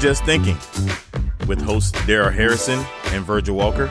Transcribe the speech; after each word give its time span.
Just 0.00 0.24
Thinking 0.24 0.56
with 1.46 1.60
hosts 1.60 1.92
Darrell 2.06 2.30
Harrison 2.30 2.82
and 3.08 3.22
Virgil 3.22 3.54
Walker, 3.54 3.90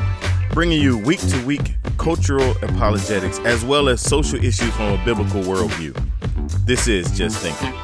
bringing 0.53 0.81
you 0.81 0.97
week 0.97 1.19
to 1.19 1.45
week 1.45 1.75
cultural 1.99 2.55
apologetics 2.63 3.38
as 3.41 3.63
well 3.63 3.88
as 3.89 4.02
social 4.02 4.43
issues 4.43 4.73
from 4.73 4.99
a 4.99 5.05
biblical 5.05 5.43
worldview. 5.43 5.95
This 6.65 6.87
is 6.87 7.15
Just 7.15 7.37
Thinking. 7.37 7.75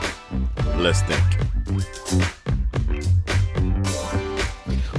Let's 0.81 1.01
think. 1.03 1.44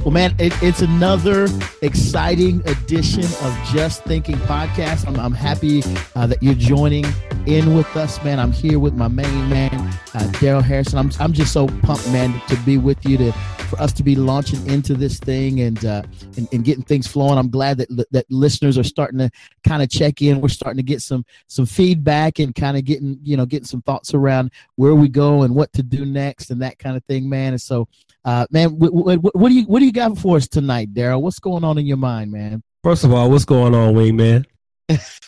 Well, 0.06 0.12
man, 0.12 0.36
it, 0.38 0.52
it's 0.62 0.82
another 0.82 1.48
exciting 1.82 2.60
edition 2.68 3.24
of 3.24 3.60
Just 3.72 4.04
Thinking 4.04 4.36
podcast. 4.36 5.04
I'm, 5.08 5.18
I'm 5.18 5.32
happy 5.32 5.82
uh, 6.14 6.28
that 6.28 6.40
you're 6.40 6.54
joining 6.54 7.04
in 7.46 7.74
with 7.74 7.96
us, 7.96 8.22
man. 8.22 8.38
I'm 8.38 8.52
here 8.52 8.78
with 8.78 8.94
my 8.94 9.08
main 9.08 9.48
man, 9.50 9.98
uh, 10.14 10.30
Darrell 10.38 10.62
Harrison. 10.62 11.00
I'm, 11.00 11.10
I'm 11.18 11.32
just 11.32 11.52
so 11.52 11.66
pumped, 11.66 12.08
man, 12.12 12.40
to 12.46 12.56
be 12.58 12.78
with 12.78 13.04
you 13.04 13.18
to 13.18 13.32
for 13.66 13.80
us 13.80 13.92
to 13.92 14.02
be 14.02 14.14
launching 14.14 14.64
into 14.68 14.94
this 14.94 15.18
thing 15.18 15.60
and 15.60 15.84
uh, 15.84 16.02
and, 16.36 16.48
and 16.52 16.64
getting 16.64 16.84
things 16.84 17.06
flowing. 17.06 17.38
I'm 17.38 17.50
glad 17.50 17.78
that 17.78 18.06
that 18.10 18.26
listeners 18.30 18.78
are 18.78 18.84
starting 18.84 19.18
to 19.18 19.30
kind 19.66 19.82
of 19.82 19.91
check 19.91 20.22
in. 20.22 20.41
We're 20.41 20.48
starting 20.48 20.78
to 20.78 20.82
get 20.82 21.02
some 21.02 21.24
some 21.48 21.66
feedback 21.66 22.38
and 22.38 22.54
kind 22.54 22.76
of 22.76 22.84
getting 22.84 23.18
you 23.22 23.36
know 23.36 23.44
getting 23.44 23.66
some 23.66 23.82
thoughts 23.82 24.14
around 24.14 24.52
where 24.76 24.94
we 24.94 25.08
go 25.08 25.42
and 25.42 25.54
what 25.54 25.72
to 25.74 25.82
do 25.82 26.06
next 26.06 26.50
and 26.50 26.62
that 26.62 26.78
kind 26.78 26.96
of 26.96 27.04
thing, 27.04 27.28
man. 27.28 27.52
And 27.52 27.60
so, 27.60 27.88
uh, 28.24 28.46
man, 28.50 28.78
what, 28.78 28.92
what, 28.92 29.34
what 29.34 29.48
do 29.48 29.54
you 29.54 29.64
what 29.66 29.80
do 29.80 29.86
you 29.86 29.92
got 29.97 30.19
for 30.19 30.36
us 30.36 30.47
tonight, 30.47 30.92
Darrell? 30.92 31.22
What's 31.22 31.39
going 31.39 31.64
on 31.64 31.78
in 31.78 31.86
your 31.86 31.97
mind, 31.97 32.30
man? 32.30 32.62
First 32.84 33.02
of 33.02 33.12
all, 33.12 33.30
what's 33.30 33.47
going 33.47 33.75
on, 33.75 33.94
Wingman? 33.94 34.44
it's, 34.88 35.20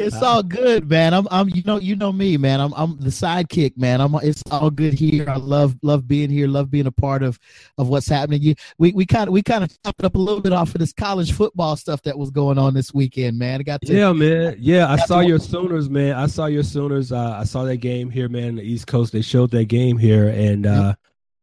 it's 0.00 0.22
all 0.22 0.42
good, 0.42 0.88
man. 0.88 1.12
I'm, 1.12 1.28
I'm, 1.30 1.50
you 1.50 1.62
know, 1.66 1.78
you 1.78 1.94
know 1.94 2.10
me, 2.10 2.38
man. 2.38 2.58
I'm, 2.58 2.72
I'm 2.74 2.96
the 2.98 3.10
sidekick, 3.10 3.76
man. 3.76 4.00
I'm, 4.00 4.14
it's 4.22 4.42
all 4.50 4.70
good 4.70 4.94
here. 4.94 5.28
I 5.28 5.36
love, 5.36 5.76
love 5.82 6.08
being 6.08 6.30
here. 6.30 6.48
Love 6.48 6.70
being 6.70 6.86
a 6.86 6.92
part 6.92 7.22
of, 7.22 7.38
of 7.76 7.88
what's 7.88 8.08
happening. 8.08 8.40
You, 8.40 8.54
we, 8.78 8.92
we 8.92 9.04
kind 9.04 9.28
of, 9.28 9.34
we 9.34 9.42
kind 9.42 9.62
of 9.62 9.82
topped 9.82 10.04
up 10.04 10.14
a 10.14 10.18
little 10.18 10.40
bit 10.40 10.54
off 10.54 10.74
of 10.74 10.78
this 10.78 10.94
college 10.94 11.32
football 11.32 11.76
stuff 11.76 12.00
that 12.02 12.16
was 12.16 12.30
going 12.30 12.56
on 12.56 12.72
this 12.72 12.94
weekend, 12.94 13.38
man. 13.38 13.60
I 13.60 13.62
got 13.64 13.82
to, 13.82 13.92
yeah, 13.92 14.12
man. 14.12 14.56
Yeah, 14.58 14.90
I 14.90 14.96
saw 14.96 15.20
your 15.20 15.40
Sooners, 15.40 15.90
man. 15.90 16.14
I 16.14 16.28
saw 16.28 16.46
your 16.46 16.62
Sooners. 16.62 17.12
Uh, 17.12 17.36
I 17.38 17.44
saw 17.44 17.64
that 17.64 17.78
game 17.78 18.10
here, 18.10 18.30
man. 18.30 18.54
The 18.54 18.62
East 18.62 18.86
Coast. 18.86 19.12
They 19.12 19.22
showed 19.22 19.50
that 19.50 19.66
game 19.66 19.98
here, 19.98 20.28
and 20.28 20.66
uh, 20.66 20.94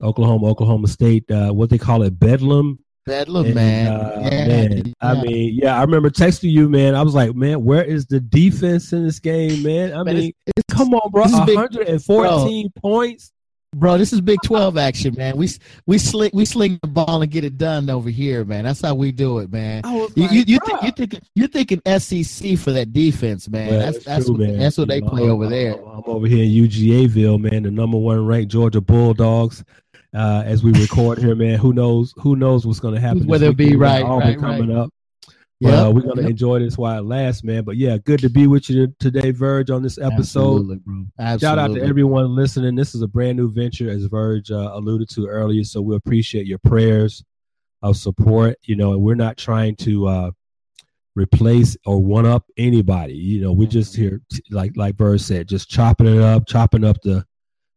Oklahoma, 0.01 0.47
Oklahoma 0.47 0.87
State. 0.87 1.29
Uh, 1.29 1.51
what 1.51 1.69
they 1.69 1.77
call 1.77 2.03
it, 2.03 2.19
Bedlam 2.19 2.79
Bedlam, 3.07 3.45
and, 3.45 3.55
man. 3.55 3.87
Uh, 3.87 4.21
yeah, 4.21 4.47
man. 4.47 4.85
Yeah. 4.85 4.93
I 5.01 5.21
mean, 5.21 5.59
yeah, 5.59 5.77
I 5.77 5.81
remember 5.81 6.09
texting 6.09 6.51
you, 6.51 6.69
man. 6.69 6.93
I 6.93 7.01
was 7.01 7.15
like, 7.15 7.33
man, 7.33 7.63
where 7.63 7.83
is 7.83 8.05
the 8.05 8.19
defense 8.19 8.93
in 8.93 9.05
this 9.05 9.19
game, 9.19 9.63
man? 9.63 9.93
I 9.93 10.03
man, 10.03 10.15
mean, 10.15 10.33
it's, 10.45 10.53
it's, 10.57 10.75
come 10.75 10.93
on, 10.93 11.09
bro. 11.09 11.23
114 11.23 12.63
big, 12.65 12.75
points. 12.75 13.31
Bro, 13.75 13.97
this 13.97 14.13
is 14.13 14.21
Big 14.21 14.39
12 14.43 14.77
action, 14.77 15.13
man. 15.17 15.35
We 15.35 15.49
we 15.85 15.97
sling 15.97 16.31
we 16.33 16.45
sling 16.45 16.79
the 16.81 16.87
ball 16.87 17.21
and 17.21 17.29
get 17.29 17.43
it 17.43 17.57
done 17.57 17.89
over 17.89 18.09
here, 18.09 18.45
man. 18.45 18.63
That's 18.63 18.81
how 18.81 18.95
we 18.95 19.11
do 19.11 19.39
it, 19.39 19.51
man. 19.51 19.83
Like, 19.83 20.15
you 20.15 20.27
you, 20.29 20.43
you, 20.47 20.59
think, 20.65 20.83
you 20.83 20.91
think 20.91 21.19
you're 21.35 21.47
thinking 21.49 21.81
SEC 21.99 22.57
for 22.57 22.71
that 22.71 22.93
defense, 22.93 23.49
man. 23.49 23.77
That's 23.77 24.05
that's, 24.05 24.25
true, 24.25 24.35
what, 24.35 24.47
man. 24.47 24.59
that's 24.59 24.77
what 24.77 24.87
they 24.87 25.01
play 25.01 25.23
I'm, 25.23 25.31
over 25.31 25.47
there. 25.47 25.73
I'm 25.73 26.03
over 26.07 26.27
here 26.27 26.45
in 26.45 26.49
UGAville, 26.49 27.41
man. 27.41 27.63
The 27.63 27.71
number 27.71 27.97
one 27.97 28.25
ranked 28.25 28.53
Georgia 28.53 28.79
Bulldogs 28.79 29.65
uh, 30.13 30.43
as 30.45 30.63
we 30.63 30.71
record 30.73 31.19
here, 31.19 31.35
man. 31.35 31.57
Who 31.59 31.73
knows? 31.73 32.13
Who 32.17 32.35
knows 32.35 32.65
what's 32.65 32.79
going 32.79 32.95
to 32.95 33.01
happen? 33.01 33.27
Whether 33.27 33.47
it 33.47 33.57
be 33.57 33.75
right, 33.75 34.03
right, 34.03 34.37
coming 34.39 34.69
right. 34.69 34.77
up. 34.77 34.89
Yeah, 35.59 35.85
uh, 35.85 35.91
we're 35.91 36.01
gonna 36.01 36.21
yep. 36.21 36.29
enjoy 36.29 36.59
this 36.59 36.77
while 36.77 36.99
it 36.99 37.05
lasts, 37.05 37.43
man. 37.43 37.63
But 37.63 37.77
yeah, 37.77 37.97
good 37.97 38.19
to 38.19 38.29
be 38.29 38.45
with 38.45 38.69
you 38.69 38.93
today, 38.99 39.31
Verge, 39.31 39.71
on 39.71 39.81
this 39.81 39.97
episode. 39.97 40.59
Absolutely, 40.59 40.77
bro. 40.85 41.05
Absolutely. 41.17 41.39
Shout 41.39 41.57
out 41.57 41.75
to 41.75 41.81
everyone 41.81 42.35
listening. 42.35 42.75
This 42.75 42.93
is 42.93 43.01
a 43.01 43.07
brand 43.07 43.37
new 43.37 43.51
venture, 43.51 43.89
as 43.89 44.05
Verge 44.05 44.51
uh, 44.51 44.69
alluded 44.73 45.09
to 45.09 45.25
earlier. 45.25 45.63
So 45.63 45.81
we 45.81 45.95
appreciate 45.95 46.45
your 46.45 46.59
prayers 46.59 47.23
of 47.81 47.97
support. 47.97 48.57
You 48.65 48.75
know, 48.75 48.93
and 48.93 49.01
we're 49.01 49.15
not 49.15 49.35
trying 49.35 49.75
to 49.77 50.07
uh, 50.07 50.31
replace 51.15 51.75
or 51.87 51.99
one 52.03 52.27
up 52.27 52.45
anybody. 52.57 53.15
You 53.15 53.41
know, 53.41 53.51
we're 53.51 53.67
just 53.67 53.95
here, 53.95 54.21
like 54.51 54.77
like 54.77 54.95
Verge 54.95 55.21
said, 55.21 55.47
just 55.47 55.69
chopping 55.69 56.05
it 56.05 56.21
up, 56.21 56.45
chopping 56.47 56.83
up 56.83 57.01
the 57.01 57.25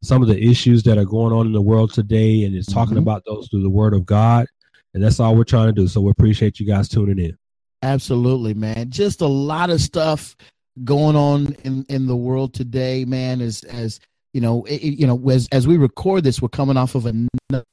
some 0.02 0.22
of 0.22 0.28
the 0.28 0.42
issues 0.42 0.82
that 0.84 0.98
are 0.98 1.04
going 1.04 1.32
on 1.32 1.46
in 1.46 1.52
the 1.52 1.60
world 1.60 1.92
today 1.92 2.44
and 2.44 2.54
is 2.54 2.66
talking 2.66 2.94
mm-hmm. 2.94 3.02
about 3.02 3.22
those 3.26 3.48
through 3.48 3.62
the 3.62 3.70
word 3.70 3.94
of 3.94 4.06
God. 4.06 4.46
And 4.94 5.02
that's 5.02 5.20
all 5.20 5.36
we're 5.36 5.44
trying 5.44 5.66
to 5.66 5.72
do. 5.72 5.86
So 5.86 6.00
we 6.00 6.10
appreciate 6.10 6.58
you 6.58 6.66
guys 6.66 6.88
tuning 6.88 7.18
in. 7.18 7.36
Absolutely, 7.82 8.54
man. 8.54 8.90
Just 8.90 9.20
a 9.20 9.26
lot 9.26 9.70
of 9.70 9.80
stuff 9.80 10.36
going 10.84 11.16
on 11.16 11.54
in, 11.64 11.84
in 11.88 12.06
the 12.06 12.16
world 12.16 12.54
today, 12.54 13.04
man, 13.04 13.40
as 13.40 13.62
as 13.64 14.00
you 14.32 14.40
know, 14.40 14.64
it, 14.64 14.80
you 14.80 15.06
know, 15.06 15.28
as 15.28 15.48
as 15.50 15.66
we 15.66 15.76
record 15.76 16.22
this, 16.24 16.40
we're 16.40 16.48
coming 16.48 16.76
off 16.76 16.94
of 16.94 17.06
another, 17.06 17.64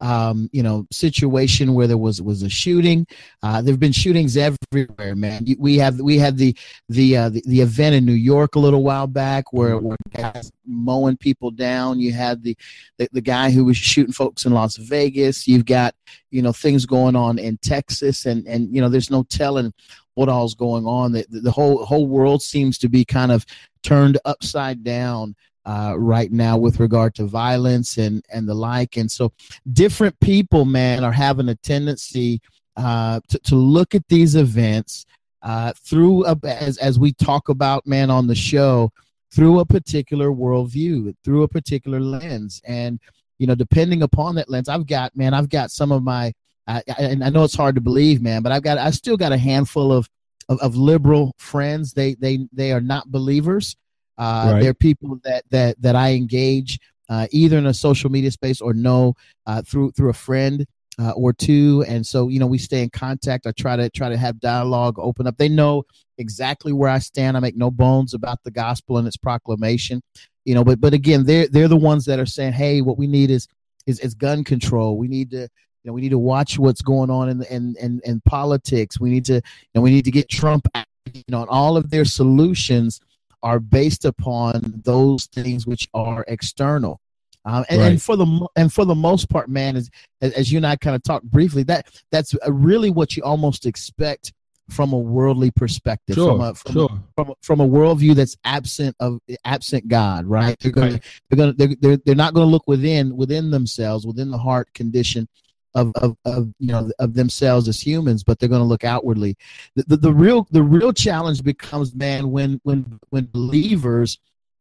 um, 0.00 0.48
you 0.52 0.62
know, 0.62 0.86
situation 0.90 1.74
where 1.74 1.86
there 1.86 1.98
was 1.98 2.20
was 2.20 2.42
a 2.42 2.48
shooting. 2.48 3.06
Uh, 3.42 3.62
there've 3.62 3.78
been 3.78 3.92
shootings 3.92 4.36
everywhere, 4.36 5.14
man. 5.14 5.46
We 5.58 5.78
have 5.78 6.00
we 6.00 6.18
had 6.18 6.36
the 6.36 6.56
the 6.88 7.16
uh, 7.16 7.28
the, 7.28 7.42
the 7.46 7.60
event 7.60 7.94
in 7.94 8.04
New 8.04 8.12
York 8.12 8.56
a 8.56 8.58
little 8.58 8.82
while 8.82 9.06
back 9.06 9.52
where, 9.52 9.78
where 9.78 9.96
guys 10.14 10.50
mowing 10.66 11.16
people 11.16 11.50
down. 11.50 12.00
You 12.00 12.12
had 12.12 12.42
the, 12.42 12.56
the 12.98 13.08
the 13.12 13.20
guy 13.20 13.50
who 13.50 13.64
was 13.64 13.76
shooting 13.76 14.12
folks 14.12 14.44
in 14.44 14.52
Las 14.52 14.76
Vegas. 14.76 15.46
You've 15.46 15.66
got 15.66 15.94
you 16.30 16.42
know 16.42 16.52
things 16.52 16.86
going 16.86 17.14
on 17.14 17.38
in 17.38 17.56
Texas, 17.58 18.26
and 18.26 18.46
and 18.48 18.74
you 18.74 18.80
know 18.80 18.88
there's 18.88 19.10
no 19.10 19.22
telling 19.24 19.72
what 20.14 20.28
all's 20.28 20.54
going 20.56 20.86
on. 20.86 21.12
The, 21.12 21.24
the 21.30 21.52
whole 21.52 21.84
whole 21.84 22.08
world 22.08 22.42
seems 22.42 22.78
to 22.78 22.88
be 22.88 23.04
kind 23.04 23.30
of 23.30 23.46
turned 23.82 24.18
upside 24.24 24.82
down 24.82 25.34
uh, 25.64 25.94
right 25.96 26.32
now 26.32 26.56
with 26.56 26.80
regard 26.80 27.14
to 27.16 27.24
violence 27.24 27.98
and 27.98 28.24
and 28.32 28.48
the 28.48 28.54
like. 28.54 28.96
And 28.96 29.10
so, 29.10 29.32
different 29.72 30.18
people, 30.20 30.64
man, 30.64 31.04
are 31.04 31.12
having 31.12 31.48
a 31.48 31.54
tendency 31.56 32.40
uh, 32.76 33.20
to 33.28 33.38
to 33.40 33.56
look 33.56 33.94
at 33.94 34.06
these 34.08 34.36
events 34.36 35.06
uh, 35.42 35.72
through 35.84 36.26
a, 36.26 36.36
as 36.44 36.78
as 36.78 36.98
we 36.98 37.12
talk 37.12 37.48
about, 37.48 37.86
man, 37.86 38.10
on 38.10 38.26
the 38.26 38.34
show 38.34 38.90
through 39.32 39.60
a 39.60 39.66
particular 39.66 40.30
worldview, 40.30 41.14
through 41.24 41.44
a 41.44 41.48
particular 41.48 42.00
lens, 42.00 42.60
and 42.66 42.98
you 43.40 43.46
know, 43.46 43.54
depending 43.54 44.02
upon 44.02 44.34
that 44.34 44.50
lens, 44.50 44.68
I've 44.68 44.86
got, 44.86 45.16
man, 45.16 45.32
I've 45.32 45.48
got 45.48 45.70
some 45.70 45.92
of 45.92 46.02
my, 46.02 46.34
I, 46.66 46.82
and 46.98 47.24
I 47.24 47.30
know 47.30 47.42
it's 47.42 47.56
hard 47.56 47.74
to 47.76 47.80
believe, 47.80 48.20
man, 48.20 48.42
but 48.42 48.52
I've 48.52 48.62
got, 48.62 48.76
I 48.76 48.90
still 48.90 49.16
got 49.16 49.32
a 49.32 49.38
handful 49.38 49.94
of, 49.94 50.10
of, 50.50 50.60
of 50.60 50.76
liberal 50.76 51.34
friends. 51.38 51.94
They, 51.94 52.16
they, 52.16 52.46
they 52.52 52.70
are 52.70 52.82
not 52.82 53.10
believers. 53.10 53.76
Uh, 54.20 54.50
right. 54.52 54.62
They're 54.62 54.74
people 54.74 55.18
that 55.24 55.44
that 55.50 55.80
that 55.80 55.96
I 55.96 56.12
engage 56.12 56.78
uh, 57.08 57.26
either 57.30 57.56
in 57.56 57.66
a 57.66 57.74
social 57.74 58.10
media 58.10 58.30
space 58.30 58.60
or 58.60 58.74
know 58.74 59.14
uh, 59.46 59.62
through 59.62 59.92
through 59.92 60.10
a 60.10 60.12
friend 60.28 60.66
uh, 60.98 61.12
or 61.12 61.32
two, 61.32 61.84
and 61.88 62.06
so 62.06 62.28
you 62.28 62.38
know 62.38 62.46
we 62.46 62.58
stay 62.58 62.82
in 62.82 62.90
contact. 62.90 63.46
I 63.46 63.52
try 63.52 63.76
to 63.76 63.88
try 63.88 64.10
to 64.10 64.18
have 64.18 64.38
dialogue, 64.38 64.98
open 64.98 65.26
up. 65.26 65.38
They 65.38 65.48
know 65.48 65.84
exactly 66.18 66.72
where 66.74 66.90
I 66.90 66.98
stand. 66.98 67.36
I 67.36 67.40
make 67.40 67.56
no 67.56 67.70
bones 67.70 68.12
about 68.12 68.38
the 68.44 68.50
gospel 68.50 68.98
and 68.98 69.08
its 69.08 69.16
proclamation. 69.16 70.02
You 70.44 70.54
know, 70.54 70.64
but 70.64 70.80
but 70.80 70.92
again, 70.92 71.24
they're 71.24 71.48
they're 71.48 71.66
the 71.68 71.76
ones 71.76 72.04
that 72.04 72.18
are 72.18 72.26
saying, 72.26 72.52
hey, 72.52 72.82
what 72.82 72.98
we 72.98 73.06
need 73.06 73.30
is 73.30 73.48
is, 73.86 74.00
is 74.00 74.14
gun 74.14 74.44
control. 74.44 74.98
We 74.98 75.08
need 75.08 75.30
to 75.30 75.48
You 75.82 75.88
know, 75.88 75.94
we 75.94 76.02
need 76.02 76.10
to 76.10 76.18
watch 76.18 76.58
what's 76.58 76.82
going 76.82 77.10
on 77.10 77.30
in 77.30 77.42
in 77.44 77.74
in, 77.80 78.00
in 78.04 78.20
politics. 78.26 79.00
We 79.00 79.08
need 79.08 79.24
to, 79.26 79.34
you 79.34 79.74
know, 79.74 79.80
we 79.80 79.90
need 79.90 80.04
to 80.04 80.10
get 80.10 80.28
Trump. 80.28 80.68
Out. 80.74 80.84
You 81.12 81.24
know, 81.28 81.40
and 81.40 81.50
all 81.50 81.76
of 81.76 81.90
their 81.90 82.04
solutions 82.04 83.00
are 83.42 83.60
based 83.60 84.04
upon 84.04 84.82
those 84.84 85.26
things 85.26 85.66
which 85.66 85.88
are 85.94 86.24
external. 86.28 87.00
Um, 87.44 87.64
and, 87.70 87.80
right. 87.80 87.92
and, 87.92 88.02
for 88.02 88.16
the 88.16 88.48
and 88.54 88.72
for 88.72 88.84
the 88.84 88.94
most 88.94 89.30
part, 89.30 89.48
man, 89.48 89.76
as 89.76 89.90
as 90.20 90.52
you 90.52 90.58
and 90.58 90.66
I 90.66 90.76
kind 90.76 90.94
of 90.94 91.02
talked 91.02 91.24
briefly, 91.24 91.62
that 91.64 91.86
that's 92.12 92.34
really 92.46 92.90
what 92.90 93.16
you 93.16 93.22
almost 93.22 93.64
expect 93.64 94.32
from 94.68 94.92
a 94.92 94.98
worldly 94.98 95.50
perspective, 95.50 96.14
sure, 96.14 96.32
from 96.32 96.40
a 96.42 96.54
from, 96.54 96.72
sure. 96.72 97.02
from, 97.16 97.34
from 97.40 97.60
a 97.60 97.68
worldview 97.68 98.14
that's 98.14 98.36
absent 98.44 98.94
of 99.00 99.20
absent 99.44 99.88
God, 99.88 100.26
right? 100.26 100.56
They're 100.60 100.70
going 100.70 100.92
right. 100.92 101.04
they're 101.28 101.36
going 101.36 101.54
they're, 101.56 101.76
they're 101.80 101.98
they're 102.04 102.14
not 102.14 102.34
going 102.34 102.46
to 102.46 102.50
look 102.50 102.68
within 102.68 103.16
within 103.16 103.50
themselves, 103.50 104.06
within 104.06 104.30
the 104.30 104.38
heart 104.38 104.72
condition 104.74 105.26
of, 105.74 105.92
of, 105.96 106.16
of 106.24 106.52
you 106.58 106.68
know 106.68 106.90
of 106.98 107.14
themselves 107.14 107.68
as 107.68 107.80
humans, 107.80 108.24
but 108.24 108.38
they're 108.38 108.48
going 108.48 108.60
to 108.60 108.66
look 108.66 108.84
outwardly. 108.84 109.36
The, 109.76 109.84
the, 109.84 109.96
the 109.96 110.12
real 110.12 110.46
the 110.50 110.62
real 110.62 110.92
challenge 110.92 111.42
becomes, 111.42 111.94
man, 111.94 112.30
when 112.30 112.60
when 112.62 112.98
when 113.10 113.26
believers 113.26 114.18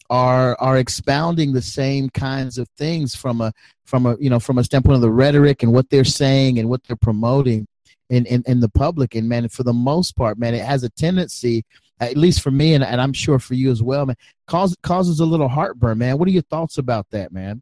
are 0.10 0.56
are 0.60 0.78
expounding 0.78 1.54
the 1.54 1.62
same 1.62 2.10
kinds 2.10 2.58
of 2.58 2.68
things 2.78 3.16
from 3.16 3.42
a 3.42 3.52
from 3.86 4.06
a 4.06 4.18
you 4.20 4.30
know 4.30 4.40
from 4.40 4.58
a 4.58 4.64
standpoint 4.64 4.96
of 4.96 5.02
the 5.02 5.12
rhetoric 5.12 5.64
and 5.64 5.74
what 5.74 5.90
they're 5.90 6.04
saying 6.04 6.60
and 6.60 6.70
what 6.70 6.84
they're 6.84 6.96
promoting 6.96 7.68
in, 8.10 8.26
in, 8.26 8.44
in 8.48 8.60
the 8.60 8.70
public. 8.70 9.16
And 9.16 9.30
man, 9.30 9.48
for 9.50 9.64
the 9.64 9.74
most 9.74 10.16
part, 10.16 10.38
man, 10.38 10.54
it 10.54 10.66
has 10.66 10.84
a 10.84 10.90
tendency, 10.90 11.64
at 12.00 12.18
least 12.18 12.42
for 12.42 12.52
me, 12.52 12.74
and, 12.74 12.84
and 12.84 13.00
I'm 13.00 13.14
sure 13.14 13.40
for 13.40 13.54
you 13.54 13.72
as 13.72 13.82
well, 13.82 14.06
man, 14.06 14.16
cause, 14.48 14.76
causes 14.82 15.20
a 15.20 15.26
little 15.26 15.48
heartburn, 15.48 16.00
man. 16.00 16.18
What 16.18 16.28
are 16.28 16.32
your 16.32 16.44
thoughts 16.44 16.78
about 16.78 17.08
that, 17.12 17.32
man? 17.32 17.62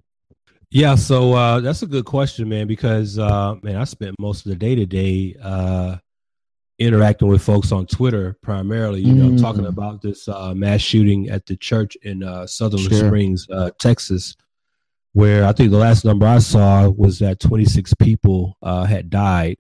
Yeah, 0.70 0.96
so 0.96 1.34
uh, 1.34 1.60
that's 1.62 1.82
a 1.82 1.88
good 1.88 2.06
question, 2.06 2.50
man, 2.50 2.68
because 2.68 3.18
uh, 3.18 3.56
man, 3.64 3.78
I 3.78 3.86
spent 3.86 4.16
most 4.20 4.46
of 4.46 4.50
the 4.50 4.58
day 4.58 4.76
today 4.76 5.36
uh, 5.42 5.98
interacting 6.78 7.30
with 7.30 7.42
folks 7.42 7.72
on 7.72 7.86
Twitter, 7.86 8.36
primarily, 8.42 9.00
you 9.00 9.14
know, 9.14 9.30
mm. 9.30 9.42
talking 9.42 9.66
about 9.66 10.02
this 10.02 10.28
uh, 10.28 10.54
mass 10.54 10.82
shooting 10.82 11.30
at 11.30 11.46
the 11.46 11.56
church 11.56 11.96
in 12.04 12.22
uh, 12.22 12.46
Sutherland 12.46 12.90
sure. 12.90 13.08
Springs, 13.08 13.48
uh, 13.50 13.72
Texas, 13.80 14.36
where 15.14 15.46
I 15.46 15.54
think 15.54 15.72
the 15.72 15.78
last 15.78 16.04
number 16.04 16.28
I 16.28 16.40
saw 16.40 16.90
was 16.90 17.20
that 17.20 17.40
26 17.40 17.94
people 17.96 18.58
uh, 18.62 18.84
had 18.84 19.10
died 19.10 19.58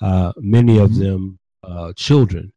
uh, 0.00 0.32
many 0.38 0.78
of 0.78 0.92
mm-hmm. 0.92 1.02
them 1.02 1.38
uh, 1.62 1.92
children. 1.94 2.52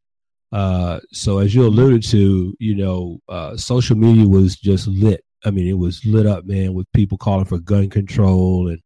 Uh, 0.53 1.01
so 1.11 1.39
as 1.39 1.53
you 1.53 1.65
alluded 1.65 2.01
to, 2.03 2.55
you 2.59 2.75
know, 2.75 3.19
uh, 3.27 3.57
social 3.57 3.97
media 3.97 4.25
was 4.25 4.55
just 4.55 4.87
lit. 4.87 5.24
I 5.45 5.51
mean, 5.51 5.67
it 5.67 5.77
was 5.77 6.03
lit 6.05 6.25
up, 6.25 6.45
man, 6.45 6.73
with 6.73 6.91
people 6.93 7.17
calling 7.17 7.45
for 7.45 7.59
gun 7.59 7.89
control 7.89 8.69
and 8.69 8.81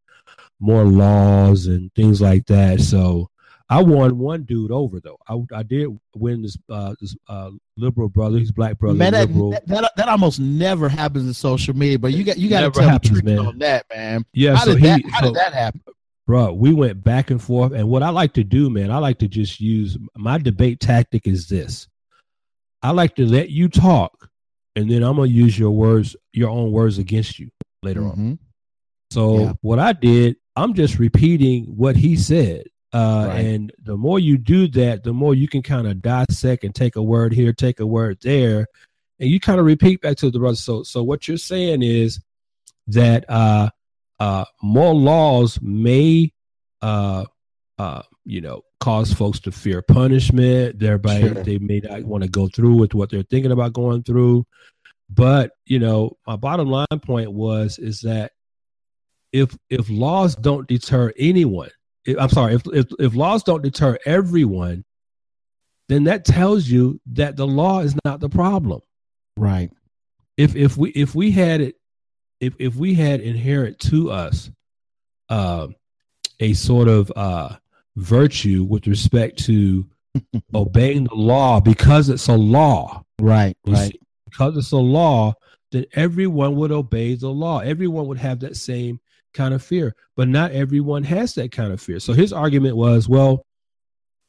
more 0.60 0.84
laws 0.84 1.68
and 1.68 1.94
things 1.96 2.22
like 2.22 2.46
that. 2.48 2.82
So 2.82 3.30
I 3.70 3.82
won 3.82 4.18
one 4.18 4.44
dude 4.44 4.72
over 4.72 5.00
though. 5.00 5.18
I, 5.28 5.40
I 5.56 5.64
did 5.64 5.88
win 6.16 6.42
this 6.42 6.58
uh, 6.70 6.96
this 7.00 7.16
uh, 7.28 7.52
liberal 7.78 8.10
brother, 8.10 8.40
his 8.40 8.52
black 8.52 8.78
brother. 8.78 8.98
Man, 8.98 9.14
that, 9.14 9.30
that, 9.68 9.92
that, 9.96 10.10
almost 10.10 10.40
never 10.40 10.90
happens 10.90 11.26
in 11.26 11.34
social 11.34 11.76
media. 11.76 11.98
But 12.00 12.14
you 12.14 12.24
got 12.24 12.38
you 12.38 12.50
got 12.50 12.62
to 12.62 12.72
tell 12.72 12.90
happens, 12.90 13.12
the 13.12 13.22
truth 13.22 13.24
man. 13.24 13.40
on 13.40 13.60
that, 13.60 13.86
man. 13.94 14.26
Yeah, 14.34 14.56
how 14.56 14.66
so 14.66 14.74
did 14.74 14.80
he, 14.80 14.88
that 14.88 15.02
how 15.12 15.20
so, 15.22 15.26
did 15.28 15.36
that 15.36 15.54
happen? 15.54 15.82
bro, 16.30 16.54
we 16.54 16.72
went 16.72 17.04
back 17.04 17.32
and 17.32 17.42
forth. 17.42 17.74
And 17.74 17.90
what 17.90 18.04
I 18.04 18.10
like 18.10 18.34
to 18.34 18.44
do, 18.44 18.70
man, 18.70 18.92
I 18.92 19.00
like 19.00 19.18
to 19.18 19.28
just 19.28 19.60
use 19.60 19.98
my 20.16 20.38
debate 20.38 20.80
tactic 20.80 21.26
is 21.26 21.48
this. 21.48 21.88
I 22.84 22.92
like 22.92 23.16
to 23.16 23.26
let 23.26 23.50
you 23.50 23.68
talk, 23.68 24.29
and 24.76 24.90
then 24.90 25.04
I'm 25.04 25.16
gonna 25.16 25.28
use 25.28 25.58
your 25.58 25.72
words, 25.72 26.16
your 26.34 26.50
own 26.50 26.72
words 26.72 26.98
against 26.98 27.40
you 27.40 27.50
later 27.84 28.02
mm-hmm. 28.02 28.22
on. 28.22 28.40
So 29.12 29.40
yeah. 29.40 29.54
what 29.62 29.80
I 29.80 29.94
did, 29.94 30.38
I'm 30.56 30.74
just 30.74 31.00
repeating 31.00 31.66
what 31.66 31.96
he 31.96 32.16
said. 32.16 32.66
Uh, 32.92 33.26
right. 33.28 33.46
And 33.46 33.74
the 33.82 33.98
more 33.98 34.20
you 34.20 34.38
do 34.38 34.68
that, 34.70 35.04
the 35.04 35.14
more 35.14 35.36
you 35.36 35.48
can 35.48 35.62
kind 35.62 35.88
of 35.88 36.02
dissect 36.02 36.64
and 36.64 36.74
take 36.74 36.96
a 36.96 37.04
word 37.04 37.34
here, 37.34 37.54
take 37.54 37.80
a 37.80 37.86
word 37.86 38.18
there, 38.22 38.68
and 39.20 39.30
you 39.30 39.40
kind 39.40 39.60
of 39.60 39.66
repeat 39.66 40.02
back 40.02 40.18
to 40.18 40.32
the 40.32 40.40
brother. 40.40 40.56
So, 40.56 40.84
so 40.84 41.04
what 41.04 41.28
you're 41.28 41.38
saying 41.38 41.84
is 41.84 42.20
that 42.88 43.30
uh, 43.30 43.70
uh, 44.20 44.46
more 44.62 44.94
laws 44.94 45.60
may, 45.62 46.34
uh, 46.82 47.26
uh, 47.78 48.02
you 48.30 48.42
know, 48.42 48.62
cause 48.80 49.12
folks 49.12 49.40
to 49.42 49.52
fear 49.52 49.82
punishment. 49.82 50.78
Thereby, 50.80 51.22
sure. 51.22 51.30
they 51.44 51.58
may 51.58 51.80
not 51.80 52.04
want 52.04 52.24
to 52.24 52.30
go 52.30 52.48
through 52.48 52.76
with 52.76 52.94
what 52.94 53.10
they're 53.10 53.24
thinking 53.24 53.52
about 53.52 53.74
going 53.74 54.04
through. 54.04 54.46
But 55.10 55.52
you 55.66 55.80
know, 55.80 56.18
my 56.28 56.36
bottom 56.36 56.70
line 56.70 56.88
point 57.02 57.32
was 57.32 57.80
is 57.80 58.02
that 58.02 58.32
if 59.32 59.58
if 59.70 59.90
laws 59.90 60.36
don't 60.36 60.68
deter 60.68 61.12
anyone, 61.18 61.72
if, 62.06 62.18
I'm 62.20 62.30
sorry, 62.30 62.54
if, 62.54 62.62
if 62.72 62.86
if 63.00 63.16
laws 63.16 63.44
don't 63.44 63.64
deter 63.64 63.98
everyone, 64.06 64.86
then 65.88 66.04
that 66.04 66.24
tells 66.24 66.68
you 66.68 67.02
that 67.14 67.36
the 67.36 67.48
law 67.48 67.80
is 67.80 67.96
not 68.06 68.20
the 68.20 68.30
problem. 68.30 68.82
Right. 69.36 69.72
If 70.38 70.56
if 70.56 70.78
we 70.78 70.92
if 70.92 71.16
we 71.16 71.32
had 71.32 71.62
it 71.62 71.76
if 72.40 72.54
if 72.60 72.76
we 72.76 72.94
had 72.94 73.22
inherent 73.22 73.80
to 73.80 74.12
us 74.12 74.52
uh, 75.30 75.68
a 76.40 76.54
sort 76.54 76.88
of 76.88 77.12
uh, 77.16 77.56
virtue 78.00 78.64
with 78.64 78.88
respect 78.88 79.44
to 79.46 79.86
obeying 80.54 81.04
the 81.06 81.16
law 81.16 81.60
because 81.60 82.10
it's 82.10 82.28
a 82.28 82.36
law, 82.36 83.04
right? 83.20 83.56
Right. 83.66 83.92
See, 83.92 84.00
because 84.26 84.58
it's 84.58 84.72
a 84.72 84.78
law, 84.78 85.34
then 85.72 85.86
everyone 85.94 86.56
would 86.56 86.72
obey 86.72 87.16
the 87.16 87.30
law. 87.30 87.60
Everyone 87.60 88.08
would 88.08 88.18
have 88.18 88.40
that 88.40 88.56
same 88.56 89.00
kind 89.34 89.54
of 89.54 89.64
fear, 89.64 89.96
but 90.16 90.28
not 90.28 90.52
everyone 90.52 91.04
has 91.04 91.36
that 91.36 91.52
kind 91.52 91.72
of 91.72 91.82
fear. 91.82 92.00
So 92.00 92.14
his 92.14 92.34
argument 92.34 92.76
was, 92.76 93.08
well, 93.08 93.46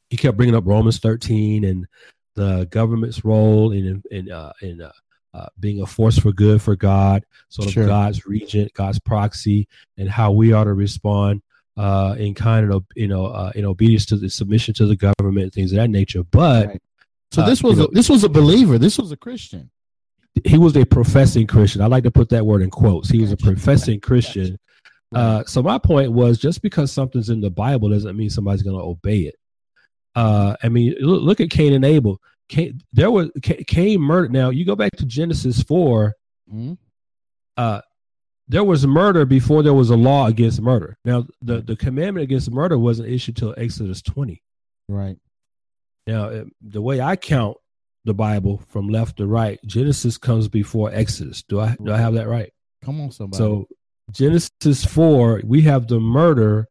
he 0.09 0.17
kept 0.17 0.37
bringing 0.37 0.55
up 0.55 0.67
Romans 0.67 0.99
13 0.99 1.63
and 1.63 1.87
the 2.35 2.67
government's 2.69 3.25
role 3.25 3.71
in 3.71 4.03
in 4.11 4.31
uh, 4.31 4.53
in 4.61 4.81
uh, 4.81 4.91
uh, 5.33 5.47
being 5.59 5.81
a 5.81 5.85
force 5.85 6.17
for 6.17 6.31
good 6.31 6.61
for 6.61 6.75
God, 6.75 7.25
sort 7.49 7.67
of 7.67 7.73
sure. 7.73 7.87
God's 7.87 8.25
regent, 8.25 8.73
God's 8.73 8.99
proxy, 8.99 9.67
and 9.97 10.09
how 10.09 10.31
we 10.31 10.53
ought 10.53 10.65
to 10.65 10.73
respond 10.73 11.41
uh, 11.77 12.15
in 12.17 12.33
kind 12.33 12.71
of 12.71 12.85
you 12.95 13.07
know 13.07 13.27
uh, 13.27 13.51
in 13.55 13.65
obedience 13.65 14.05
to 14.07 14.17
the 14.17 14.29
submission 14.29 14.73
to 14.75 14.85
the 14.85 14.95
government, 14.95 15.53
things 15.53 15.71
of 15.71 15.77
that 15.77 15.89
nature. 15.89 16.23
But 16.23 16.67
right. 16.67 16.81
so 17.31 17.45
this 17.45 17.63
uh, 17.63 17.67
was 17.67 17.79
a, 17.79 17.81
know, 17.83 17.89
this 17.91 18.09
was 18.09 18.23
a 18.23 18.29
believer. 18.29 18.77
This 18.77 18.97
was 18.97 19.11
a 19.11 19.17
Christian. 19.17 19.69
He 20.45 20.57
was 20.57 20.75
a 20.77 20.85
professing 20.85 21.45
Christian. 21.45 21.81
I 21.81 21.87
like 21.87 22.03
to 22.03 22.11
put 22.11 22.29
that 22.29 22.45
word 22.45 22.61
in 22.61 22.69
quotes. 22.69 23.09
He 23.09 23.19
was 23.19 23.31
a 23.31 23.37
professing 23.37 23.99
Christian. 23.99 24.57
Uh, 25.13 25.43
so 25.45 25.61
my 25.61 25.77
point 25.77 26.11
was, 26.13 26.37
just 26.37 26.61
because 26.61 26.89
something's 26.89 27.29
in 27.29 27.41
the 27.41 27.49
Bible 27.49 27.89
doesn't 27.89 28.15
mean 28.15 28.29
somebody's 28.29 28.63
going 28.63 28.77
to 28.77 28.83
obey 28.83 29.21
it. 29.21 29.35
Uh, 30.15 30.55
I 30.63 30.69
mean, 30.69 30.95
look, 30.99 31.21
look, 31.21 31.41
at 31.41 31.49
Cain 31.49 31.73
and 31.73 31.83
Abel. 31.83 32.21
Cain, 32.47 32.81
there 32.93 33.11
was 33.11 33.29
Cain 33.41 34.01
murder. 34.01 34.29
Now 34.29 34.49
you 34.49 34.65
go 34.65 34.75
back 34.75 34.95
to 34.97 35.05
Genesis 35.05 35.61
4 35.63 36.15
mm-hmm. 36.49 36.73
Uh, 37.57 37.81
there 38.51 38.65
was 38.65 38.85
murder 38.85 39.25
before 39.25 39.63
there 39.63 39.73
was 39.73 39.89
a 39.89 39.95
law 39.95 40.27
against 40.27 40.61
murder. 40.61 40.97
Now 41.05 41.25
the 41.41 41.61
the 41.61 41.77
commandment 41.77 42.25
against 42.25 42.51
murder 42.51 42.77
wasn't 42.77 43.07
issued 43.07 43.37
till 43.37 43.55
Exodus 43.57 44.01
twenty. 44.01 44.43
Right. 44.89 45.17
Now 46.05 46.43
the 46.61 46.81
way 46.81 46.99
I 46.99 47.15
count 47.15 47.55
the 48.03 48.13
Bible 48.13 48.61
from 48.67 48.89
left 48.89 49.17
to 49.17 49.25
right, 49.25 49.57
Genesis 49.65 50.17
comes 50.17 50.49
before 50.49 50.91
Exodus. 50.93 51.43
Do 51.43 51.61
I 51.61 51.77
do 51.81 51.93
I 51.93 51.97
have 51.97 52.15
that 52.15 52.27
right? 52.27 52.51
Come 52.83 52.99
on, 52.99 53.11
somebody. 53.11 53.37
So 53.37 53.67
Genesis 54.11 54.83
four, 54.83 55.41
we 55.45 55.61
have 55.61 55.87
the 55.87 56.01
murder 56.01 56.67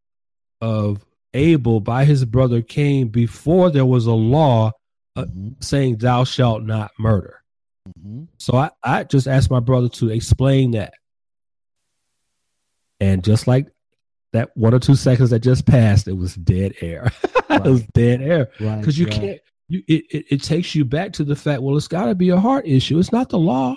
of 0.60 1.02
Abel 1.32 1.80
by 1.80 2.04
his 2.04 2.26
brother 2.26 2.60
Cain 2.60 3.08
before 3.08 3.70
there 3.70 3.86
was 3.86 4.04
a 4.04 4.12
law 4.12 4.72
uh, 5.16 5.24
mm-hmm. 5.24 5.48
saying 5.60 5.96
thou 5.96 6.24
shalt 6.24 6.62
not 6.62 6.90
murder. 6.98 7.42
Mm-hmm. 7.88 8.24
So 8.36 8.56
I, 8.58 8.70
I 8.82 9.04
just 9.04 9.26
asked 9.26 9.50
my 9.50 9.60
brother 9.60 9.88
to 9.88 10.10
explain 10.10 10.72
that. 10.72 10.92
And 13.00 13.24
just 13.24 13.46
like 13.46 13.68
that 14.32 14.50
one 14.56 14.74
or 14.74 14.78
two 14.78 14.94
seconds 14.94 15.30
that 15.30 15.40
just 15.40 15.66
passed, 15.66 16.06
it 16.06 16.16
was 16.16 16.34
dead 16.34 16.74
air. 16.80 17.10
Right. 17.48 17.66
it 17.66 17.70
was 17.70 17.82
dead 17.94 18.22
air. 18.22 18.50
Because 18.58 18.86
right, 18.86 18.96
you 18.96 19.06
right. 19.06 19.14
can't 19.14 19.40
you 19.68 19.82
it, 19.86 20.04
it, 20.10 20.24
it, 20.30 20.42
takes 20.42 20.74
you 20.74 20.84
back 20.84 21.12
to 21.12 21.24
the 21.24 21.36
fact, 21.36 21.62
well, 21.62 21.76
it's 21.76 21.88
gotta 21.88 22.14
be 22.14 22.30
a 22.30 22.40
heart 22.40 22.66
issue. 22.66 22.98
It's 22.98 23.12
not 23.12 23.28
the 23.28 23.38
law. 23.38 23.76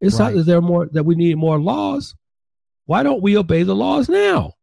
It's 0.00 0.18
not 0.18 0.34
that 0.34 0.44
there 0.44 0.60
more 0.60 0.88
that 0.92 1.04
we 1.04 1.14
need 1.14 1.36
more 1.36 1.60
laws. 1.60 2.14
Why 2.86 3.02
don't 3.02 3.22
we 3.22 3.36
obey 3.36 3.62
the 3.62 3.76
laws 3.76 4.08
now? 4.08 4.54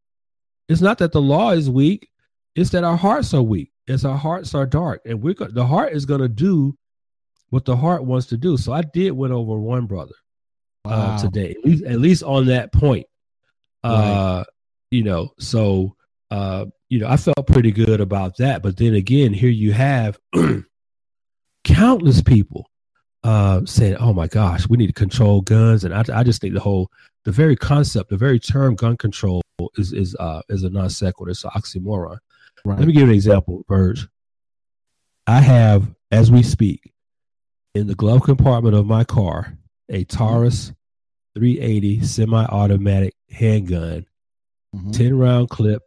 It's 0.68 0.82
not 0.82 0.98
that 0.98 1.14
the 1.14 1.22
law 1.22 1.52
is 1.52 1.70
weak, 1.70 2.10
it's 2.56 2.72
that 2.72 2.84
our 2.84 2.98
hearts 2.98 3.34
are 3.34 3.42
weak 3.42 3.72
It's 3.88 4.04
our 4.04 4.18
hearts 4.18 4.54
are 4.54 4.66
dark, 4.66 5.02
and 5.06 5.22
we're 5.22 5.36
the 5.36 5.66
heart 5.66 5.94
is 5.94 6.06
going 6.06 6.22
to 6.22 6.28
do 6.28 6.78
what 7.50 7.64
the 7.64 7.78
heart 7.78 8.04
wants 8.04 8.28
to 8.28 8.38
do. 8.38 8.58
So 8.58 8.74
I 8.74 8.82
did 8.82 9.12
win 9.12 9.32
over 9.32 9.58
one 9.58 9.86
brother 9.86 10.16
uh, 10.84 10.90
wow. 10.90 11.16
uh, 11.16 11.20
today, 11.20 11.52
at 11.52 11.64
least, 11.64 11.84
at 11.86 12.00
least 12.00 12.24
on 12.24 12.48
that 12.48 12.74
point. 12.74 13.07
Uh, 13.88 14.44
you 14.92 15.04
know, 15.04 15.34
so 15.40 15.96
uh, 16.32 16.66
you 16.90 17.00
know, 17.00 17.08
I 17.08 17.18
felt 17.18 17.48
pretty 17.48 17.72
good 17.72 18.02
about 18.02 18.38
that. 18.38 18.62
But 18.62 18.78
then 18.78 18.94
again, 18.94 19.34
here 19.34 19.50
you 19.50 19.74
have 19.74 20.18
countless 21.64 22.22
people 22.22 22.70
uh, 23.24 23.62
saying, 23.66 23.98
"Oh 23.98 24.14
my 24.14 24.28
gosh, 24.28 24.68
we 24.70 24.78
need 24.78 24.88
to 24.88 24.94
control 24.94 25.42
guns," 25.42 25.84
and 25.84 25.94
I, 25.94 26.04
I 26.14 26.24
just 26.24 26.42
think 26.42 26.54
the 26.54 26.60
whole, 26.60 26.90
the 27.26 27.32
very 27.32 27.56
concept, 27.56 28.10
the 28.10 28.18
very 28.18 28.40
term 28.40 28.76
gun 28.76 28.98
control 28.98 29.42
is 29.78 29.94
is 29.94 30.16
uh 30.16 30.42
is 30.50 30.64
a 30.64 30.70
non 30.70 30.90
sequitur, 30.90 31.32
it's 31.32 31.44
an 31.44 31.52
oxymoron. 31.56 32.20
Right. 32.66 32.80
Let 32.80 32.88
me 32.88 32.94
give 32.94 33.04
you 33.04 33.10
an 33.10 33.16
example, 33.16 33.64
Verge. 33.68 34.08
I 35.26 35.42
have, 35.42 35.94
as 36.12 36.32
we 36.32 36.42
speak, 36.42 36.94
in 37.76 37.88
the 37.88 37.96
glove 37.96 38.24
compartment 38.24 38.76
of 38.76 38.86
my 38.86 39.04
car, 39.04 39.58
a 39.90 40.06
Taurus 40.06 40.72
380 41.36 42.02
semi-automatic 42.04 43.14
handgun, 43.30 44.06
Mhm. 44.76 44.94
10 44.96 45.18
round 45.18 45.50
clip 45.50 45.82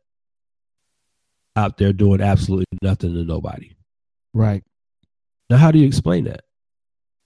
out 1.57 1.77
there 1.79 1.93
doing 1.93 2.21
absolutely 2.21 2.67
nothing 2.83 3.13
to 3.15 3.25
nobody. 3.25 3.73
Right. 4.33 4.65
Now, 5.49 5.57
how 5.57 5.71
do 5.71 5.79
you 5.79 5.87
explain 5.87 6.25
that? 6.25 6.45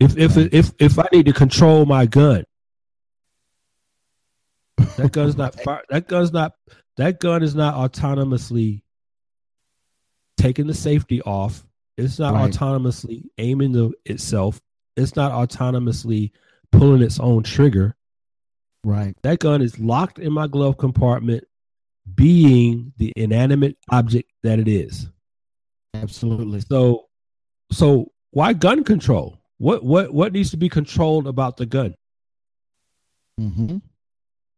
If 0.00 0.16
if 0.16 0.36
Right. 0.36 0.52
if 0.52 0.72
if 0.78 0.98
I 0.98 1.06
need 1.12 1.26
to 1.26 1.32
control 1.32 1.86
my 1.86 2.06
gun, 2.06 2.44
that 4.96 5.12
gun's 5.12 5.36
not 5.36 5.54
fire, 5.62 5.82
that 5.90 6.08
gun's 6.08 6.32
not 6.32 6.54
that 6.96 7.20
gun 7.20 7.42
is 7.42 7.54
not 7.54 7.74
autonomously 7.74 8.82
taking 10.36 10.66
the 10.66 10.74
safety 10.74 11.20
off. 11.22 11.64
It's 11.96 12.18
not 12.18 12.34
Right. 12.34 12.50
autonomously 12.52 13.24
aiming 13.38 13.72
the 13.72 13.92
itself. 14.04 14.60
It's 14.96 15.16
not 15.16 15.32
autonomously 15.32 16.30
pulling 16.72 17.02
its 17.02 17.20
own 17.20 17.42
trigger. 17.42 17.94
Right. 18.84 19.16
That 19.22 19.38
gun 19.38 19.62
is 19.62 19.78
locked 19.78 20.18
in 20.18 20.32
my 20.32 20.46
glove 20.46 20.76
compartment, 20.78 21.44
being 22.14 22.92
the 22.98 23.12
inanimate 23.16 23.78
object 23.90 24.30
that 24.42 24.58
it 24.58 24.68
is. 24.68 25.08
Absolutely. 25.94 26.60
So, 26.60 27.06
so 27.72 28.12
why 28.30 28.52
gun 28.52 28.84
control? 28.84 29.38
What 29.58 29.84
what 29.84 30.12
what 30.12 30.32
needs 30.32 30.50
to 30.50 30.56
be 30.56 30.68
controlled 30.68 31.26
about 31.26 31.56
the 31.56 31.64
gun? 31.66 31.94
Mm-hmm. 33.40 33.78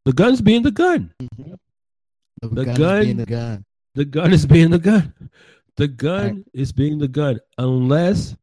The 0.04 0.12
gun's 0.12 0.40
being 0.40 0.62
the 0.62 0.70
gun. 0.70 1.12
The, 2.40 2.48
The 2.48 2.64
gun, 2.64 3.02
is 3.02 3.04
being 3.04 3.16
the 3.16 3.26
gun. 3.26 3.64
The 3.94 4.04
gun 4.04 4.32
is 4.32 4.46
being 4.46 4.70
the 4.70 4.78
gun. 4.78 5.14
The 5.76 5.88
gun 5.88 6.24
Right. 6.36 6.44
is 6.54 6.72
being 6.72 6.98
the 6.98 7.08
gun, 7.08 7.38
unless 7.58 8.34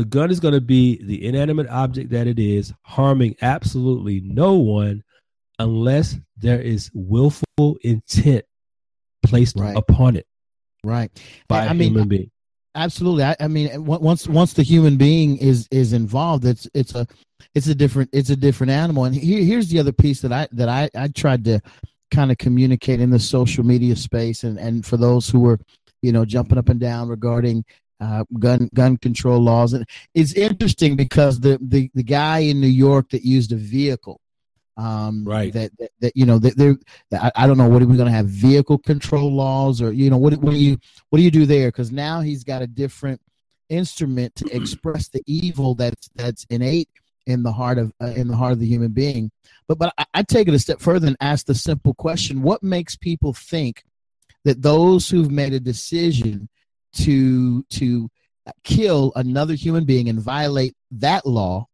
the 0.00 0.06
gun 0.06 0.30
is 0.30 0.40
going 0.40 0.54
to 0.54 0.60
be 0.62 1.02
the 1.04 1.26
inanimate 1.26 1.68
object 1.68 2.08
that 2.10 2.26
it 2.26 2.38
is, 2.38 2.72
harming 2.82 3.36
absolutely 3.42 4.20
no 4.24 4.54
one, 4.54 5.02
unless 5.58 6.16
there 6.38 6.58
is 6.60 6.90
willful 6.94 7.76
intent 7.82 8.44
placed 9.22 9.56
Right. 9.58 9.76
upon 9.76 10.16
it 10.16 10.26
Right. 10.82 11.10
by 11.48 11.66
I 11.66 11.72
a 11.72 11.74
mean, 11.74 11.90
human 11.92 12.08
being. 12.08 12.30
absolutely 12.74 13.24
I, 13.24 13.36
I 13.40 13.48
mean 13.48 13.84
once 13.84 14.26
once 14.26 14.54
the 14.54 14.62
human 14.62 14.96
being 14.96 15.36
is 15.36 15.68
is 15.70 15.92
involved 15.92 16.46
it's 16.46 16.66
it's 16.72 16.94
a 16.94 17.06
it's 17.54 17.66
a 17.66 17.74
different 17.74 18.08
it's 18.14 18.30
a 18.30 18.36
different 18.36 18.70
animal 18.70 19.04
and 19.04 19.14
here, 19.14 19.42
here's 19.44 19.68
the 19.68 19.78
other 19.78 19.92
piece 19.92 20.22
that 20.22 20.32
i 20.32 20.48
that 20.52 20.68
i 20.70 20.88
i 20.96 21.08
tried 21.08 21.44
to 21.44 21.60
kind 22.10 22.30
of 22.30 22.38
communicate 22.38 23.00
in 23.00 23.10
the 23.10 23.18
social 23.18 23.62
media 23.64 23.94
space 23.94 24.44
and 24.44 24.58
and 24.58 24.86
for 24.86 24.96
those 24.96 25.28
who 25.28 25.40
were 25.40 25.58
you 26.00 26.12
know 26.12 26.24
jumping 26.24 26.56
up 26.56 26.70
and 26.70 26.80
down 26.80 27.08
regarding 27.08 27.62
uh, 28.00 28.24
gun 28.38 28.68
gun 28.74 28.96
control 28.96 29.40
laws. 29.40 29.72
And 29.72 29.86
it's 30.14 30.32
interesting 30.32 30.96
because 30.96 31.40
the 31.40 31.58
the 31.60 31.90
the 31.94 32.02
guy 32.02 32.38
in 32.40 32.60
new 32.60 32.66
york 32.66 33.10
that 33.10 33.22
used 33.22 33.52
a 33.52 33.56
vehicle 33.56 34.20
um 34.76 35.24
Right. 35.24 35.52
that 35.52 35.70
that, 35.78 35.90
that 36.00 36.16
you 36.16 36.24
know 36.24 36.38
that 36.38 36.78
I, 37.12 37.30
I 37.36 37.46
don't 37.46 37.58
know 37.58 37.68
what 37.68 37.82
are 37.82 37.86
we 37.86 37.96
going 37.96 38.06
to 38.08 38.12
have 38.12 38.26
vehicle 38.26 38.78
control 38.78 39.32
laws 39.32 39.82
or 39.82 39.92
you 39.92 40.08
know 40.10 40.16
what 40.16 40.34
what 40.38 40.52
do 40.52 40.58
you 40.58 40.78
what 41.10 41.18
do 41.18 41.22
you 41.22 41.30
do 41.30 41.46
there? 41.46 41.68
Because 41.68 41.92
now 41.92 42.20
he's 42.20 42.44
got 42.44 42.62
a 42.62 42.66
different 42.66 43.20
instrument 43.68 44.34
to 44.36 44.56
express 44.56 45.08
the 45.08 45.22
evil 45.26 45.74
that's 45.74 46.08
that's 46.14 46.44
innate 46.50 46.88
in 47.26 47.42
the 47.42 47.52
heart 47.52 47.78
of 47.78 47.92
uh, 48.02 48.06
in 48.16 48.28
the 48.28 48.36
heart 48.36 48.52
of 48.52 48.60
the 48.60 48.66
human 48.66 48.92
being. 48.92 49.30
But 49.68 49.78
but 49.78 49.92
I, 49.98 50.04
I 50.14 50.22
take 50.22 50.48
it 50.48 50.54
a 50.54 50.58
step 50.58 50.80
further 50.80 51.06
and 51.06 51.16
ask 51.20 51.46
the 51.46 51.54
simple 51.54 51.94
question 51.94 52.42
what 52.42 52.62
makes 52.62 52.96
people 52.96 53.32
think 53.32 53.84
that 54.44 54.62
those 54.62 55.10
who've 55.10 55.30
made 55.30 55.52
a 55.52 55.60
decision 55.60 56.48
to 56.92 57.62
to 57.70 58.08
kill 58.64 59.12
another 59.16 59.54
human 59.54 59.84
being 59.84 60.08
and 60.08 60.20
violate 60.20 60.74
that 60.90 61.26
law 61.26 61.66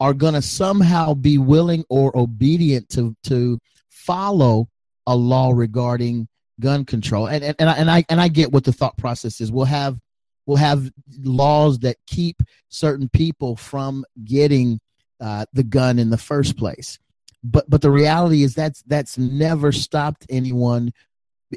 are 0.00 0.14
going 0.14 0.34
to 0.34 0.42
somehow 0.42 1.14
be 1.14 1.38
willing 1.38 1.84
or 1.88 2.16
obedient 2.16 2.88
to 2.90 3.14
to 3.22 3.58
follow 3.88 4.68
a 5.06 5.14
law 5.14 5.50
regarding 5.50 6.28
gun 6.60 6.84
control. 6.84 7.26
And 7.26 7.44
and, 7.44 7.56
and, 7.58 7.70
I, 7.70 7.74
and 7.74 7.90
I 7.90 8.04
and 8.08 8.20
I 8.20 8.28
get 8.28 8.52
what 8.52 8.64
the 8.64 8.72
thought 8.72 8.96
process 8.98 9.40
is. 9.40 9.52
We'll 9.52 9.64
have 9.66 9.98
we'll 10.46 10.56
have 10.56 10.90
laws 11.20 11.78
that 11.80 11.96
keep 12.06 12.42
certain 12.68 13.08
people 13.08 13.56
from 13.56 14.04
getting 14.24 14.80
uh, 15.20 15.46
the 15.52 15.62
gun 15.62 15.98
in 15.98 16.10
the 16.10 16.18
first 16.18 16.56
place. 16.56 16.98
But 17.44 17.68
but 17.68 17.82
the 17.82 17.90
reality 17.90 18.42
is 18.42 18.54
that's 18.54 18.82
that's 18.82 19.18
never 19.18 19.72
stopped 19.72 20.26
anyone 20.28 20.92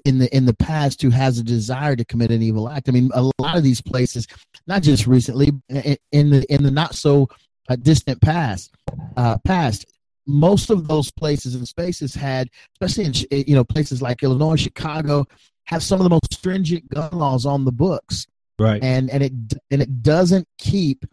in 0.05 0.17
the 0.19 0.35
in 0.35 0.45
the 0.45 0.53
past 0.55 1.01
who 1.01 1.09
has 1.09 1.39
a 1.39 1.43
desire 1.43 1.95
to 1.95 2.05
commit 2.05 2.31
an 2.31 2.41
evil 2.41 2.69
act. 2.69 2.89
I 2.89 2.91
mean, 2.91 3.09
a 3.13 3.23
lot 3.39 3.57
of 3.57 3.63
these 3.63 3.81
places, 3.81 4.27
not 4.67 4.81
just 4.83 5.07
recently, 5.07 5.51
in 5.69 6.29
the 6.29 6.45
in 6.49 6.63
the 6.63 6.71
not 6.71 6.95
so 6.95 7.29
uh, 7.69 7.75
distant 7.75 8.21
past, 8.21 8.73
uh, 9.17 9.37
past, 9.39 9.85
most 10.27 10.69
of 10.69 10.87
those 10.87 11.11
places 11.11 11.55
and 11.55 11.67
spaces 11.67 12.13
had, 12.15 12.49
especially 12.73 13.05
in 13.31 13.43
you 13.47 13.55
know 13.55 13.63
places 13.63 14.01
like 14.01 14.23
Illinois, 14.23 14.55
Chicago, 14.57 15.25
have 15.65 15.83
some 15.83 15.99
of 15.99 16.03
the 16.03 16.09
most 16.09 16.33
stringent 16.33 16.87
gun 16.89 17.11
laws 17.11 17.45
on 17.45 17.65
the 17.65 17.71
books, 17.71 18.27
Right. 18.59 18.83
and 18.83 19.09
and 19.09 19.23
it 19.23 19.33
and 19.71 19.81
it 19.81 20.03
doesn't 20.03 20.47
keep 20.57 21.05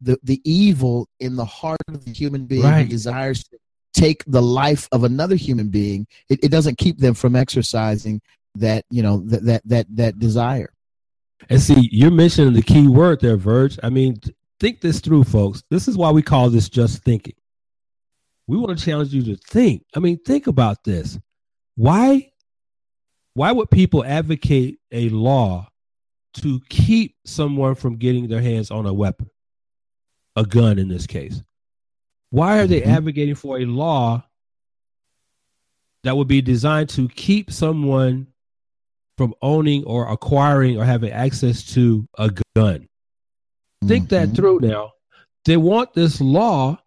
the 0.00 0.18
the 0.22 0.40
evil 0.44 1.08
in 1.20 1.36
the 1.36 1.44
heart 1.44 1.80
of 1.88 2.04
the 2.04 2.12
human 2.12 2.46
being 2.46 2.62
Right. 2.62 2.82
who 2.82 2.88
desires 2.88 3.44
to 3.44 3.58
take 3.98 4.24
the 4.26 4.42
life 4.42 4.88
of 4.92 5.04
another 5.04 5.34
human 5.34 5.68
being. 5.68 6.06
It, 6.28 6.44
it 6.44 6.50
doesn't 6.50 6.78
keep 6.78 6.98
them 6.98 7.14
from 7.14 7.34
exercising 7.34 8.20
that 8.54 8.84
you 8.90 9.02
know 9.02 9.18
that 9.26 9.44
that 9.44 9.62
that 9.66 9.86
that 9.96 10.18
desire. 10.18 10.72
And 11.50 11.60
see, 11.60 11.88
you're 11.92 12.10
mentioning 12.10 12.52
the 12.52 12.62
key 12.62 12.88
word 12.88 13.20
there, 13.20 13.36
Verge. 13.36 13.78
I 13.82 13.90
mean, 13.90 14.20
think 14.60 14.80
this 14.80 15.00
through, 15.00 15.24
folks. 15.24 15.62
This 15.70 15.88
is 15.88 15.96
why 15.96 16.10
we 16.10 16.22
call 16.22 16.50
this 16.50 16.68
just 16.68 17.02
thinking. 17.02 17.34
We 18.46 18.56
want 18.56 18.78
to 18.78 18.84
challenge 18.84 19.12
you 19.12 19.22
to 19.24 19.36
think. 19.36 19.84
I 19.94 20.00
mean, 20.00 20.18
think 20.18 20.46
about 20.46 20.84
this. 20.84 21.18
Why 21.76 22.30
why 23.34 23.52
would 23.52 23.70
people 23.70 24.04
advocate 24.04 24.80
a 24.90 25.08
law 25.10 25.68
to 26.34 26.60
keep 26.68 27.16
someone 27.24 27.74
from 27.74 27.96
getting 27.96 28.28
their 28.28 28.42
hands 28.42 28.70
on 28.70 28.86
a 28.86 28.92
weapon? 28.92 29.30
A 30.36 30.44
gun 30.44 30.78
in 30.78 30.88
this 30.88 31.06
case. 31.06 31.42
Why 32.30 32.58
are 32.58 32.66
they 32.66 32.82
Mhm. 32.82 32.86
advocating 32.86 33.34
for 33.34 33.58
a 33.58 33.64
law 33.64 34.24
that 36.04 36.16
would 36.16 36.28
be 36.28 36.40
designed 36.40 36.88
to 36.90 37.08
keep 37.08 37.50
someone 37.50 38.28
from 39.16 39.34
owning 39.42 39.84
or 39.84 40.08
acquiring 40.08 40.78
or 40.78 40.84
having 40.84 41.10
access 41.10 41.64
to 41.74 42.06
a 42.16 42.30
gun. 42.54 42.88
Think 43.84 44.10
that 44.10 44.28
Mhm. 44.28 44.36
through 44.36 44.60
now. 44.60 44.92
They 45.44 45.56
want 45.56 45.92
this 45.92 46.20
law 46.20 46.80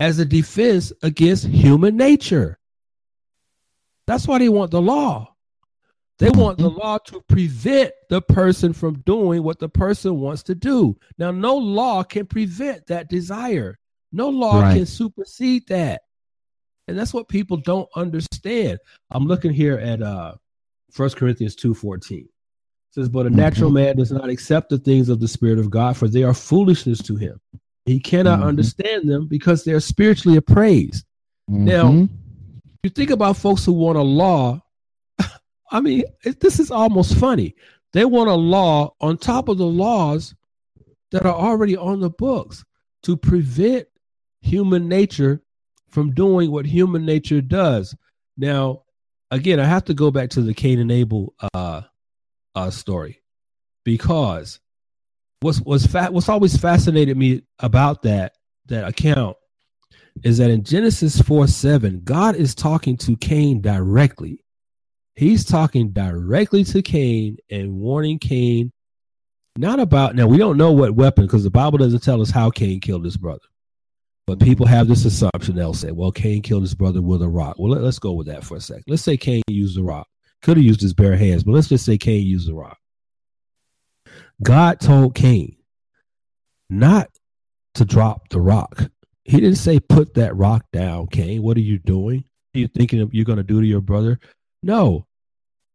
as 0.00 0.18
a 0.18 0.24
defense 0.24 0.92
against 1.02 1.46
human 1.46 1.96
nature. 1.96 2.58
That's 4.06 4.26
why 4.26 4.38
they 4.40 4.48
want 4.48 4.72
the 4.72 4.82
law. 4.82 5.34
They 6.18 6.30
want 6.30 6.58
the 6.58 6.70
law 6.70 6.98
to 6.98 7.20
prevent 7.28 7.92
the 8.08 8.20
person 8.20 8.72
from 8.72 9.02
doing 9.02 9.42
what 9.42 9.58
the 9.60 9.68
person 9.68 10.20
wants 10.20 10.42
to 10.44 10.54
do. 10.54 10.96
Now, 11.18 11.30
no 11.30 11.56
law 11.56 12.02
can 12.02 12.26
prevent 12.26 12.86
that 12.86 13.08
desire. 13.08 13.78
No 14.14 14.28
law 14.28 14.60
Right. 14.60 14.76
can 14.76 14.86
supersede 14.86 15.66
that. 15.68 16.02
And 16.86 16.96
that's 16.96 17.12
what 17.12 17.28
people 17.28 17.56
don't 17.56 17.88
understand. 17.96 18.78
I'm 19.10 19.26
looking 19.26 19.52
here 19.52 19.76
at 19.78 20.00
uh 20.02 20.34
1 20.96 21.10
Corinthians 21.16 21.56
2:14. 21.56 22.28
Says, 22.92 23.08
But 23.08 23.26
a 23.26 23.30
natural 23.30 23.70
man 23.70 23.96
does 23.96 24.12
not 24.12 24.28
accept 24.28 24.68
the 24.70 24.78
things 24.78 25.08
of 25.08 25.18
the 25.18 25.26
Spirit 25.26 25.58
of 25.58 25.68
God, 25.68 25.96
for 25.96 26.06
they 26.06 26.22
are 26.22 26.32
foolishness 26.34 27.02
to 27.02 27.16
him. 27.16 27.40
He 27.86 27.98
cannot 27.98 28.38
Mhm. 28.40 28.44
understand 28.46 29.08
them 29.10 29.26
because 29.26 29.64
they're 29.64 29.80
spiritually 29.80 30.36
appraised. 30.38 31.04
Now, 31.48 31.90
Mhm. 31.90 32.08
You 32.84 32.90
think 32.90 33.08
about 33.10 33.38
folks 33.38 33.64
who 33.64 33.72
want 33.72 33.96
a 33.96 34.02
law. 34.02 34.60
I 35.72 35.80
mean, 35.80 36.04
it, 36.22 36.38
this 36.40 36.60
is 36.60 36.70
almost 36.70 37.16
funny. 37.16 37.56
They 37.94 38.04
want 38.04 38.28
a 38.28 38.34
law 38.34 38.94
on 39.00 39.16
top 39.16 39.48
of 39.48 39.56
the 39.56 39.66
laws 39.66 40.34
that 41.10 41.24
are 41.24 41.34
already 41.34 41.76
on 41.78 42.00
the 42.00 42.10
books 42.10 42.62
to 43.04 43.16
prevent 43.16 43.86
human 44.44 44.88
nature 44.88 45.42
from 45.88 46.12
doing 46.12 46.50
what 46.50 46.66
human 46.66 47.04
nature 47.06 47.40
does. 47.40 47.96
Now, 48.36 48.82
again, 49.30 49.60
I 49.60 49.64
have 49.64 49.84
to 49.86 49.94
go 49.94 50.10
back 50.10 50.30
to 50.30 50.42
the 50.42 50.54
Cain 50.54 50.78
and 50.78 50.92
Abel 50.92 51.34
uh, 51.54 51.82
uh, 52.54 52.70
story 52.70 53.22
because 53.84 54.60
what's 55.40 55.58
what's 55.60 55.86
fa- 55.86 56.10
what's 56.10 56.28
always 56.28 56.56
fascinated 56.56 57.16
me 57.16 57.42
about 57.58 58.02
that 58.02 58.34
that 58.66 58.86
account 58.86 59.36
is 60.22 60.38
that 60.38 60.50
in 60.50 60.62
Genesis 60.62 61.20
4 61.20 61.46
7, 61.46 62.02
God 62.04 62.36
is 62.36 62.54
talking 62.54 62.96
to 62.98 63.16
Cain 63.16 63.60
directly. 63.60 64.44
He's 65.16 65.44
talking 65.44 65.90
directly 65.90 66.64
to 66.64 66.82
Cain 66.82 67.36
and 67.50 67.78
warning 67.78 68.18
Cain 68.18 68.72
not 69.56 69.78
about 69.78 70.16
now 70.16 70.26
we 70.26 70.38
don't 70.38 70.56
know 70.56 70.72
what 70.72 70.96
weapon 70.96 71.26
because 71.26 71.44
the 71.44 71.50
Bible 71.50 71.78
doesn't 71.78 72.02
tell 72.02 72.20
us 72.20 72.30
how 72.30 72.50
Cain 72.50 72.80
killed 72.80 73.04
his 73.04 73.16
brother. 73.16 73.46
But 74.26 74.40
people 74.40 74.66
have 74.66 74.88
this 74.88 75.04
assumption. 75.04 75.54
They'll 75.54 75.74
say, 75.74 75.92
well, 75.92 76.10
Cain 76.10 76.40
killed 76.42 76.62
his 76.62 76.74
brother 76.74 77.02
with 77.02 77.22
a 77.22 77.28
rock. 77.28 77.56
Well, 77.58 77.72
let, 77.72 77.84
us 77.84 77.98
go 77.98 78.12
with 78.12 78.26
that 78.28 78.44
for 78.44 78.56
a 78.56 78.60
second. 78.60 78.84
Let's 78.86 79.02
say 79.02 79.16
Cain 79.16 79.42
used 79.48 79.78
a 79.78 79.82
rock. 79.82 80.06
Could 80.42 80.56
have 80.56 80.64
used 80.64 80.80
his 80.80 80.94
bare 80.94 81.16
hands, 81.16 81.44
but 81.44 81.52
let's 81.52 81.68
just 81.68 81.84
say 81.84 81.98
Cain 81.98 82.26
used 82.26 82.48
a 82.48 82.54
rock. 82.54 82.78
God 84.42 84.80
told 84.80 85.14
Cain 85.14 85.56
not 86.70 87.10
to 87.74 87.84
drop 87.84 88.28
the 88.30 88.40
rock. 88.40 88.90
He 89.24 89.40
didn't 89.40 89.56
say, 89.56 89.78
put 89.80 90.14
that 90.14 90.36
rock 90.36 90.64
down, 90.72 91.06
Cain. 91.08 91.42
What 91.42 91.56
are 91.56 91.60
you 91.60 91.78
doing? 91.78 92.24
Are 92.54 92.58
you 92.58 92.68
thinking 92.68 93.08
you're 93.12 93.24
going 93.24 93.38
to 93.38 93.42
do 93.42 93.60
to 93.60 93.66
your 93.66 93.80
brother? 93.80 94.20
No. 94.62 95.06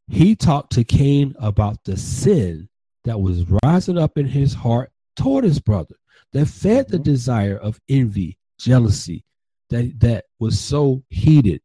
He 0.08 0.36
talked 0.36 0.74
to 0.74 0.84
Cain 0.84 1.36
about 1.39 1.84
the 1.84 1.98
sin 1.98 2.70
that 3.06 3.22
was 3.22 3.46
rising 3.63 3.98
up 3.98 4.18
in 4.18 4.25
his 4.25 4.53
heart 4.53 4.91
toward 5.15 5.44
his 5.44 5.60
brother 5.60 5.96
that 6.34 6.48
fed 6.48 6.88
the 6.88 6.98
mm-hmm. 6.98 7.03
desire 7.03 7.58
of 7.58 7.79
envy, 7.89 8.38
jealousy, 8.60 9.24
that, 9.70 10.00
that 10.00 10.25
was 10.39 10.60
so 10.60 11.04
heated 11.10 11.62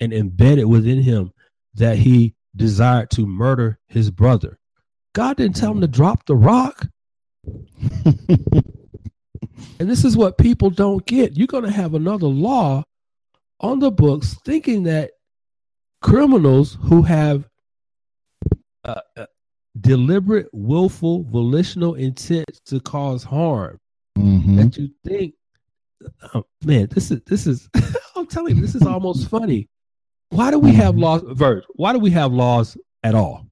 and 0.00 0.12
embedded 0.12 0.66
within 0.66 1.02
him 1.02 1.32
that 1.74 1.96
he 1.96 2.34
desired 2.54 3.10
to 3.10 3.26
murder 3.26 3.78
his 3.88 4.10
brother. 4.10 4.58
God 5.14 5.36
didn't 5.36 5.56
tell 5.56 5.72
him 5.72 5.80
to 5.80 5.88
drop 5.88 6.26
the 6.26 6.36
rock. 6.36 6.86
and 8.28 8.64
this 9.78 10.04
is 10.04 10.16
what 10.16 10.38
people 10.38 10.70
don't 10.70 11.04
get. 11.06 11.36
You're 11.36 11.46
going 11.46 11.64
to 11.64 11.70
have 11.70 11.94
another 11.94 12.26
law 12.26 12.84
on 13.60 13.78
the 13.78 13.90
books 13.90 14.36
thinking 14.44 14.82
that 14.84 15.12
criminals 16.02 16.76
who 16.82 17.02
have 17.02 17.48
uh, 18.84 19.00
uh, 19.16 19.26
deliberate, 19.80 20.48
willful, 20.52 21.24
volitional 21.24 21.94
intent 21.94 22.60
to 22.66 22.80
cause 22.80 23.24
harm. 23.24 23.78
Mm-hmm. 24.18 24.56
That 24.56 24.76
you 24.76 24.90
think, 25.04 25.34
oh, 26.34 26.44
man, 26.64 26.88
this 26.90 27.10
is 27.10 27.20
this 27.26 27.46
is. 27.46 27.68
I'm 28.16 28.26
telling 28.26 28.56
you, 28.56 28.62
this 28.62 28.74
is 28.74 28.82
almost 28.82 29.28
funny. 29.28 29.68
Why 30.30 30.50
do 30.50 30.58
we 30.58 30.72
have 30.72 30.94
mm-hmm. 30.94 31.02
laws, 31.02 31.22
Verge? 31.26 31.64
Why 31.74 31.92
do 31.92 31.98
we 31.98 32.10
have 32.10 32.32
laws 32.32 32.76
at 33.02 33.14
all? 33.14 33.46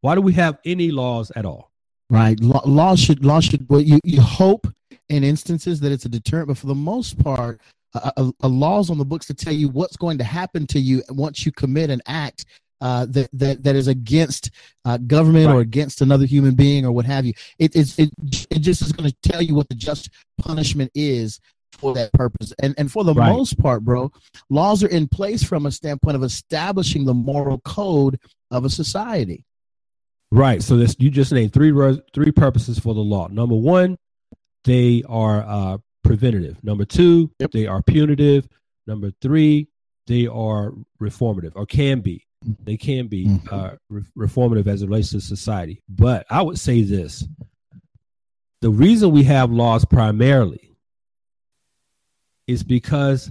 Why 0.00 0.14
do 0.14 0.20
we 0.20 0.32
have 0.34 0.58
any 0.64 0.90
laws 0.90 1.32
at 1.34 1.44
all? 1.44 1.70
Right, 2.10 2.38
laws 2.40 3.00
should 3.00 3.24
laws 3.24 3.44
should. 3.44 3.68
Well, 3.68 3.80
you 3.80 4.00
you 4.04 4.20
hope 4.20 4.66
in 5.08 5.24
instances 5.24 5.80
that 5.80 5.92
it's 5.92 6.04
a 6.04 6.08
deterrent, 6.08 6.48
but 6.48 6.58
for 6.58 6.66
the 6.66 6.74
most 6.74 7.22
part, 7.22 7.60
a, 7.94 8.32
laws 8.42 8.90
on 8.90 8.98
the 8.98 9.04
books 9.04 9.26
to 9.26 9.34
tell 9.34 9.52
you 9.52 9.68
what's 9.68 9.96
going 9.96 10.18
to 10.18 10.24
happen 10.24 10.66
to 10.68 10.78
you 10.78 11.02
once 11.10 11.44
you 11.44 11.52
commit 11.52 11.90
an 11.90 12.00
act 12.06 12.46
uh, 12.80 13.06
that, 13.06 13.28
that 13.32 13.62
that 13.62 13.76
is 13.76 13.88
against 13.88 14.50
uh, 14.84 14.98
government 14.98 15.46
right. 15.46 15.54
or 15.54 15.60
against 15.60 16.00
another 16.00 16.26
human 16.26 16.54
being 16.54 16.86
or 16.86 16.92
what 16.92 17.04
have 17.04 17.24
you. 17.24 17.32
It 17.58 17.74
it 17.74 18.10
it 18.50 18.60
just 18.60 18.82
is 18.82 18.92
going 18.92 19.10
to 19.10 19.16
tell 19.22 19.42
you 19.42 19.54
what 19.54 19.68
the 19.68 19.74
just 19.74 20.10
punishment 20.38 20.90
is 20.94 21.40
for 21.78 21.94
that 21.94 22.12
purpose. 22.12 22.52
And 22.60 22.74
and 22.78 22.90
for 22.90 23.04
the 23.04 23.14
right. 23.14 23.32
most 23.32 23.58
part, 23.58 23.84
bro, 23.84 24.12
laws 24.50 24.82
are 24.84 24.88
in 24.88 25.08
place 25.08 25.42
from 25.42 25.66
a 25.66 25.70
standpoint 25.70 26.16
of 26.16 26.22
establishing 26.22 27.04
the 27.04 27.14
moral 27.14 27.60
code 27.60 28.20
of 28.50 28.64
a 28.64 28.70
society. 28.70 29.44
Right. 30.30 30.62
So 30.62 30.76
this 30.76 30.96
you 30.98 31.10
just 31.10 31.32
named 31.32 31.52
three 31.52 31.72
three 32.12 32.32
purposes 32.32 32.78
for 32.78 32.94
the 32.94 33.00
law. 33.00 33.28
Number 33.28 33.54
one, 33.54 33.96
they 34.64 35.02
are 35.08 35.44
uh, 35.46 35.78
preventative. 36.04 36.62
Number 36.62 36.84
two, 36.84 37.30
yep. 37.38 37.50
they 37.52 37.66
are 37.66 37.82
punitive. 37.82 38.48
Number 38.86 39.12
three, 39.22 39.68
they 40.06 40.26
are 40.26 40.72
reformative 41.00 41.52
or 41.54 41.66
can 41.66 42.00
be. 42.00 42.24
They 42.64 42.76
can 42.76 43.08
be 43.08 43.26
mm-hmm. 43.26 43.54
uh, 43.54 43.70
re- 43.90 44.02
reformative 44.16 44.68
as 44.68 44.82
it 44.82 44.86
relates 44.86 45.10
to 45.10 45.20
society. 45.20 45.82
But 45.88 46.24
I 46.30 46.42
would 46.42 46.58
say 46.58 46.82
this 46.82 47.26
the 48.60 48.70
reason 48.70 49.10
we 49.10 49.24
have 49.24 49.50
laws 49.50 49.84
primarily 49.84 50.67
is 52.48 52.64
because 52.64 53.30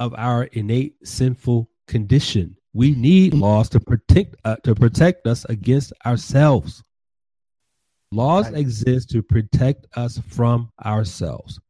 of 0.00 0.14
our 0.16 0.44
innate 0.44 0.96
sinful 1.06 1.68
condition. 1.86 2.56
We 2.74 2.94
need 2.94 3.34
laws 3.34 3.68
to 3.68 3.80
protect 3.80 4.34
uh, 4.44 4.56
to 4.64 4.74
protect 4.74 5.26
us 5.26 5.44
against 5.44 5.92
ourselves. 6.04 6.82
Laws 8.10 8.46
right. 8.46 8.58
exist 8.58 9.10
to 9.10 9.22
protect 9.22 9.86
us 9.96 10.18
from 10.28 10.70
ourselves. 10.84 11.60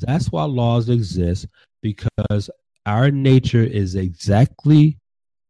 That's 0.00 0.32
why 0.32 0.44
laws 0.44 0.88
exist 0.88 1.46
because 1.82 2.50
our 2.86 3.10
nature 3.10 3.62
is 3.62 3.94
exactly 3.94 4.98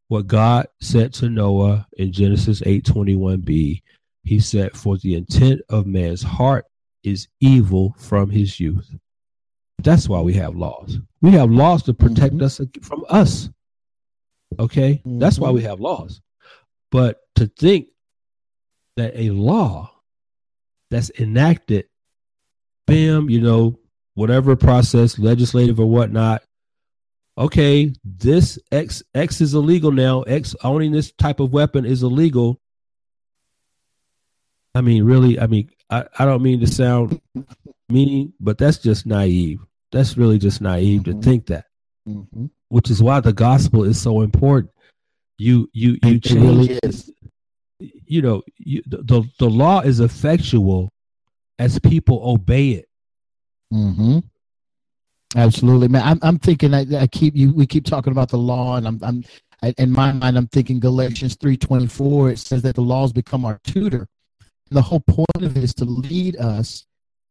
what 0.09 0.27
God 0.27 0.67
said 0.81 1.13
to 1.15 1.29
Noah 1.29 1.87
in 1.97 2.11
Genesis 2.11 2.61
8:21b. 2.61 3.81
He 4.23 4.39
said, 4.39 4.75
"For 4.75 4.97
the 4.97 5.15
intent 5.15 5.61
of 5.69 5.87
man's 5.87 6.23
heart 6.23 6.65
is 7.03 7.27
evil 7.39 7.95
from 7.97 8.29
his 8.29 8.59
youth." 8.59 8.93
That's 9.83 10.09
why 10.09 10.21
we 10.21 10.33
have 10.33 10.55
laws. 10.55 10.99
We 11.21 11.31
have 11.31 11.51
laws 11.51 11.83
to 11.83 11.93
protect 11.93 12.35
mm-hmm. 12.35 12.45
us 12.45 12.61
from 12.81 13.05
us. 13.09 13.49
Okay? 14.57 15.01
Mm-hmm. 15.05 15.19
That's 15.19 15.39
why 15.39 15.51
we 15.51 15.61
have 15.63 15.79
laws. 15.79 16.21
But 16.91 17.21
to 17.35 17.47
think 17.47 17.87
that 18.97 19.13
a 19.15 19.29
law 19.29 19.91
that's 20.89 21.11
enacted, 21.19 21.87
bam, 22.87 23.29
you 23.29 23.41
know, 23.41 23.79
whatever 24.15 24.55
process, 24.55 25.19
legislative 25.19 25.79
or 25.79 25.85
whatnot, 25.85 26.43
okay, 27.37 27.93
this 28.03 28.59
X 28.71 29.03
X 29.13 29.39
is 29.39 29.53
illegal 29.53 29.91
now. 29.91 30.23
X 30.23 30.55
owning 30.63 30.91
this 30.91 31.11
type 31.11 31.39
of 31.39 31.53
weapon 31.53 31.85
is 31.85 32.03
illegal. 32.03 32.59
I 34.75 34.81
mean, 34.81 35.03
really, 35.03 35.39
I 35.39 35.47
mean, 35.47 35.69
I, 35.89 36.05
I 36.17 36.25
don't 36.25 36.41
mean 36.43 36.59
to 36.59 36.67
sound 36.67 37.21
mean, 37.87 38.33
but 38.39 38.57
that's 38.57 38.77
just 38.77 39.05
naive. 39.05 39.59
That's 39.91 40.17
really 40.17 40.37
just 40.37 40.61
naive 40.61 41.01
mm-hmm. 41.01 41.19
to 41.19 41.25
think 41.25 41.47
that. 41.47 41.65
Mm-hmm. 42.07 42.45
Which 42.69 42.89
is 42.89 43.01
why 43.01 43.19
the 43.19 43.33
gospel 43.33 43.83
is 43.83 43.99
so 43.99 44.21
important. 44.21 44.71
You 45.37 45.69
you 45.73 45.97
you 46.03 46.15
it 46.15 46.23
change 46.23 46.41
really 46.41 46.79
is. 46.83 47.11
You 47.79 48.21
know, 48.21 48.43
you, 48.57 48.83
the 48.85 49.23
the 49.39 49.49
law 49.49 49.79
is 49.81 49.99
effectual 49.99 50.91
as 51.57 51.79
people 51.79 52.21
obey 52.23 52.71
it. 52.71 52.89
Mm-hmm. 53.73 54.19
Absolutely, 55.35 55.87
man. 55.87 56.01
I'm, 56.03 56.19
I'm 56.23 56.39
thinking. 56.39 56.73
I, 56.73 56.85
I, 56.97 57.07
keep 57.07 57.35
you. 57.35 57.53
We 57.53 57.67
keep 57.67 57.85
talking 57.85 58.11
about 58.11 58.29
the 58.29 58.37
law, 58.37 58.77
and 58.77 58.87
I'm, 58.87 58.99
I'm 59.03 59.23
I, 59.61 59.73
in 59.77 59.91
my 59.91 60.11
mind, 60.11 60.37
I'm 60.37 60.47
thinking 60.47 60.79
Galatians 60.79 61.35
three 61.35 61.57
twenty 61.57 61.87
four. 61.87 62.31
It 62.31 62.39
says 62.39 62.63
that 62.63 62.75
the 62.75 62.81
laws 62.81 63.13
become 63.13 63.45
our 63.45 63.59
tutor, 63.63 64.07
and 64.39 64.77
the 64.77 64.81
whole 64.81 65.01
point 65.01 65.41
of 65.41 65.55
it 65.55 65.63
is 65.63 65.73
to 65.75 65.85
lead 65.85 66.35
us 66.37 66.85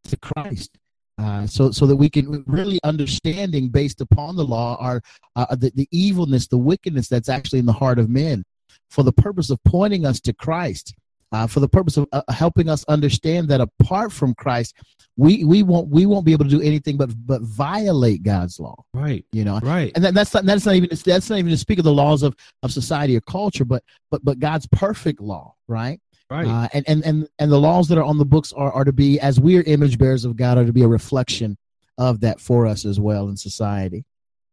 to 0.05 0.17
Christ. 0.17 0.79
Uh, 1.19 1.47
so, 1.47 1.73
so 1.73 1.85
that 1.85 1.97
we 1.97 2.09
can 2.09 2.45
really 2.47 2.79
understanding 2.85 3.69
based 3.69 4.01
upon 4.01 4.37
the 4.37 4.45
law 4.45 4.77
our 4.79 5.03
uh, 5.35 5.57
the, 5.57 5.73
the 5.75 5.89
evilness, 5.91 6.47
the 6.47 6.57
wickedness 6.57 7.09
that's 7.09 7.29
actually 7.29 7.59
in 7.59 7.67
the 7.67 7.73
heart 7.73 7.99
of 7.99 8.09
men, 8.09 8.45
for 8.89 9.03
the 9.03 9.13
purpose 9.13 9.51
of 9.51 9.59
pointing 9.65 10.07
us 10.07 10.21
to 10.21 10.33
Christ 10.33 10.95
uh, 11.33 11.47
for 11.47 11.61
the 11.61 11.69
purpose 11.69 11.97
of 11.97 12.07
uh, 12.13 12.23
helping 12.31 12.69
us 12.69 12.85
understand 12.89 13.49
that 13.49 13.61
apart 13.61 14.13
from 14.13 14.35
Christ, 14.35 14.77
we 15.17 15.45
we 15.45 15.63
won't 15.63 15.89
we 15.89 16.07
won't 16.07 16.25
be 16.25 16.33
able 16.33 16.45
to 16.45 16.51
do 16.51 16.63
anything 16.63 16.97
but 16.97 17.11
but 17.27 17.43
violate 17.43 18.23
God's 18.23 18.59
law. 18.59 18.77
Right. 18.95 19.25
You 19.33 19.45
know. 19.45 19.59
Right. 19.63 19.93
And 19.95 20.05
that, 20.05 20.15
that's 20.15 20.33
not 20.33 20.45
that's 20.45 20.65
not 20.65 20.75
even 20.77 20.89
that's 21.05 21.29
not 21.29 21.39
even 21.39 21.51
to 21.51 21.57
speak 21.57 21.79
of 21.79 21.85
the 21.85 21.93
laws 21.93 22.23
of 22.23 22.35
of 22.63 22.73
society 22.73 23.17
or 23.17 23.21
culture, 23.21 23.65
but 23.65 23.83
but 24.11 24.25
but 24.25 24.39
God's 24.39 24.67
perfect 24.69 25.21
law. 25.21 25.55
Right. 25.67 26.01
Right. 26.31 26.47
Uh, 26.47 26.69
and, 26.75 26.85
and 26.89 27.05
and 27.05 27.29
and 27.39 27.51
the 27.51 27.59
laws 27.59 27.89
that 27.89 27.97
are 27.97 28.05
on 28.05 28.19
the 28.19 28.27
books 28.27 28.53
are, 28.53 28.71
are 28.71 28.85
to 28.85 28.93
be 28.93 29.19
as 29.19 29.41
we 29.41 29.57
are 29.59 29.63
image 29.63 29.97
bearers 29.99 30.27
of 30.27 30.37
God 30.37 30.59
are 30.59 30.67
to 30.67 30.73
be 30.73 30.83
a 30.83 30.89
reflection 30.89 31.57
of 31.97 32.21
that 32.21 32.39
for 32.39 32.67
us 32.67 32.85
as 32.85 33.01
well 33.01 33.29
in 33.29 33.37
society. 33.37 34.05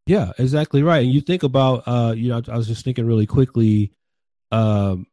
Yeah, 0.08 0.32
exactly 0.38 0.84
right. 0.84 1.04
And 1.04 1.12
you 1.12 1.20
think 1.20 1.44
about 1.44 1.84
uh, 1.86 2.14
you 2.16 2.30
know, 2.30 2.42
I 2.48 2.58
was 2.58 2.68
just 2.68 2.86
thinking 2.86 3.06
really 3.06 3.26
quickly, 3.26 3.92
um, 4.52 5.06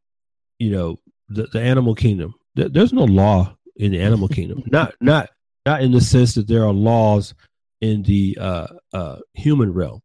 you 0.58 0.70
know, 0.70 0.98
the, 1.28 1.48
the 1.52 1.60
animal 1.60 1.94
kingdom. 1.94 2.34
There's 2.54 2.92
no 2.92 3.04
law 3.04 3.56
in 3.76 3.92
the 3.92 4.00
animal 4.00 4.28
kingdom. 4.36 4.62
Not 4.66 4.94
not 5.00 5.30
not 5.66 5.82
in 5.82 5.90
the 5.90 6.00
sense 6.00 6.34
that 6.34 6.46
there 6.46 6.64
are 6.64 6.72
laws 6.72 7.34
in 7.80 8.02
the 8.04 8.38
uh, 8.40 8.66
uh, 8.92 9.16
human 9.34 9.72
realm. 9.72 10.00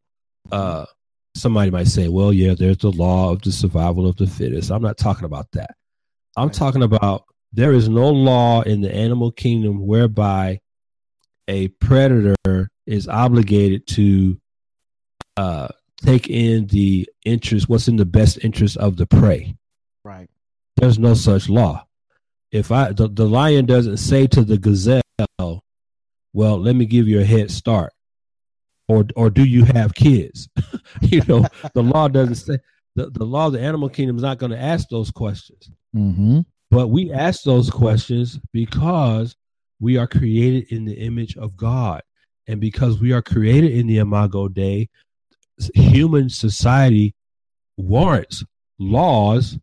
Uh, 0.51 0.85
somebody 1.35 1.69
might 1.69 1.87
say, 1.87 2.07
"Well, 2.07 2.33
yeah, 2.33 2.55
there's 2.55 2.77
the 2.77 2.91
law 2.91 3.31
of 3.31 3.41
the 3.41 3.51
survival 3.51 4.07
of 4.07 4.15
the 4.17 4.27
fittest." 4.27 4.71
I'm 4.71 4.81
not 4.81 4.97
talking 4.97 5.25
about 5.25 5.51
that. 5.51 5.75
I'm 6.37 6.51
talking 6.51 6.83
about 6.83 7.25
there 7.51 7.73
is 7.73 7.89
no 7.89 8.09
law 8.09 8.61
in 8.61 8.81
the 8.81 8.93
animal 8.93 9.31
kingdom 9.31 9.85
whereby 9.85 10.59
a 11.47 11.69
predator 11.69 12.69
is 12.85 13.07
obligated 13.07 13.87
to 13.87 14.39
uh, 15.35 15.69
take 15.97 16.29
in 16.29 16.67
the 16.67 17.09
interest, 17.25 17.67
what's 17.67 17.87
in 17.87 17.95
the 17.95 18.05
best 18.05 18.37
interest 18.43 18.77
of 18.77 18.97
the 18.97 19.07
prey. 19.07 19.55
Right. 20.03 20.29
There's 20.75 20.99
no 20.99 21.15
such 21.15 21.49
law. 21.49 21.85
If 22.51 22.71
I 22.71 22.93
the, 22.93 23.07
the 23.07 23.25
lion 23.27 23.65
doesn't 23.65 23.97
say 23.97 24.27
to 24.27 24.43
the 24.43 24.57
gazelle, 24.57 25.01
"Well, 26.33 26.59
let 26.59 26.75
me 26.75 26.85
give 26.85 27.07
you 27.07 27.19
a 27.19 27.25
head 27.25 27.51
start," 27.51 27.93
or 28.87 29.05
or 29.15 29.29
do 29.29 29.43
you 29.43 29.65
have 29.65 29.95
kids? 29.95 30.47
you 31.01 31.23
know, 31.27 31.45
the 31.73 31.83
law 31.83 32.07
doesn't 32.07 32.35
say 32.35 32.59
the, 32.95 33.09
the 33.09 33.25
law 33.25 33.47
of 33.47 33.53
the 33.53 33.59
animal 33.59 33.89
kingdom 33.89 34.15
is 34.15 34.21
not 34.21 34.37
going 34.37 34.51
to 34.51 34.61
ask 34.61 34.87
those 34.87 35.11
questions. 35.11 35.69
Mm-hmm. 35.97 36.39
But 36.69 36.87
we 36.87 37.11
ask 37.11 37.43
those 37.43 37.69
questions 37.69 38.39
because 38.53 39.35
we 39.79 39.97
are 39.97 40.07
created 40.07 40.71
in 40.71 40.85
the 40.85 40.93
image 40.93 41.37
of 41.37 41.55
God. 41.55 42.01
And 42.47 42.61
because 42.61 42.99
we 42.99 43.11
are 43.11 43.21
created 43.21 43.71
in 43.71 43.87
the 43.87 43.97
Imago 43.97 44.47
Dei, 44.47 44.89
human 45.73 46.29
society 46.29 47.13
warrants 47.77 48.43
laws 48.79 49.57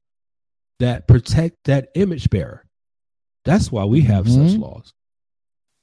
that 0.81 1.07
protect 1.07 1.57
that 1.65 1.89
image 1.95 2.29
bearer. 2.31 2.65
That's 3.45 3.71
why 3.71 3.85
we 3.85 4.03
have 4.03 4.27
mm-hmm. 4.27 4.49
such 4.49 4.59
laws. 4.59 4.93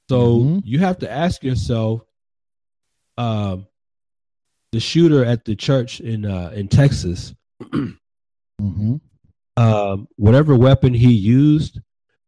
So 0.10 0.40
mm-hmm. 0.40 0.60
you 0.64 0.80
have 0.80 1.00
to 1.00 1.12
ask 1.12 1.44
yourself, 1.44 2.02
um, 3.18 3.68
the 4.72 4.80
shooter 4.80 5.26
at 5.26 5.46
the 5.46 5.56
church 5.56 6.00
in 6.00 6.26
uh, 6.26 6.52
in 6.56 6.68
Texas, 6.68 7.34
mm-hmm. 7.62 8.96
Um, 9.58 10.08
whatever 10.16 10.56
weapon 10.56 10.94
he 10.94 11.12
used, 11.12 11.80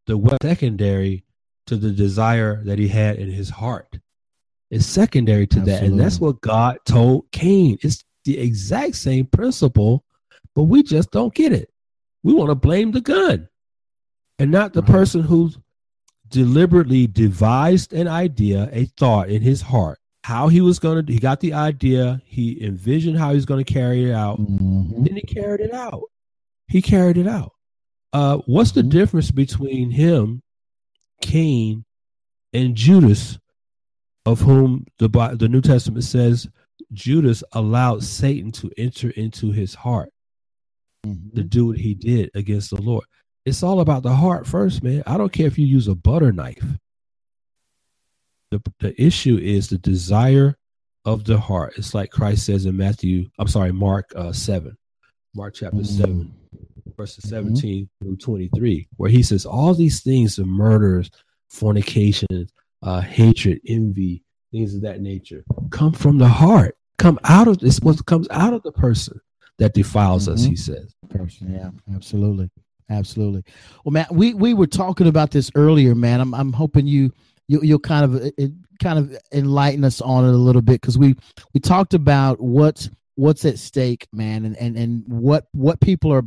the 0.07 0.17
weapon 0.17 0.37
secondary 0.41 1.23
to 1.67 1.77
the 1.77 1.91
desire 1.91 2.63
that 2.65 2.79
he 2.79 2.87
had 2.87 3.17
in 3.17 3.29
his 3.29 3.49
heart. 3.49 3.97
is 4.69 4.85
secondary 4.85 5.47
to 5.47 5.59
Absolutely. 5.59 5.87
that, 5.87 5.91
and 5.91 5.99
that's 5.99 6.19
what 6.19 6.41
God 6.41 6.77
told 6.85 7.31
Cain. 7.31 7.77
It's 7.81 8.03
the 8.25 8.39
exact 8.39 8.95
same 8.95 9.25
principle, 9.25 10.03
but 10.55 10.63
we 10.63 10.83
just 10.83 11.11
don't 11.11 11.33
get 11.33 11.53
it. 11.53 11.69
We 12.23 12.33
want 12.33 12.49
to 12.49 12.55
blame 12.55 12.91
the 12.91 13.01
gun, 13.01 13.47
and 14.39 14.51
not 14.51 14.73
the 14.73 14.81
right. 14.81 14.91
person 14.91 15.21
who's 15.21 15.57
deliberately 16.29 17.05
devised 17.07 17.93
an 17.93 18.07
idea, 18.07 18.69
a 18.73 18.85
thought 18.97 19.29
in 19.29 19.41
his 19.41 19.61
heart, 19.61 19.99
how 20.23 20.47
he 20.47 20.61
was 20.61 20.79
going 20.79 21.05
to, 21.05 21.13
he 21.13 21.19
got 21.19 21.39
the 21.39 21.53
idea, 21.53 22.21
he 22.25 22.63
envisioned 22.63 23.17
how 23.17 23.29
he 23.29 23.35
was 23.35 23.45
going 23.45 23.63
to 23.63 23.73
carry 23.73 24.09
it 24.09 24.13
out, 24.13 24.39
mm-hmm. 24.39 25.03
then 25.03 25.15
he 25.15 25.21
carried 25.21 25.61
it 25.61 25.73
out. 25.73 26.01
He 26.73 26.81
carried 26.81 27.17
it 27.17 27.27
out. 27.27 27.51
Uh, 28.13 28.39
what's 28.47 28.71
mm-hmm. 28.71 28.89
the 28.89 28.95
difference 28.95 29.29
between 29.29 29.91
him, 29.91 30.41
Cain, 31.21 31.85
and 32.51 32.73
Judas, 32.73 33.37
of 34.25 34.41
whom 34.41 34.87
the 34.97 35.07
the 35.37 35.49
New 35.49 35.61
Testament 35.61 36.03
says 36.03 36.47
Judas 36.91 37.43
allowed 37.51 38.03
Satan 38.03 38.51
to 38.53 38.71
enter 38.75 39.11
into 39.11 39.51
his 39.51 39.75
heart 39.75 40.09
mm-hmm. 41.05 41.35
to 41.35 41.43
do 41.43 41.67
what 41.67 41.77
he 41.77 41.93
did 41.93 42.31
against 42.33 42.71
the 42.71 42.81
Lord. 42.81 43.05
It's 43.45 43.61
all 43.61 43.79
about 43.79 44.01
the 44.01 44.15
heart 44.15 44.47
first, 44.47 44.81
man. 44.81 45.03
I 45.05 45.19
don't 45.19 45.31
care 45.31 45.45
if 45.45 45.59
you 45.59 45.67
use 45.67 45.87
a 45.87 45.93
butter 45.93 46.31
knife. 46.31 46.65
The, 48.49 48.63
the 48.79 48.99
issue 48.99 49.37
is 49.37 49.69
the 49.69 49.77
desire 49.77 50.57
of 51.05 51.25
the 51.25 51.39
heart. 51.39 51.75
It's 51.77 51.93
like 51.93 52.09
Christ 52.09 52.47
says 52.47 52.65
in 52.65 52.75
Matthew, 52.75 53.29
I'm 53.37 53.47
sorry, 53.47 53.71
Mark 53.71 54.11
uh, 54.15 54.31
7, 54.31 54.75
Mark 55.35 55.55
chapter 55.55 55.77
mm-hmm. 55.77 56.01
7, 56.01 56.33
verses 56.95 57.25
mm-hmm. 57.25 57.29
17 57.29 57.83
mm-hmm. 57.85 58.05
through 58.05 58.17
23, 58.17 58.87
where 58.97 59.09
he 59.09 59.23
says, 59.23 59.45
All 59.45 59.73
these 59.73 60.01
things, 60.01 60.35
the 60.35 60.45
murders, 60.45 61.09
fornication, 61.49 62.49
uh, 62.81 63.01
hatred, 63.01 63.59
envy, 63.67 64.23
things 64.51 64.75
of 64.75 64.81
that 64.81 65.01
nature, 65.01 65.43
come 65.71 65.91
from 65.91 66.17
the 66.17 66.27
heart. 66.27 66.77
Come 66.99 67.19
out 67.23 67.47
of 67.47 67.57
this, 67.57 67.79
what 67.79 68.05
comes 68.05 68.27
out 68.29 68.53
of 68.53 68.61
the 68.63 68.71
person 68.71 69.19
that 69.57 69.73
defiles 69.73 70.23
mm-hmm. 70.23 70.35
us, 70.35 70.43
he 70.43 70.55
says. 70.55 70.95
Person, 71.09 71.53
yeah, 71.53 71.95
absolutely. 71.95 72.49
Absolutely. 72.89 73.43
Well, 73.83 73.91
man, 73.91 74.05
we 74.11 74.33
we 74.33 74.53
were 74.53 74.67
talking 74.67 75.07
about 75.07 75.31
this 75.31 75.49
earlier, 75.55 75.95
man. 75.95 76.21
I'm 76.21 76.33
I'm 76.33 76.53
hoping 76.53 76.85
you 76.85 77.11
you 77.47 77.61
you'll 77.63 77.79
kind 77.79 78.05
of 78.05 78.31
it, 78.37 78.51
kind 78.81 78.99
of 78.99 79.17
enlighten 79.31 79.83
us 79.83 80.01
on 80.01 80.25
it 80.25 80.33
a 80.33 80.37
little 80.37 80.61
bit 80.61 80.81
because 80.81 80.97
we 80.97 81.15
we 81.53 81.59
talked 81.59 81.93
about 81.93 82.39
what's 82.41 82.89
what's 83.15 83.45
at 83.45 83.59
stake, 83.59 84.07
man, 84.11 84.45
and 84.45 84.57
and 84.57 84.77
and 84.77 85.03
what 85.07 85.47
what 85.53 85.79
people 85.79 86.11
are 86.11 86.23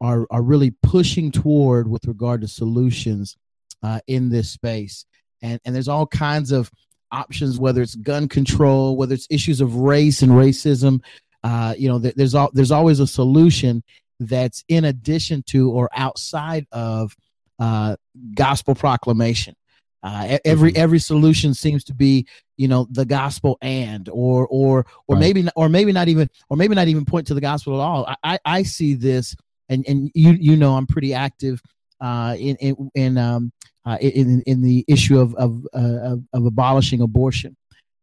are 0.00 0.26
are 0.30 0.42
really 0.42 0.72
pushing 0.82 1.30
toward 1.30 1.88
with 1.88 2.06
regard 2.06 2.40
to 2.40 2.48
solutions 2.48 3.36
uh, 3.82 4.00
in 4.06 4.28
this 4.28 4.50
space, 4.50 5.04
and 5.42 5.60
and 5.64 5.74
there's 5.74 5.88
all 5.88 6.06
kinds 6.06 6.52
of 6.52 6.70
options, 7.12 7.58
whether 7.58 7.82
it's 7.82 7.96
gun 7.96 8.28
control, 8.28 8.96
whether 8.96 9.14
it's 9.14 9.26
issues 9.30 9.60
of 9.60 9.76
race 9.76 10.22
and 10.22 10.32
racism. 10.32 11.02
Uh, 11.42 11.74
you 11.78 11.88
know, 11.88 11.98
there's 11.98 12.34
all 12.34 12.50
there's 12.52 12.70
always 12.70 13.00
a 13.00 13.06
solution, 13.06 13.82
that's 14.20 14.62
in 14.68 14.84
addition 14.84 15.42
to 15.48 15.70
or 15.70 15.88
outside 15.94 16.66
of 16.70 17.16
uh, 17.58 17.96
gospel 18.34 18.74
proclamation. 18.74 19.56
Uh, 20.02 20.38
every 20.44 20.70
mm-hmm. 20.70 20.80
every 20.80 20.98
solution 20.98 21.52
seems 21.52 21.84
to 21.84 21.94
be 21.94 22.26
you 22.60 22.68
know 22.68 22.86
the 22.90 23.04
gospel 23.04 23.58
and 23.62 24.08
or 24.10 24.46
or 24.48 24.86
or 25.06 25.16
right. 25.16 25.20
maybe 25.20 25.48
or 25.56 25.68
maybe 25.68 25.92
not 25.92 26.08
even 26.08 26.28
or 26.48 26.56
maybe 26.56 26.74
not 26.74 26.88
even 26.88 27.04
point 27.04 27.26
to 27.28 27.34
the 27.34 27.40
gospel 27.40 27.80
at 27.80 27.84
all. 27.84 28.14
I 28.22 28.38
I 28.44 28.62
see 28.64 28.94
this 28.94 29.34
and 29.68 29.84
and 29.88 30.10
you 30.14 30.32
you 30.32 30.56
know 30.56 30.74
I'm 30.74 30.86
pretty 30.86 31.14
active 31.14 31.62
uh, 32.00 32.36
in 32.38 32.56
in 32.56 32.90
in 32.94 33.18
um 33.18 33.52
uh, 33.86 33.96
in 34.00 34.42
in 34.42 34.62
the 34.62 34.84
issue 34.88 35.18
of 35.18 35.34
of 35.36 35.66
uh, 35.74 36.12
of, 36.12 36.24
of 36.32 36.46
abolishing 36.46 37.00
abortion. 37.00 37.56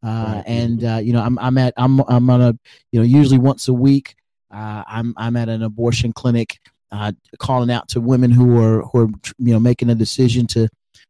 Uh, 0.03 0.41
and 0.45 0.83
uh, 0.83 0.99
you 1.03 1.13
know 1.13 1.21
I'm 1.21 1.37
I'm 1.39 1.57
at 1.57 1.73
I'm 1.77 1.99
I'm 2.01 2.29
on 2.29 2.41
a 2.41 2.57
you 2.91 2.99
know 2.99 3.05
usually 3.05 3.39
once 3.39 3.67
a 3.67 3.73
week 3.73 4.15
uh, 4.51 4.83
I'm 4.87 5.13
I'm 5.17 5.35
at 5.35 5.49
an 5.49 5.63
abortion 5.63 6.13
clinic, 6.13 6.59
uh, 6.91 7.11
calling 7.37 7.69
out 7.69 7.89
to 7.89 8.01
women 8.01 8.31
who 8.31 8.61
are 8.61 8.81
who 8.83 8.99
are 9.01 9.07
you 9.37 9.53
know 9.53 9.59
making 9.59 9.89
a 9.89 9.95
decision 9.95 10.47
to 10.47 10.67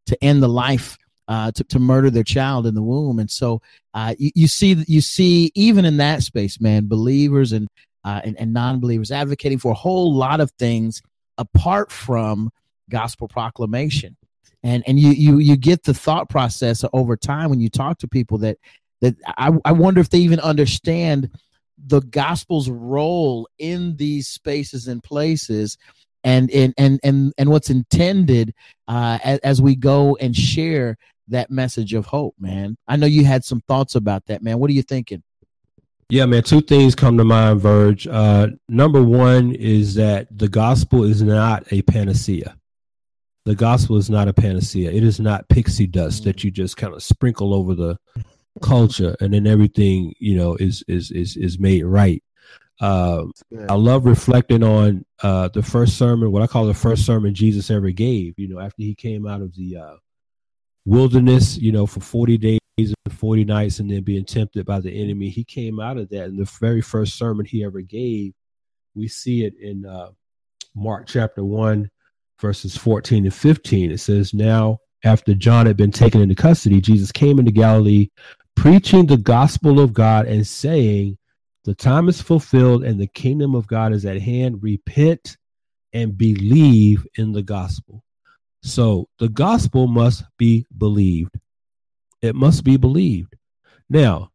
to 0.07 0.23
end 0.23 0.41
the 0.43 0.49
life. 0.49 0.97
Uh, 1.29 1.51
to, 1.51 1.61
to 1.65 1.77
murder 1.77 2.09
their 2.09 2.23
child 2.23 2.65
in 2.65 2.73
the 2.73 2.81
womb, 2.81 3.19
and 3.19 3.29
so 3.29 3.61
uh, 3.93 4.15
you, 4.17 4.31
you 4.33 4.47
see 4.47 4.81
you 4.87 5.01
see 5.01 5.51
even 5.55 5.83
in 5.83 5.97
that 5.97 6.23
space, 6.23 6.61
man, 6.61 6.87
believers 6.87 7.51
and 7.51 7.67
uh, 8.05 8.21
and, 8.23 8.39
and 8.39 8.53
non-believers 8.53 9.11
advocating 9.11 9.59
for 9.59 9.73
a 9.73 9.75
whole 9.75 10.15
lot 10.15 10.39
of 10.39 10.51
things 10.51 11.01
apart 11.37 11.91
from 11.91 12.49
gospel 12.89 13.27
proclamation. 13.27 14.15
And 14.63 14.83
and 14.87 14.97
you 14.97 15.09
you 15.09 15.39
you 15.39 15.57
get 15.57 15.83
the 15.83 15.93
thought 15.93 16.29
process 16.29 16.85
over 16.93 17.17
time 17.17 17.49
when 17.49 17.59
you 17.59 17.69
talk 17.69 17.97
to 17.99 18.07
people 18.07 18.37
that 18.37 18.57
that 19.01 19.15
I, 19.37 19.51
I 19.65 19.73
wonder 19.73 19.99
if 19.99 20.09
they 20.09 20.19
even 20.19 20.39
understand 20.39 21.29
the 21.77 21.99
gospel's 21.99 22.69
role 22.69 23.49
in 23.59 23.97
these 23.97 24.29
spaces 24.29 24.87
and 24.87 25.03
places. 25.03 25.77
And 26.23 26.49
and 26.51 26.73
and 26.77 26.99
and, 27.03 27.33
and 27.37 27.49
what's 27.49 27.69
intended 27.69 28.53
uh, 28.87 29.19
as, 29.23 29.39
as 29.39 29.61
we 29.61 29.75
go 29.75 30.17
and 30.19 30.35
share 30.35 30.97
that 31.29 31.49
message 31.49 31.93
of 31.93 32.05
hope 32.05 32.35
man. 32.39 32.77
I 32.87 32.95
know 32.95 33.07
you 33.07 33.25
had 33.25 33.43
some 33.43 33.61
thoughts 33.61 33.95
about 33.95 34.25
that 34.27 34.41
man. 34.41 34.59
What 34.59 34.69
are 34.69 34.73
you 34.73 34.83
thinking? 34.83 35.23
Yeah 36.09 36.25
man 36.25 36.43
two 36.43 36.61
things 36.61 36.95
come 36.95 37.17
to 37.17 37.23
mind 37.23 37.61
verge. 37.61 38.07
Uh, 38.07 38.47
number 38.69 39.03
one 39.03 39.53
is 39.53 39.95
that 39.95 40.27
the 40.37 40.47
gospel 40.47 41.03
is 41.03 41.21
not 41.21 41.71
a 41.71 41.81
panacea. 41.81 42.55
The 43.45 43.55
gospel 43.55 43.97
is 43.97 44.09
not 44.09 44.27
a 44.27 44.33
panacea. 44.33 44.91
It 44.91 45.03
is 45.03 45.19
not 45.19 45.47
pixie 45.47 45.87
dust 45.87 46.25
that 46.25 46.43
you 46.43 46.51
just 46.51 46.75
kind 46.75 46.93
of 46.93 47.01
sprinkle 47.01 47.53
over 47.53 47.75
the 47.75 47.97
culture 48.61 49.15
and 49.21 49.33
then 49.33 49.47
everything 49.47 50.13
you 50.19 50.35
know 50.35 50.55
is 50.55 50.83
is 50.87 51.11
is 51.11 51.37
is 51.37 51.59
made 51.59 51.83
right. 51.83 52.23
Uh, 52.79 53.23
i 53.69 53.73
love 53.73 54.05
reflecting 54.05 54.61
on 54.61 55.03
uh, 55.23 55.47
the 55.47 55.63
first 55.63 55.97
sermon 55.97 56.31
what 56.31 56.43
i 56.43 56.47
call 56.47 56.67
the 56.67 56.75
first 56.75 57.07
sermon 57.07 57.33
jesus 57.33 57.71
ever 57.71 57.89
gave 57.89 58.35
you 58.37 58.47
know 58.47 58.59
after 58.59 58.83
he 58.83 58.93
came 58.93 59.25
out 59.25 59.41
of 59.41 59.51
the 59.55 59.75
uh, 59.75 59.95
wilderness 60.87 61.57
you 61.57 61.71
know 61.71 61.85
for 61.85 61.99
40 61.99 62.37
days 62.37 62.59
and 62.77 63.13
40 63.13 63.45
nights 63.45 63.79
and 63.79 63.89
then 63.89 64.03
being 64.03 64.25
tempted 64.25 64.65
by 64.65 64.79
the 64.79 64.91
enemy 64.91 65.29
he 65.29 65.43
came 65.43 65.79
out 65.79 65.97
of 65.97 66.09
that 66.09 66.25
and 66.25 66.39
the 66.39 66.49
very 66.59 66.81
first 66.81 67.17
sermon 67.17 67.45
he 67.45 67.63
ever 67.63 67.81
gave 67.81 68.33
we 68.95 69.07
see 69.07 69.43
it 69.43 69.53
in 69.59 69.85
uh, 69.85 70.09
mark 70.75 71.07
chapter 71.07 71.43
1 71.43 71.89
verses 72.39 72.77
14 72.77 73.25
and 73.25 73.33
15 73.33 73.91
it 73.91 73.99
says 73.99 74.33
now 74.33 74.79
after 75.03 75.33
John 75.33 75.65
had 75.65 75.77
been 75.77 75.91
taken 75.91 76.21
into 76.21 76.35
custody, 76.35 76.81
Jesus 76.81 77.11
came 77.11 77.39
into 77.39 77.51
Galilee 77.51 78.09
preaching 78.55 79.05
the 79.05 79.17
gospel 79.17 79.79
of 79.79 79.93
God 79.93 80.25
and 80.27 80.45
saying, 80.45 81.17
The 81.63 81.75
time 81.75 82.09
is 82.09 82.21
fulfilled 82.21 82.83
and 82.83 82.99
the 82.99 83.07
kingdom 83.07 83.55
of 83.55 83.67
God 83.67 83.93
is 83.93 84.05
at 84.05 84.21
hand. 84.21 84.63
Repent 84.63 85.37
and 85.93 86.17
believe 86.17 87.05
in 87.15 87.31
the 87.31 87.43
gospel. 87.43 88.03
So 88.61 89.07
the 89.19 89.29
gospel 89.29 89.87
must 89.87 90.23
be 90.37 90.65
believed. 90.77 91.35
It 92.21 92.35
must 92.35 92.63
be 92.63 92.77
believed. 92.77 93.35
Now, 93.89 94.31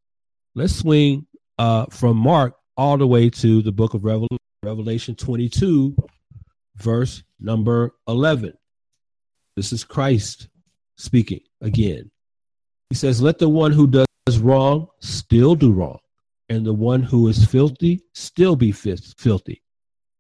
let's 0.55 0.75
swing 0.77 1.27
uh, 1.59 1.87
from 1.87 2.17
Mark 2.17 2.55
all 2.77 2.97
the 2.97 3.07
way 3.07 3.29
to 3.31 3.63
the 3.63 3.73
book 3.73 3.95
of 3.95 4.05
Revel- 4.05 4.29
Revelation 4.63 5.15
22, 5.15 5.95
verse 6.77 7.23
number 7.41 7.95
11. 8.09 8.55
This 9.57 9.73
is 9.73 9.85
Christ 9.85 10.49
speaking 10.97 11.41
again. 11.61 12.11
He 12.89 12.97
says, 12.97 13.21
Let 13.21 13.39
the 13.39 13.49
one 13.49 13.73
who 13.73 13.87
does 13.87 14.39
wrong 14.39 14.87
still 15.01 15.55
do 15.55 15.73
wrong, 15.73 15.99
and 16.49 16.65
the 16.65 16.73
one 16.73 17.03
who 17.03 17.29
is 17.29 17.45
filthy 17.45 18.03
still 18.15 18.57
be 18.57 18.73
filthy. 18.73 19.63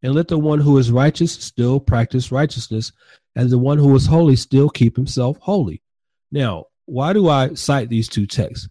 And 0.02 0.14
let 0.14 0.28
the 0.28 0.38
one 0.38 0.60
who 0.60 0.78
is 0.78 0.90
righteous 0.90 1.32
still 1.32 1.80
practice 1.80 2.32
righteousness, 2.32 2.92
and 3.36 3.50
the 3.50 3.58
one 3.58 3.78
who 3.78 3.94
is 3.94 4.06
holy 4.06 4.36
still 4.36 4.68
keep 4.68 4.96
himself 4.96 5.38
holy. 5.40 5.82
Now, 6.30 6.66
why 6.86 7.12
do 7.12 7.28
I 7.28 7.54
cite 7.54 7.88
these 7.88 8.08
two 8.08 8.26
texts? 8.26 8.68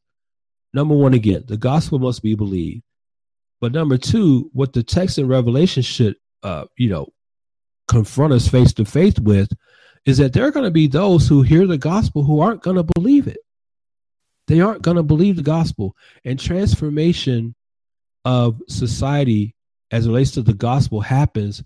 Number 0.73 0.95
one, 0.95 1.13
again, 1.13 1.43
the 1.47 1.57
gospel 1.57 1.99
must 1.99 2.21
be 2.21 2.35
believed. 2.35 2.83
But 3.61 3.71
number 3.71 3.97
two, 3.97 4.49
what 4.53 4.73
the 4.73 4.83
text 4.83 5.17
in 5.17 5.27
Revelation 5.27 5.83
should, 5.83 6.15
uh, 6.43 6.65
you 6.77 6.89
know, 6.89 7.07
confront 7.87 8.33
us 8.33 8.47
face 8.47 8.73
to 8.73 8.85
face 8.85 9.19
with 9.19 9.49
is 10.05 10.17
that 10.17 10.33
there 10.33 10.45
are 10.45 10.51
going 10.51 10.65
to 10.65 10.71
be 10.71 10.87
those 10.87 11.27
who 11.27 11.41
hear 11.43 11.67
the 11.67 11.77
gospel 11.77 12.23
who 12.23 12.39
aren't 12.39 12.63
going 12.63 12.77
to 12.77 12.87
believe 12.95 13.27
it 13.27 13.37
They 14.47 14.61
aren't 14.61 14.81
going 14.81 14.97
to 14.97 15.03
believe 15.03 15.35
the 15.35 15.43
gospel. 15.43 15.95
And 16.25 16.39
transformation 16.39 17.55
of 18.25 18.59
society 18.67 19.55
as 19.91 20.05
it 20.05 20.09
relates 20.09 20.31
to 20.31 20.41
the 20.41 20.53
gospel 20.53 21.01
happens 21.01 21.63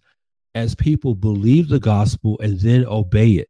as 0.54 0.74
people 0.76 1.14
believe 1.14 1.68
the 1.68 1.80
gospel 1.80 2.40
and 2.42 2.60
then 2.60 2.86
obey 2.86 3.32
it. 3.32 3.50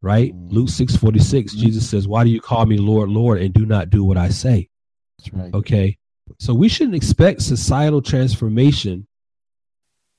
Right? 0.00 0.34
Mm-hmm. 0.34 0.54
Luke 0.54 0.68
6 0.68 0.96
46, 0.96 1.52
mm-hmm. 1.52 1.62
Jesus 1.64 1.88
says, 1.88 2.08
Why 2.08 2.24
do 2.24 2.30
you 2.30 2.40
call 2.40 2.66
me 2.66 2.78
Lord, 2.78 3.08
Lord, 3.08 3.40
and 3.40 3.54
do 3.54 3.64
not 3.64 3.90
do 3.90 4.02
what 4.02 4.16
I 4.16 4.30
say? 4.30 4.68
That's 5.18 5.32
right. 5.32 5.54
Okay. 5.54 5.98
So 6.38 6.54
we 6.54 6.68
shouldn't 6.68 6.96
expect 6.96 7.42
societal 7.42 8.02
transformation, 8.02 9.06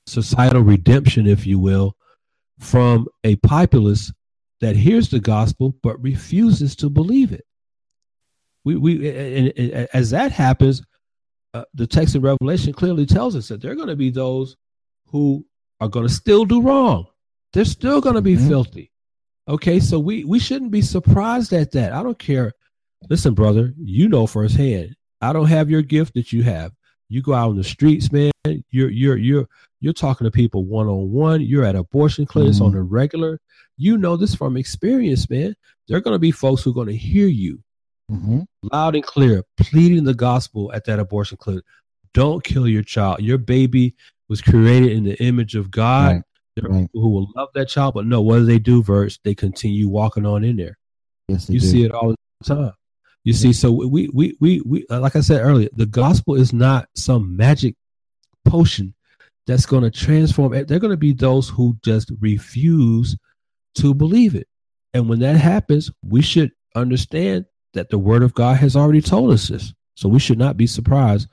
societal 0.06 0.62
redemption, 0.62 1.26
if 1.26 1.46
you 1.46 1.58
will, 1.58 1.96
from 2.58 3.08
a 3.24 3.36
populace 3.36 4.12
that 4.60 4.76
hears 4.76 5.10
the 5.10 5.20
gospel 5.20 5.76
but 5.82 6.00
refuses 6.02 6.76
to 6.76 6.88
believe 6.88 7.32
it. 7.32 7.44
We, 8.64 8.76
we 8.76 9.08
and, 9.10 9.52
and 9.58 9.88
as 9.92 10.10
that 10.10 10.32
happens, 10.32 10.82
uh, 11.54 11.64
the 11.72 11.86
text 11.86 12.16
of 12.16 12.24
Revelation 12.24 12.72
clearly 12.72 13.06
tells 13.06 13.36
us 13.36 13.48
that 13.48 13.62
there 13.62 13.72
are 13.72 13.76
going 13.76 13.88
to 13.88 13.96
be 13.96 14.10
those 14.10 14.56
who 15.06 15.46
are 15.80 15.88
going 15.88 16.06
to 16.06 16.12
still 16.12 16.44
do 16.44 16.60
wrong. 16.60 17.06
They're 17.52 17.64
still 17.64 18.00
going 18.00 18.16
to 18.16 18.20
be 18.20 18.34
mm-hmm. 18.34 18.48
filthy. 18.48 18.90
Okay, 19.46 19.78
so 19.78 19.98
we 19.98 20.24
we 20.24 20.38
shouldn't 20.38 20.70
be 20.70 20.82
surprised 20.82 21.52
at 21.52 21.70
that. 21.72 21.92
I 21.92 22.02
don't 22.02 22.18
care. 22.18 22.52
Listen, 23.08 23.34
brother, 23.34 23.72
you 23.76 24.08
know 24.08 24.26
firsthand. 24.26 24.96
I 25.20 25.32
don't 25.32 25.46
have 25.46 25.70
your 25.70 25.82
gift 25.82 26.14
that 26.14 26.32
you 26.32 26.42
have. 26.42 26.72
You 27.08 27.22
go 27.22 27.34
out 27.34 27.50
on 27.50 27.56
the 27.56 27.64
streets, 27.64 28.10
man. 28.10 28.32
You're 28.70 28.90
you're 28.90 29.16
you're 29.16 29.46
you're 29.80 29.92
talking 29.92 30.24
to 30.24 30.30
people 30.30 30.64
one 30.64 30.88
on 30.88 31.12
one. 31.12 31.42
You're 31.42 31.64
at 31.64 31.76
abortion 31.76 32.26
clinics 32.26 32.56
mm-hmm. 32.56 32.66
on 32.66 32.72
the 32.72 32.82
regular. 32.82 33.38
You 33.76 33.98
know 33.98 34.16
this 34.16 34.34
from 34.34 34.56
experience, 34.56 35.28
man. 35.28 35.54
There 35.86 35.96
are 35.98 36.00
going 36.00 36.14
to 36.14 36.18
be 36.18 36.30
folks 36.30 36.62
who 36.62 36.70
are 36.70 36.74
going 36.74 36.88
to 36.88 36.96
hear 36.96 37.28
you 37.28 37.62
mm-hmm. 38.10 38.40
loud 38.72 38.94
and 38.94 39.04
clear, 39.04 39.42
pleading 39.56 40.04
the 40.04 40.14
gospel 40.14 40.72
at 40.72 40.84
that 40.84 40.98
abortion 40.98 41.36
clinic. 41.38 41.64
Don't 42.12 42.44
kill 42.44 42.68
your 42.68 42.82
child. 42.82 43.20
Your 43.20 43.38
baby 43.38 43.94
was 44.28 44.40
created 44.40 44.92
in 44.92 45.04
the 45.04 45.20
image 45.22 45.54
of 45.54 45.70
God. 45.70 46.12
Right. 46.12 46.22
There 46.56 46.66
are 46.66 46.72
right. 46.72 46.82
people 46.82 47.02
who 47.02 47.10
will 47.10 47.28
love 47.34 47.48
that 47.54 47.68
child, 47.68 47.94
but 47.94 48.06
no, 48.06 48.22
what 48.22 48.38
do 48.38 48.44
they 48.44 48.60
do, 48.60 48.82
Verge? 48.82 49.20
They 49.22 49.34
continue 49.34 49.88
walking 49.88 50.24
on 50.24 50.44
in 50.44 50.56
there. 50.56 50.78
Yes, 51.28 51.50
you 51.50 51.58
do. 51.58 51.66
see 51.66 51.84
it 51.84 51.92
all 51.92 52.10
the 52.10 52.16
time. 52.44 52.72
You 53.24 53.32
see, 53.32 53.52
so 53.54 53.72
we, 53.72 54.08
we, 54.12 54.36
we, 54.38 54.60
we, 54.66 54.86
uh, 54.90 55.00
like 55.00 55.16
I 55.16 55.20
said 55.20 55.40
earlier, 55.40 55.70
the 55.72 55.86
gospel 55.86 56.34
is 56.34 56.52
not 56.52 56.88
some 56.94 57.36
magic 57.36 57.74
potion 58.44 58.94
that's 59.46 59.66
going 59.66 59.82
to 59.82 59.90
transform. 59.90 60.52
They're 60.52 60.78
going 60.78 60.90
to 60.90 60.96
be 60.96 61.14
those 61.14 61.48
who 61.48 61.76
just 61.82 62.12
refuse 62.20 63.16
to 63.76 63.94
believe 63.94 64.34
it. 64.34 64.46
And 64.92 65.08
when 65.08 65.20
that 65.20 65.36
happens, 65.36 65.90
we 66.06 66.22
should 66.22 66.52
understand 66.76 67.46
that 67.74 67.90
the 67.90 67.98
word 67.98 68.22
of 68.22 68.34
God 68.34 68.56
has 68.56 68.74
already 68.74 69.02
told 69.02 69.32
us 69.32 69.48
this. 69.48 69.72
So 69.94 70.08
we 70.08 70.18
should 70.18 70.38
not 70.38 70.56
be 70.56 70.66
surprised 70.66 71.28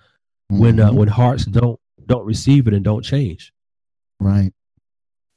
mm-hmm. 0.51 0.62
when, 0.62 0.80
uh, 0.80 0.89
mm-hmm. 0.89 0.97
when 0.97 1.08
hearts 1.08 1.45
don't, 1.45 1.80
don't 2.06 2.25
receive 2.25 2.67
it 2.67 2.73
and 2.73 2.84
don't 2.84 3.04
change. 3.04 3.54
Right. 4.19 4.51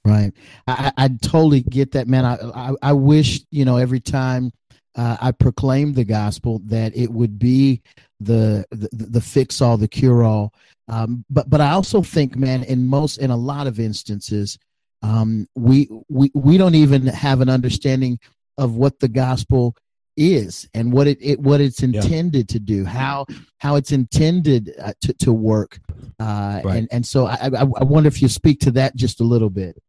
Right. 0.05 0.33
I, 0.67 0.93
I 0.97 1.09
totally 1.23 1.63
get 1.63 1.93
that, 1.93 2.09
man. 2.09 2.27
I, 2.27 2.35
I, 2.55 2.75
I 2.83 2.93
wish, 2.93 3.41
you 3.51 3.65
know, 3.65 3.79
every 3.79 4.01
time 4.01 4.53
uh, 4.97 5.17
I 5.21 5.33
proclaimed 5.33 5.95
the 5.95 6.05
gospel 6.05 6.61
that 6.67 6.95
it 6.95 7.11
would 7.11 7.39
be 7.39 7.81
the 8.21 8.67
the, 8.71 8.89
the 8.93 9.21
fix 9.21 9.61
all, 9.61 9.77
the 9.77 9.89
cure 9.89 10.23
all. 10.23 10.53
Um, 10.89 11.25
but 11.31 11.49
but 11.49 11.61
I 11.61 11.71
also 11.71 12.03
think, 12.03 12.37
man, 12.37 12.65
in 12.65 12.87
most 12.87 13.17
in 13.17 13.31
a 13.31 13.37
lot 13.37 13.67
of 13.67 13.81
instances, 13.81 14.59
um, 15.03 15.49
we 15.55 15.89
we 16.09 16.31
we 16.35 16.59
don't 16.59 16.75
even 16.75 17.07
have 17.07 17.41
an 17.41 17.49
understanding 17.49 18.19
of 18.59 18.77
what 18.77 19.01
the 19.01 19.09
gospel 19.09 19.75
is 20.17 20.69
and 20.75 20.93
what 20.93 21.07
it, 21.07 21.19
it 21.21 21.41
what 21.41 21.61
it's 21.61 21.83
intended 21.83 22.51
yeah. 22.51 22.53
to 22.53 22.59
do, 22.59 22.85
how 22.85 23.27
how 23.59 23.77
it's 23.77 23.93
intended 23.93 24.75
uh, 24.81 24.93
to 25.03 25.13
to 25.15 25.33
work. 25.33 25.81
Uh, 26.19 26.61
right. 26.65 26.77
And 26.77 26.89
and 26.91 27.07
so 27.07 27.27
I, 27.27 27.51
I 27.55 27.61
I 27.61 27.85
wonder 27.85 28.09
if 28.09 28.23
you 28.23 28.29
speak 28.29 28.61
to 28.61 28.71
that 28.73 28.97
just 28.97 29.21
a 29.21 29.25
little 29.25 29.51
bit. 29.51 29.81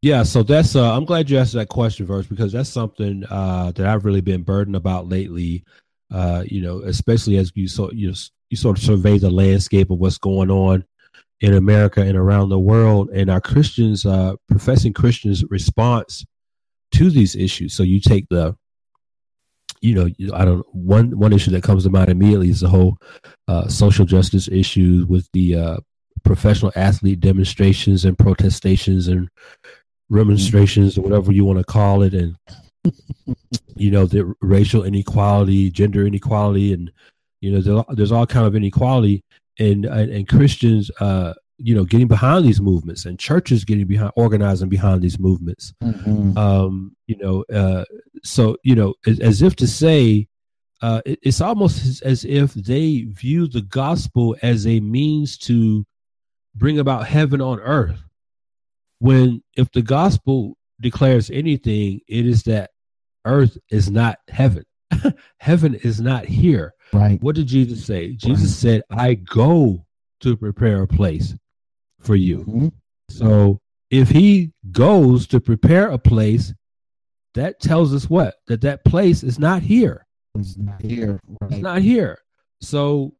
Yeah, 0.00 0.22
so 0.22 0.44
that's 0.44 0.76
uh, 0.76 0.96
I'm 0.96 1.04
glad 1.04 1.28
you 1.28 1.38
asked 1.38 1.54
that 1.54 1.68
question, 1.68 2.06
Verge, 2.06 2.28
because 2.28 2.52
that's 2.52 2.70
something 2.70 3.24
uh, 3.28 3.72
that 3.72 3.86
I've 3.86 4.04
really 4.04 4.20
been 4.20 4.42
burdened 4.42 4.76
about 4.76 5.08
lately. 5.08 5.64
Uh, 6.10 6.44
you 6.46 6.62
know, 6.62 6.82
especially 6.82 7.36
as 7.36 7.52
you 7.54 7.68
so 7.68 7.90
you 7.92 8.14
you 8.48 8.56
sort 8.56 8.78
of 8.78 8.84
survey 8.84 9.18
the 9.18 9.30
landscape 9.30 9.90
of 9.90 9.98
what's 9.98 10.18
going 10.18 10.50
on 10.50 10.84
in 11.40 11.54
America 11.54 12.00
and 12.00 12.16
around 12.16 12.48
the 12.48 12.58
world, 12.58 13.10
and 13.10 13.30
our 13.30 13.40
Christians, 13.40 14.06
uh, 14.06 14.34
professing 14.48 14.92
Christians' 14.92 15.44
response 15.50 16.24
to 16.92 17.10
these 17.10 17.36
issues. 17.36 17.74
So 17.74 17.82
you 17.82 18.00
take 18.00 18.28
the, 18.28 18.56
you 19.80 19.94
know, 19.94 20.08
I 20.34 20.44
don't 20.44 20.64
one 20.74 21.18
one 21.18 21.32
issue 21.32 21.50
that 21.52 21.62
comes 21.62 21.84
to 21.84 21.90
mind 21.90 22.08
immediately 22.08 22.50
is 22.50 22.60
the 22.60 22.68
whole 22.68 22.98
uh, 23.46 23.68
social 23.68 24.04
justice 24.04 24.48
issues 24.48 25.06
with 25.06 25.28
the 25.32 25.54
uh, 25.54 25.76
professional 26.24 26.72
athlete 26.76 27.20
demonstrations 27.20 28.04
and 28.04 28.18
protestations 28.18 29.08
and 29.08 29.28
remonstrations 30.08 30.98
or 30.98 31.02
whatever 31.02 31.32
you 31.32 31.44
want 31.44 31.58
to 31.58 31.64
call 31.64 32.02
it. 32.02 32.14
And 32.14 32.36
you 33.76 33.90
know 33.90 34.06
the 34.06 34.34
racial 34.40 34.84
inequality 34.84 35.70
gender 35.70 36.06
inequality 36.06 36.72
and 36.72 36.90
you 37.40 37.52
know 37.52 37.84
there's, 37.90 38.12
all 38.12 38.26
kind 38.26 38.46
of 38.46 38.56
inequality. 38.56 39.22
And 39.60 39.86
and, 39.86 40.10
and 40.10 40.28
christians 40.28 40.88
uh 41.00 41.34
you 41.58 41.74
know 41.74 41.84
getting 41.84 42.08
behind 42.08 42.44
these 42.44 42.60
movements 42.60 43.04
and 43.04 43.18
churches 43.18 43.64
getting 43.64 43.86
behind 43.86 44.12
organizing 44.16 44.68
behind 44.68 45.02
these 45.02 45.18
movements 45.18 45.74
mm-hmm. 45.82 46.36
um 46.38 46.96
you 47.06 47.16
know 47.18 47.44
uh 47.52 47.84
so 48.22 48.56
you 48.62 48.74
know 48.74 48.94
as, 49.06 49.20
as 49.20 49.42
if 49.42 49.56
to 49.56 49.66
say 49.66 50.26
uh 50.82 51.02
it, 51.04 51.18
it's 51.22 51.40
almost 51.40 51.84
as, 51.84 52.00
as 52.02 52.24
if 52.24 52.54
they 52.54 53.02
view 53.08 53.48
the 53.48 53.62
gospel 53.62 54.36
as 54.42 54.66
a 54.66 54.80
means 54.80 55.36
to 55.36 55.84
bring 56.54 56.78
about 56.78 57.06
heaven 57.06 57.40
on 57.40 57.58
earth 57.60 58.00
when 59.00 59.42
if 59.56 59.70
the 59.72 59.82
gospel 59.82 60.56
declares 60.80 61.30
anything, 61.30 62.00
it 62.08 62.26
is 62.26 62.44
that 62.44 62.70
earth 63.24 63.56
is 63.70 63.90
not 63.90 64.18
heaven. 64.28 64.64
heaven 65.38 65.74
is 65.74 66.00
not 66.00 66.24
here. 66.24 66.72
Right. 66.92 67.22
What 67.22 67.34
did 67.36 67.46
Jesus 67.46 67.84
say? 67.84 68.12
Jesus 68.12 68.64
right. 68.64 68.82
said, 68.82 68.82
I 68.90 69.14
go 69.14 69.84
to 70.20 70.36
prepare 70.36 70.82
a 70.82 70.86
place 70.86 71.34
for 72.00 72.16
you. 72.16 72.38
Mm-hmm. 72.38 72.68
So 73.10 73.60
if 73.90 74.08
he 74.08 74.52
goes 74.70 75.26
to 75.28 75.40
prepare 75.40 75.88
a 75.88 75.98
place, 75.98 76.52
that 77.34 77.60
tells 77.60 77.94
us 77.94 78.08
what? 78.10 78.34
That 78.46 78.62
that 78.62 78.84
place 78.84 79.22
is 79.22 79.38
not 79.38 79.62
here. 79.62 80.06
It's 80.34 80.56
not 80.56 80.80
here. 80.82 81.20
Right. 81.40 81.52
It's 81.52 81.60
not 81.60 81.80
here. 81.80 82.18
So, 82.60 83.14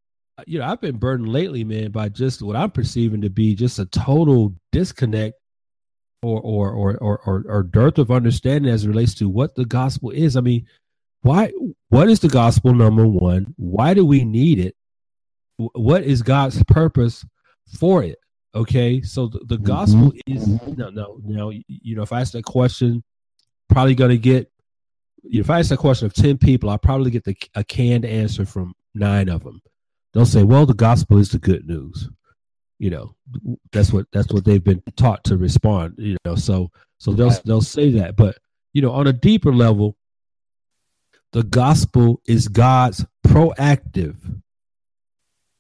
you 0.47 0.59
know, 0.59 0.67
I've 0.67 0.81
been 0.81 0.97
burdened 0.97 1.29
lately, 1.29 1.65
man, 1.65 1.91
by 1.91 2.09
just 2.09 2.43
what 2.43 2.57
I'm 2.57 2.71
perceiving 2.71 3.21
to 3.23 3.31
be 3.31 3.55
just 3.55 3.79
a 3.79 3.87
total 3.87 4.55
disconnect 4.73 5.35
or 6.23 6.41
or 6.41 6.71
or 6.73 6.97
or 6.99 7.21
or, 7.25 7.45
or 7.49 7.63
dearth 7.63 7.99
of 7.99 8.11
understanding 8.11 8.73
as 8.73 8.85
it 8.85 8.89
relates 8.89 9.15
to 9.15 9.29
what 9.29 9.55
the 9.55 9.65
gospel 9.65 10.11
is. 10.11 10.37
I 10.37 10.41
mean, 10.41 10.67
why? 11.23 11.53
What 11.89 12.09
is 12.09 12.21
the 12.21 12.29
gospel? 12.29 12.75
Number 12.75 13.07
one, 13.07 13.55
why 13.57 13.95
do 13.95 14.05
we 14.05 14.25
need 14.25 14.59
it? 14.59 14.77
What 15.57 16.03
is 16.03 16.23
God's 16.23 16.63
purpose 16.65 17.25
for 17.79 18.03
it? 18.03 18.19
Okay, 18.59 19.03
so 19.03 19.29
the, 19.29 19.39
the 19.41 19.55
mm-hmm. 19.57 19.65
gospel 19.65 20.13
is 20.27 20.47
no, 20.77 20.91
no, 20.91 21.21
no. 21.25 21.51
You 21.51 21.97
know, 21.97 22.03
if 22.03 22.13
I 22.13 22.21
ask 22.21 22.33
that 22.33 22.45
question, 22.45 23.03
probably 23.69 23.95
going 23.95 24.11
to 24.11 24.19
get. 24.19 24.51
If 25.25 25.51
I 25.51 25.59
ask 25.59 25.71
that 25.71 25.79
question 25.79 26.07
of 26.07 26.15
ten 26.15 26.39
people, 26.39 26.71
I'll 26.71 26.79
probably 26.79 27.11
get 27.11 27.25
the, 27.25 27.37
a 27.55 27.65
canned 27.65 28.05
answer 28.05 28.45
from 28.45 28.75
nine 28.95 29.29
of 29.29 29.45
them. 29.45 29.63
They'll 30.13 30.27
say, 30.27 30.43
"Well, 30.43 30.67
the 30.67 30.75
gospel 30.75 31.19
is 31.19 31.31
the 31.31 31.39
good 31.39 31.67
news." 31.67 32.09
you 32.79 32.91
know 32.91 33.15
that's 33.73 33.93
what 33.93 34.07
that's 34.13 34.33
what 34.33 34.45
they've 34.45 34.63
been 34.63 34.83
taught 34.97 35.23
to 35.25 35.37
respond 35.37 35.95
you 35.99 36.17
know 36.25 36.35
so 36.35 36.71
so 36.99 37.13
they'll 37.13 37.35
they'll 37.45 37.61
say 37.61 37.91
that 37.91 38.17
but 38.17 38.39
you 38.73 38.81
know 38.81 38.93
on 38.93 39.07
a 39.07 39.13
deeper 39.13 39.53
level 39.53 39.97
the 41.33 41.43
gospel 41.43 42.21
is 42.27 42.49
god's 42.49 43.05
proactive 43.27 44.17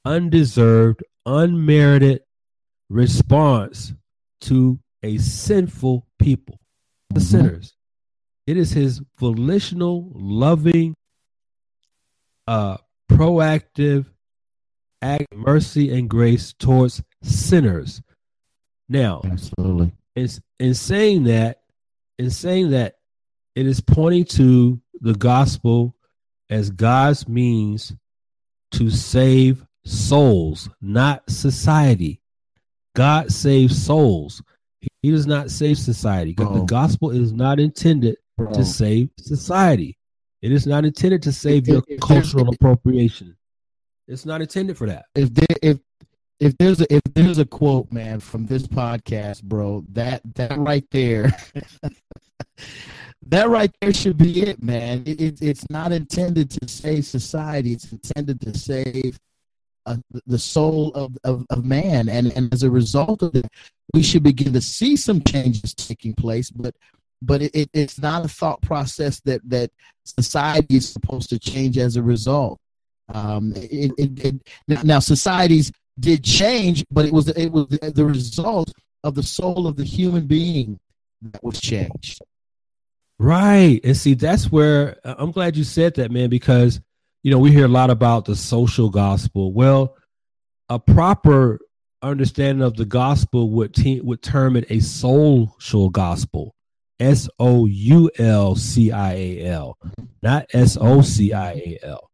undeserved 0.04 1.02
unmerited 1.26 2.20
response 2.88 3.92
to 4.40 4.78
a 5.02 5.18
sinful 5.18 6.06
people 6.18 6.58
the 7.10 7.20
mm-hmm. 7.20 7.28
sinners 7.28 7.74
it 8.46 8.56
is 8.56 8.72
his 8.72 9.00
volitional 9.18 10.10
loving 10.14 10.94
uh 12.46 12.76
proactive 13.10 14.06
act 15.02 15.34
mercy 15.34 15.92
and 15.96 16.08
grace 16.08 16.52
towards 16.52 17.02
sinners. 17.22 18.02
Now, 18.88 19.20
absolutely. 19.24 19.92
In, 20.14 20.28
in 20.58 20.74
saying 20.74 21.24
that, 21.24 21.60
in 22.18 22.30
saying 22.30 22.70
that, 22.70 22.96
it 23.54 23.66
is 23.66 23.80
pointing 23.80 24.24
to 24.24 24.80
the 25.00 25.14
gospel 25.14 25.94
as 26.50 26.70
God's 26.70 27.28
means 27.28 27.94
to 28.72 28.90
save 28.90 29.64
souls, 29.84 30.68
not 30.80 31.28
society. 31.28 32.20
God 32.98 33.30
saves 33.30 33.80
souls. 33.80 34.42
He 35.02 35.12
does 35.12 35.24
not 35.24 35.52
save 35.52 35.78
society. 35.78 36.34
Oh. 36.40 36.58
The 36.58 36.64
gospel 36.64 37.12
is 37.12 37.32
not 37.32 37.60
intended 37.60 38.16
to 38.52 38.64
save 38.64 39.10
society. 39.20 39.96
It 40.42 40.50
is 40.50 40.66
not 40.66 40.84
intended 40.84 41.22
to 41.22 41.32
save 41.32 41.68
your 41.68 41.80
cultural 42.00 42.48
appropriation. 42.48 43.36
It's 44.08 44.26
not 44.26 44.40
intended 44.40 44.76
for 44.76 44.88
that. 44.88 45.04
If 45.14 45.32
there, 45.32 45.56
if 45.62 45.78
if 46.40 46.58
there's 46.58 46.80
a 46.80 46.92
if 46.92 47.02
there's 47.14 47.38
a 47.38 47.44
quote, 47.44 47.92
man, 47.92 48.18
from 48.18 48.46
this 48.46 48.66
podcast, 48.66 49.44
bro, 49.44 49.84
that 49.90 50.20
that 50.34 50.58
right 50.58 50.84
there, 50.90 51.30
that 53.28 53.48
right 53.48 53.70
there 53.80 53.92
should 53.92 54.18
be 54.18 54.42
it, 54.42 54.60
man. 54.60 55.04
It, 55.06 55.20
it, 55.20 55.38
it's 55.40 55.70
not 55.70 55.92
intended 55.92 56.50
to 56.50 56.66
save 56.66 57.04
society. 57.04 57.74
It's 57.74 57.92
intended 57.92 58.40
to 58.40 58.58
save 58.58 59.20
uh, 59.88 59.96
the 60.26 60.38
soul 60.38 60.92
of, 60.94 61.16
of, 61.24 61.46
of 61.50 61.64
man, 61.64 62.08
and 62.08 62.30
and 62.32 62.52
as 62.52 62.62
a 62.62 62.70
result 62.70 63.22
of 63.22 63.34
it, 63.34 63.46
we 63.94 64.02
should 64.02 64.22
begin 64.22 64.52
to 64.52 64.60
see 64.60 64.96
some 64.96 65.22
changes 65.22 65.74
taking 65.74 66.14
place. 66.14 66.50
But 66.50 66.74
but 67.22 67.42
it, 67.42 67.54
it, 67.54 67.70
it's 67.72 67.98
not 67.98 68.24
a 68.24 68.28
thought 68.28 68.60
process 68.60 69.20
that 69.20 69.40
that 69.48 69.70
society 70.04 70.76
is 70.76 70.88
supposed 70.88 71.30
to 71.30 71.38
change 71.38 71.78
as 71.78 71.96
a 71.96 72.02
result. 72.02 72.58
Um, 73.12 73.54
it, 73.56 73.92
it, 73.96 74.42
it, 74.68 74.84
now 74.84 74.98
societies 74.98 75.72
did 75.98 76.22
change, 76.22 76.84
but 76.90 77.06
it 77.06 77.12
was 77.12 77.28
it 77.28 77.48
was 77.50 77.66
the 77.68 78.04
result 78.04 78.72
of 79.04 79.14
the 79.14 79.22
soul 79.22 79.66
of 79.66 79.76
the 79.76 79.84
human 79.84 80.26
being 80.26 80.78
that 81.22 81.42
was 81.42 81.60
changed. 81.60 82.20
Right, 83.18 83.80
and 83.82 83.96
see 83.96 84.14
that's 84.14 84.52
where 84.52 84.96
uh, 85.02 85.14
I'm 85.18 85.32
glad 85.32 85.56
you 85.56 85.64
said 85.64 85.94
that, 85.94 86.10
man, 86.10 86.28
because 86.28 86.80
you 87.22 87.30
know 87.30 87.38
we 87.38 87.50
hear 87.50 87.66
a 87.66 87.68
lot 87.68 87.90
about 87.90 88.24
the 88.24 88.36
social 88.36 88.90
gospel. 88.90 89.52
Well, 89.52 89.96
a 90.68 90.78
proper 90.78 91.60
understanding 92.02 92.64
of 92.64 92.76
the 92.76 92.84
gospel 92.84 93.50
would 93.50 93.74
te- 93.74 94.00
would 94.00 94.22
term 94.22 94.56
it 94.56 94.66
a 94.70 94.80
social 94.80 95.90
gospel 95.90 96.54
S 97.00 97.28
O 97.38 97.66
U 97.66 98.10
L 98.18 98.56
C 98.56 98.92
I 98.92 99.12
A 99.14 99.44
L, 99.46 99.78
not 100.22 100.46
S 100.52 100.76
O 100.80 101.00
C 101.00 101.32
I 101.32 101.52
A 101.52 101.78
L. 101.82 102.10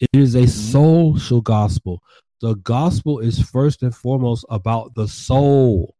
It 0.00 0.10
is 0.12 0.34
a 0.34 0.42
mm-hmm. 0.42 0.48
social 0.48 1.40
gospel. 1.40 2.02
The 2.40 2.54
gospel 2.56 3.18
is 3.18 3.42
first 3.42 3.82
and 3.82 3.94
foremost 3.94 4.44
about 4.48 4.94
the 4.94 5.08
soul. 5.08 5.94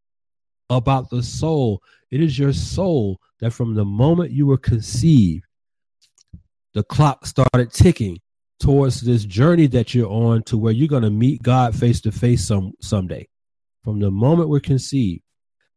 About 0.71 1.11
the 1.11 1.23
soul. 1.23 1.83
It 2.11 2.23
is 2.23 2.39
your 2.39 2.53
soul 2.53 3.19
that 3.41 3.53
from 3.53 3.75
the 3.75 3.85
moment 3.85 4.31
you 4.31 4.47
were 4.47 4.59
conceived, 4.59 5.45
the 6.75 6.83
clock 6.85 7.27
started 7.27 7.73
ticking 7.73 8.19
towards 8.61 9.01
this 9.01 9.25
journey 9.25 9.66
that 9.68 9.94
you're 9.94 10.11
on 10.11 10.42
to 10.44 10.59
where 10.59 10.73
you're 10.73 10.88
going 10.88 11.03
to 11.03 11.11
meet 11.11 11.42
God 11.42 11.75
face 11.75 12.01
to 12.03 12.12
face 12.12 12.47
some 12.47 12.73
someday. 12.81 13.29
From 13.85 14.01
the 14.01 14.11
moment 14.11 14.49
we're 14.49 14.61
conceived, 14.61 15.23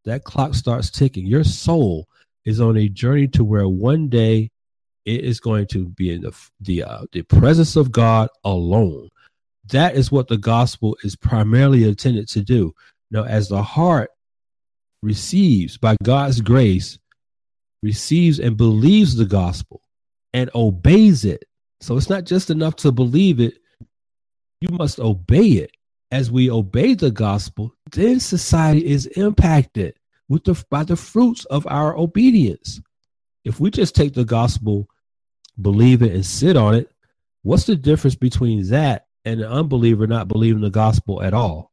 that 0.05 0.23
clock 0.23 0.55
starts 0.55 0.89
ticking. 0.89 1.25
Your 1.25 1.43
soul 1.43 2.07
is 2.45 2.59
on 2.59 2.77
a 2.77 2.89
journey 2.89 3.27
to 3.29 3.43
where 3.43 3.67
one 3.67 4.09
day 4.09 4.49
it 5.05 5.23
is 5.23 5.39
going 5.39 5.67
to 5.67 5.87
be 5.89 6.13
in 6.13 6.21
the 6.21 6.35
the 6.59 6.83
uh, 6.83 7.03
the 7.11 7.21
presence 7.23 7.75
of 7.75 7.91
God 7.91 8.29
alone. 8.43 9.09
That 9.69 9.95
is 9.95 10.11
what 10.11 10.27
the 10.27 10.37
gospel 10.37 10.97
is 11.03 11.15
primarily 11.15 11.83
intended 11.83 12.27
to 12.29 12.41
do. 12.41 12.73
Now, 13.09 13.23
as 13.23 13.47
the 13.47 13.61
heart 13.61 14.09
receives 15.01 15.77
by 15.77 15.95
God's 16.03 16.41
grace, 16.41 16.97
receives 17.81 18.39
and 18.39 18.57
believes 18.57 19.15
the 19.15 19.25
gospel 19.25 19.81
and 20.33 20.49
obeys 20.55 21.25
it. 21.25 21.43
So 21.81 21.97
it's 21.97 22.09
not 22.09 22.25
just 22.25 22.49
enough 22.49 22.75
to 22.77 22.91
believe 22.91 23.39
it, 23.39 23.57
you 24.61 24.69
must 24.69 24.99
obey 24.99 25.47
it. 25.47 25.71
As 26.11 26.29
we 26.29 26.51
obey 26.51 26.93
the 26.93 27.09
gospel, 27.09 27.73
then 27.91 28.19
society 28.19 28.85
is 28.85 29.05
impacted 29.07 29.95
with 30.27 30.43
the 30.43 30.61
by 30.69 30.83
the 30.83 30.97
fruits 30.97 31.45
of 31.45 31.65
our 31.67 31.97
obedience. 31.97 32.81
If 33.45 33.59
we 33.59 33.71
just 33.71 33.95
take 33.95 34.13
the 34.13 34.25
gospel, 34.25 34.87
believe 35.59 36.01
it, 36.01 36.11
and 36.11 36.25
sit 36.25 36.57
on 36.57 36.75
it, 36.75 36.91
what's 37.43 37.65
the 37.65 37.77
difference 37.77 38.15
between 38.15 38.67
that 38.69 39.07
and 39.23 39.39
an 39.39 39.47
unbeliever 39.47 40.05
not 40.05 40.27
believing 40.27 40.61
the 40.61 40.69
gospel 40.69 41.23
at 41.23 41.33
all? 41.33 41.71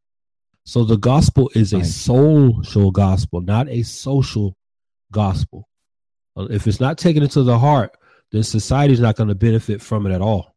So 0.65 0.85
the 0.85 0.97
gospel 0.97 1.51
is 1.55 1.73
a 1.73 1.85
social 1.85 2.91
gospel, 2.93 3.41
not 3.41 3.69
a 3.69 3.83
social 3.83 4.57
gospel. 5.11 5.69
Uh, 6.37 6.47
if 6.51 6.67
it's 6.67 6.79
not 6.79 6.97
taken 6.97 7.23
into 7.23 7.43
the 7.43 7.59
heart, 7.59 7.98
then 8.33 8.43
society 8.43 8.93
is 8.93 9.01
not 9.01 9.17
going 9.17 9.29
to 9.29 9.35
benefit 9.35 9.81
from 9.81 10.07
it 10.07 10.13
at 10.13 10.21
all. 10.21 10.55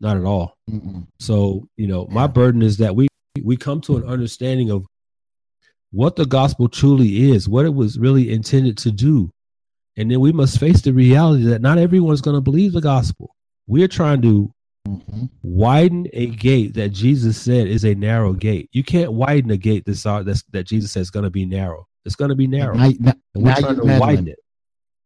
Not 0.00 0.16
at 0.16 0.24
all. 0.24 0.56
Mm-mm. 0.70 1.06
So, 1.18 1.68
you 1.76 1.86
know, 1.86 2.06
my 2.10 2.26
burden 2.26 2.62
is 2.62 2.76
that 2.78 2.94
we 2.94 3.08
we 3.42 3.56
come 3.56 3.80
to 3.82 3.96
an 3.96 4.04
understanding 4.04 4.70
of 4.70 4.86
what 5.90 6.16
the 6.16 6.26
gospel 6.26 6.68
truly 6.68 7.30
is, 7.30 7.48
what 7.48 7.64
it 7.64 7.74
was 7.74 7.98
really 7.98 8.30
intended 8.30 8.76
to 8.78 8.92
do. 8.92 9.30
And 9.96 10.10
then 10.10 10.20
we 10.20 10.32
must 10.32 10.60
face 10.60 10.82
the 10.82 10.92
reality 10.92 11.44
that 11.44 11.62
not 11.62 11.78
everyone's 11.78 12.20
going 12.20 12.36
to 12.36 12.40
believe 12.40 12.72
the 12.72 12.80
gospel. 12.80 13.34
We're 13.66 13.88
trying 13.88 14.22
to 14.22 14.52
mm-hmm. 14.86 15.24
widen 15.42 16.06
a 16.12 16.26
gate 16.26 16.74
that 16.74 16.90
Jesus 16.90 17.40
said 17.40 17.66
is 17.66 17.84
a 17.84 17.94
narrow 17.94 18.32
gate. 18.32 18.68
You 18.72 18.84
can't 18.84 19.12
widen 19.12 19.50
a 19.50 19.56
gate 19.56 19.84
that's, 19.86 20.02
that's 20.02 20.44
that 20.50 20.64
Jesus 20.64 20.92
says 20.92 21.06
is 21.06 21.10
going 21.10 21.24
to 21.24 21.30
be 21.30 21.46
narrow. 21.46 21.86
It's 22.04 22.14
going 22.14 22.30
to 22.30 22.36
be 22.36 22.46
narrow. 22.46 22.74
Now, 22.74 22.90
now, 23.00 23.12
and 23.34 23.44
we're 23.44 23.54
trying 23.54 23.76
to 23.76 23.84
meddling. 23.84 24.00
widen 24.00 24.28
it. 24.28 24.38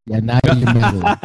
Yeah, 0.06 0.20
now 0.20 0.40
you're 0.44 0.74
meddling. 0.74 1.00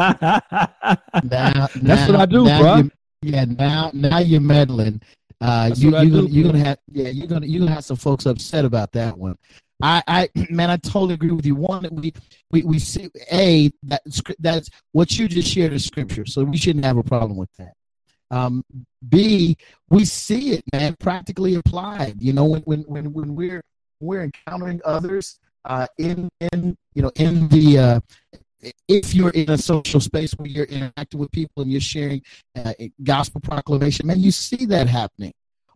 now, 1.24 1.68
that's 1.76 2.12
what 2.12 2.16
I 2.16 2.26
do, 2.26 2.46
bro. 2.46 2.90
Yeah, 3.22 3.46
now 3.46 3.90
now 3.94 4.20
you're 4.20 4.42
meddling. 4.42 5.02
Uh, 5.40 5.72
you, 5.76 5.96
are 5.96 6.06
gonna, 6.06 6.24
you're 6.24 6.44
gonna 6.52 6.63
have 6.63 6.80
yeah 6.92 7.10
you're 7.10 7.28
gonna 7.28 7.46
you're 7.46 7.60
gonna 7.60 7.74
have 7.74 7.86
some 7.86 7.98
folks 7.98 8.26
upset 8.26 8.66
about 8.66 8.92
that 8.92 9.18
one. 9.18 9.38
I, 9.82 10.04
I 10.08 10.30
man, 10.50 10.70
I 10.70 10.78
totally 10.78 11.13
agree 11.16 11.32
with 11.32 11.46
you. 11.46 11.56
One, 11.56 11.88
we 11.92 12.13
we, 12.52 12.63
we 12.63 12.80
see 12.80 13.10
a 13.32 13.72
that 13.84 14.02
that's 14.40 14.70
what 14.92 15.18
you 15.18 15.28
just 15.28 15.48
shared 15.48 15.74
is 15.74 15.86
scripture, 15.86 16.26
so 16.26 16.44
we 16.44 16.58
shouldn't 16.58 16.86
have 16.86 16.98
a 16.98 17.04
problem 17.04 17.38
with 17.38 17.50
that. 17.58 17.74
Um, 18.30 18.63
B, 19.08 19.58
we 19.90 20.06
see 20.06 20.52
it, 20.52 20.63
man, 20.74 20.96
practically 21.00 21.56
applied. 21.56 22.22
You 22.22 22.34
know, 22.34 22.46
when 22.46 22.62
when 22.63 22.82
when, 22.82 23.13
when 23.13 23.36
we're 23.36 23.62
we're 24.00 24.24
encountering 24.24 24.82
others 24.86 25.40
uh, 25.66 25.88
in 25.98 26.30
in 26.52 26.76
you 26.94 27.02
know 27.02 27.12
in 27.16 27.48
the 27.50 27.78
uh, 27.78 28.00
if 28.88 29.13
you're 29.13 29.30
in 29.32 29.50
a 29.50 29.58
social 29.58 30.00
space 30.00 30.32
where 30.34 30.48
you're 30.48 30.65
interacting 30.65 31.20
with 31.20 31.32
people 31.32 31.63
and 31.63 31.72
you're 31.72 31.82
sharing 31.82 32.22
uh, 32.56 32.74
gospel 33.04 33.41
proclamation, 33.41 34.08
man, 34.08 34.20
you 34.20 34.32
see 34.32 34.65
that 34.65 34.88
happening 34.88 35.34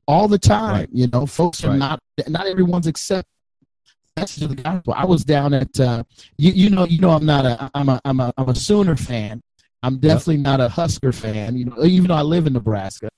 all 0.07 0.27
the 0.27 0.39
time. 0.39 0.73
Right. 0.75 0.89
You 0.91 1.07
know, 1.07 1.25
folks 1.25 1.63
right. 1.63 1.75
are 1.75 1.77
not 1.77 1.99
not 2.27 2.47
everyone's 2.47 2.87
accepting 2.87 3.29
message 4.17 4.43
of 4.43 4.49
the 4.49 4.61
gospel. 4.61 4.93
I 4.95 5.05
was 5.05 5.23
down 5.23 5.53
at 5.53 5.79
uh, 5.79 6.03
you 6.37 6.51
you 6.51 6.69
know 6.69 6.85
you 6.85 6.99
know 6.99 7.11
I'm 7.11 7.25
not 7.25 7.45
a 7.45 7.71
I'm 7.73 7.89
a 7.89 8.01
I'm 8.03 8.19
a 8.19 8.33
I'm 8.37 8.49
a 8.49 8.55
Sooner 8.55 8.95
fan. 8.95 9.41
I'm 9.83 9.97
definitely 9.97 10.35
yep. 10.35 10.43
not 10.43 10.61
a 10.61 10.69
Husker 10.69 11.11
fan. 11.11 11.57
You 11.57 11.65
know, 11.65 11.83
even 11.83 12.07
though 12.07 12.15
I 12.15 12.21
live 12.21 12.45
in 12.45 12.53
Nebraska, 12.53 13.09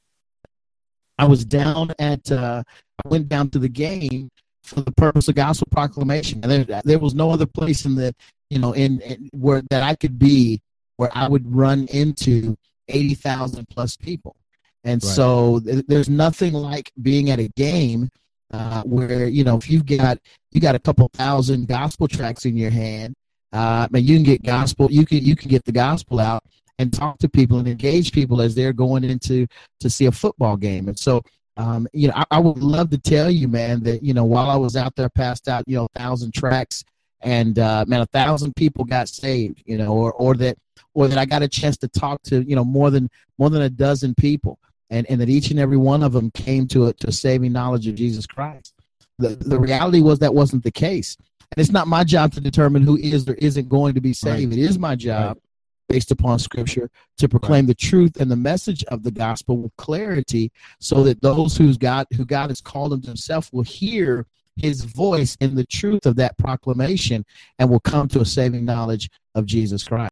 I 1.18 1.26
was 1.26 1.46
down 1.46 1.92
at 2.00 2.32
uh, 2.32 2.64
I 3.04 3.08
went 3.08 3.30
down 3.30 3.50
to 3.52 3.60
the 3.60 3.70
game 3.70 4.30
for 4.64 4.82
the 4.82 4.92
purpose 4.92 5.28
of 5.28 5.36
gospel 5.36 5.68
proclamation. 5.72 6.40
And 6.44 6.68
there, 6.68 6.82
there 6.84 7.00
was 7.00 7.14
no 7.14 7.32
other 7.32 7.46
place 7.46 7.86
in 7.86 7.96
the 7.96 8.16
you 8.54 8.60
know, 8.60 8.74
in, 8.74 9.02
in 9.02 9.30
where 9.34 9.64
that 9.72 9.82
I 9.82 9.96
could 9.96 10.20
be 10.20 10.62
where 10.98 11.10
I 11.14 11.28
would 11.28 11.52
run 11.54 11.88
into 11.88 12.56
eighty 12.88 13.16
thousand 13.16 13.68
plus 13.68 13.98
people. 13.98 14.36
And 14.84 15.04
right. 15.04 15.12
so 15.12 15.60
th- 15.60 15.86
there's 15.88 16.10
nothing 16.10 16.54
like 16.54 16.92
being 17.02 17.32
at 17.32 17.40
a 17.40 17.48
game 17.58 18.10
uh, 18.52 18.84
where 18.84 19.28
you 19.28 19.44
know 19.44 19.58
if 19.58 19.72
you've 19.72 19.88
got 19.88 20.20
you 20.52 20.62
got 20.62 20.76
a 20.76 20.80
couple 20.80 21.10
thousand 21.14 21.68
gospel 21.68 22.08
tracks 22.08 22.46
in 22.46 22.56
your 22.56 22.70
hand, 22.70 23.16
uh, 23.54 23.88
and 23.92 24.06
you 24.06 24.18
can 24.18 24.24
get 24.24 24.44
gospel, 24.44 24.92
you 24.92 25.06
can 25.06 25.18
you 25.18 25.36
can 25.36 25.50
get 25.50 25.66
the 25.66 25.72
gospel 25.72 26.20
out 26.20 26.44
and 26.78 26.94
talk 26.94 27.18
to 27.20 27.30
people 27.30 27.58
and 27.58 27.68
engage 27.68 28.12
people 28.12 28.40
as 28.40 28.54
they're 28.54 28.74
going 28.74 29.04
into 29.04 29.48
to 29.80 29.90
see 29.90 30.06
a 30.06 30.12
football 30.12 30.58
game. 30.58 30.88
And 30.90 30.98
so 30.98 31.24
um, 31.58 31.88
you 31.94 32.08
know, 32.08 32.16
I, 32.16 32.26
I, 32.32 32.40
would 32.40 32.64
love 32.64 32.90
to 32.90 32.98
tell 32.98 33.30
you, 33.30 33.48
man, 33.48 33.84
that 33.84 34.04
you 34.04 34.14
know, 34.16 34.26
while 34.26 34.50
I 34.50 34.56
was 34.56 34.76
out 34.76 34.96
there, 34.96 35.10
passed 35.10 35.48
out, 35.48 35.64
you 35.68 35.76
know, 35.76 35.88
thousand 35.96 36.34
tracks 36.34 36.84
and 37.24 37.58
uh, 37.58 37.86
man, 37.88 38.02
a 38.02 38.06
thousand 38.06 38.56
people 38.56 38.84
got 38.84 39.08
saved, 39.08 39.64
you 39.66 39.78
know, 39.78 39.94
or 39.94 40.14
or 40.14 40.36
that 40.36 40.58
or 40.94 41.08
that 41.08 41.18
I 41.18 41.26
got 41.26 41.42
a 41.42 41.48
chance 41.48 41.78
to 41.78 41.88
talk 41.88 42.22
to, 42.24 42.44
you 42.44 42.56
know, 42.56 42.66
more 42.66 42.92
than 42.92 43.10
more 43.38 43.50
than 43.50 43.64
a 43.64 43.70
dozen 43.70 44.14
people, 44.16 44.60
and 44.90 45.10
and 45.10 45.20
that 45.22 45.30
each 45.30 45.50
and 45.50 45.60
every 45.60 45.78
one 45.78 46.04
of 46.04 46.12
them 46.12 46.30
came 46.32 46.68
to 46.68 46.88
a 46.88 46.94
to 46.94 47.08
a 47.08 47.12
saving 47.12 47.54
knowledge 47.54 47.88
of 47.88 47.96
Jesus 47.96 48.28
Christ. 48.28 48.74
The 49.18 49.30
the 49.30 49.60
reality 49.60 50.02
was 50.02 50.20
that 50.20 50.34
wasn't 50.34 50.64
the 50.64 50.72
case, 50.72 51.18
and 51.40 51.58
it's 51.58 51.72
not 51.72 51.88
my 51.88 52.04
job 52.04 52.34
to 52.34 52.42
determine 52.42 52.84
who 52.84 52.98
is 52.98 53.28
or 53.28 53.36
isn't 53.36 53.70
going 53.70 53.96
to 53.96 54.02
be 54.02 54.14
saved. 54.14 54.52
Right. 54.52 54.60
It 54.60 54.64
is 54.64 54.78
my 54.78 54.96
job. 54.96 55.38
Right. 55.38 55.44
Based 55.90 56.12
upon 56.12 56.40
scripture, 56.40 56.90
to 57.18 57.30
proclaim 57.30 57.66
right. 57.66 57.68
the 57.68 57.76
truth 57.76 58.20
and 58.20 58.32
the 58.32 58.38
message 58.38 58.84
of 58.86 59.04
the 59.04 59.12
gospel 59.12 59.58
with 59.58 59.76
clarity, 59.76 60.52
so 60.80 61.04
that 61.04 61.22
those 61.22 61.56
who's 61.56 61.78
God 61.78 62.08
who 62.16 62.26
God 62.26 62.50
has 62.50 62.62
called 62.62 62.94
them 62.94 63.02
to 63.02 63.08
Himself 63.08 63.52
will 63.54 63.64
hear 63.64 64.26
his 64.56 64.84
voice 64.84 65.36
in 65.40 65.56
the 65.56 65.66
truth 65.66 66.06
of 66.06 66.16
that 66.18 66.38
proclamation 66.38 67.26
and 67.60 67.70
will 67.70 67.80
come 67.80 68.08
to 68.10 68.22
a 68.22 68.26
saving 68.26 68.66
knowledge 68.66 69.10
of 69.36 69.46
Jesus 69.46 69.84
Christ. 69.84 70.12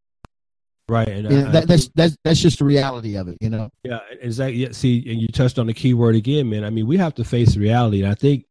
Right, 0.89 1.07
and 1.07 1.27
I, 1.27 1.51
that, 1.51 1.67
that's 1.67 1.89
that's 1.95 2.17
that's 2.23 2.39
just 2.39 2.59
the 2.59 2.65
reality 2.65 3.15
of 3.15 3.29
it, 3.29 3.37
you 3.39 3.49
know. 3.49 3.69
Yeah, 3.83 3.99
exactly. 4.19 4.57
Yeah, 4.57 4.71
see, 4.71 5.09
and 5.09 5.21
you 5.21 5.27
touched 5.27 5.57
on 5.57 5.67
the 5.67 5.73
key 5.73 5.93
word 5.93 6.15
again, 6.15 6.49
man. 6.49 6.65
I 6.65 6.69
mean, 6.69 6.85
we 6.85 6.97
have 6.97 7.15
to 7.15 7.23
face 7.23 7.55
reality, 7.55 8.01
and 8.01 8.11
I 8.11 8.15
think 8.15 8.45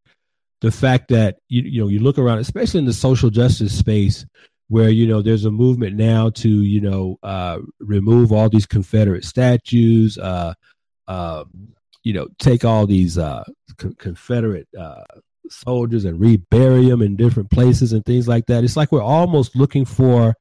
the 0.62 0.70
fact 0.70 1.08
that 1.08 1.38
you 1.48 1.62
you 1.62 1.80
know 1.82 1.88
you 1.88 1.98
look 1.98 2.18
around, 2.18 2.38
especially 2.38 2.78
in 2.78 2.86
the 2.86 2.94
social 2.94 3.28
justice 3.28 3.78
space, 3.78 4.24
where 4.68 4.88
you 4.88 5.06
know 5.06 5.20
there's 5.20 5.44
a 5.44 5.50
movement 5.50 5.96
now 5.96 6.30
to 6.30 6.48
you 6.48 6.80
know 6.80 7.18
uh, 7.22 7.58
remove 7.80 8.32
all 8.32 8.48
these 8.48 8.66
Confederate 8.66 9.24
statues, 9.24 10.16
uh, 10.16 10.54
uh, 11.08 11.44
you 12.04 12.12
know, 12.12 12.28
take 12.38 12.64
all 12.64 12.86
these 12.86 13.18
uh, 13.18 13.44
co- 13.76 13.94
Confederate 13.98 14.68
uh, 14.78 15.02
soldiers 15.48 16.04
and 16.04 16.20
rebury 16.20 16.88
them 16.88 17.02
in 17.02 17.16
different 17.16 17.50
places 17.50 17.92
and 17.92 18.04
things 18.04 18.28
like 18.28 18.46
that. 18.46 18.64
It's 18.64 18.76
like 18.76 18.92
we're 18.92 19.02
almost 19.02 19.56
looking 19.56 19.84
for 19.84 20.34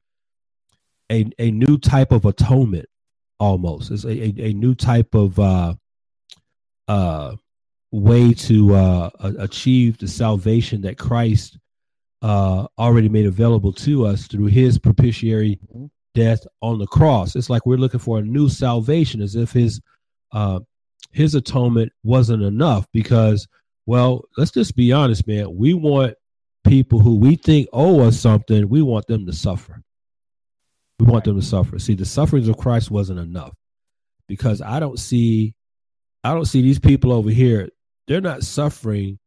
a 1.10 1.26
a 1.38 1.50
new 1.50 1.78
type 1.78 2.12
of 2.12 2.24
atonement. 2.24 2.86
Almost, 3.38 3.90
it's 3.90 4.04
a, 4.04 4.10
a, 4.10 4.50
a 4.50 4.52
new 4.52 4.74
type 4.74 5.14
of 5.14 5.38
uh, 5.38 5.74
uh, 6.88 7.36
way 7.90 8.34
to 8.34 8.74
uh, 8.74 9.10
achieve 9.38 9.96
the 9.96 10.08
salvation 10.08 10.82
that 10.82 10.98
Christ 10.98 11.58
uh, 12.20 12.66
already 12.78 13.08
made 13.08 13.24
available 13.24 13.72
to 13.72 14.04
us 14.04 14.26
through 14.26 14.46
His 14.46 14.78
propitiatory 14.78 15.58
mm-hmm. 15.74 15.86
death 16.14 16.46
on 16.60 16.78
the 16.78 16.86
cross. 16.86 17.34
It's 17.34 17.48
like 17.48 17.64
we're 17.64 17.78
looking 17.78 17.98
for 17.98 18.18
a 18.18 18.22
new 18.22 18.50
salvation, 18.50 19.22
as 19.22 19.36
if 19.36 19.52
His 19.52 19.80
uh, 20.32 20.60
His 21.10 21.34
atonement 21.34 21.92
wasn't 22.04 22.42
enough. 22.42 22.86
Because, 22.92 23.48
well, 23.90 24.24
let's 24.36 24.52
just 24.52 24.76
be 24.76 24.92
honest, 24.92 25.26
man. 25.26 25.56
We 25.56 25.74
want 25.74 26.14
people 26.62 27.00
who 27.00 27.16
we 27.16 27.34
think 27.34 27.68
owe 27.72 28.06
us 28.06 28.20
something. 28.20 28.68
We 28.68 28.82
want 28.82 29.08
them 29.08 29.26
to 29.26 29.32
suffer. 29.32 29.82
We 31.00 31.06
want 31.06 31.24
them 31.24 31.40
to 31.40 31.44
suffer. 31.44 31.76
See, 31.80 31.94
the 31.94 32.04
sufferings 32.04 32.46
of 32.46 32.56
Christ 32.56 32.92
wasn't 32.92 33.18
enough 33.18 33.52
because 34.28 34.62
I 34.62 34.78
don't 34.78 34.96
see 34.96 35.54
I 36.22 36.34
don't 36.34 36.44
see 36.44 36.62
these 36.62 36.78
people 36.78 37.12
over 37.12 37.30
here 37.30 37.68
they're 38.06 38.20
not 38.20 38.44
suffering 38.44 39.18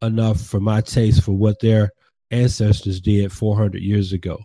enough 0.00 0.40
for 0.40 0.60
my 0.60 0.80
taste 0.80 1.22
for 1.22 1.32
what 1.32 1.60
their 1.60 1.90
ancestors 2.30 3.02
did 3.02 3.30
400 3.30 3.82
years 3.82 4.14
ago. 4.14 4.38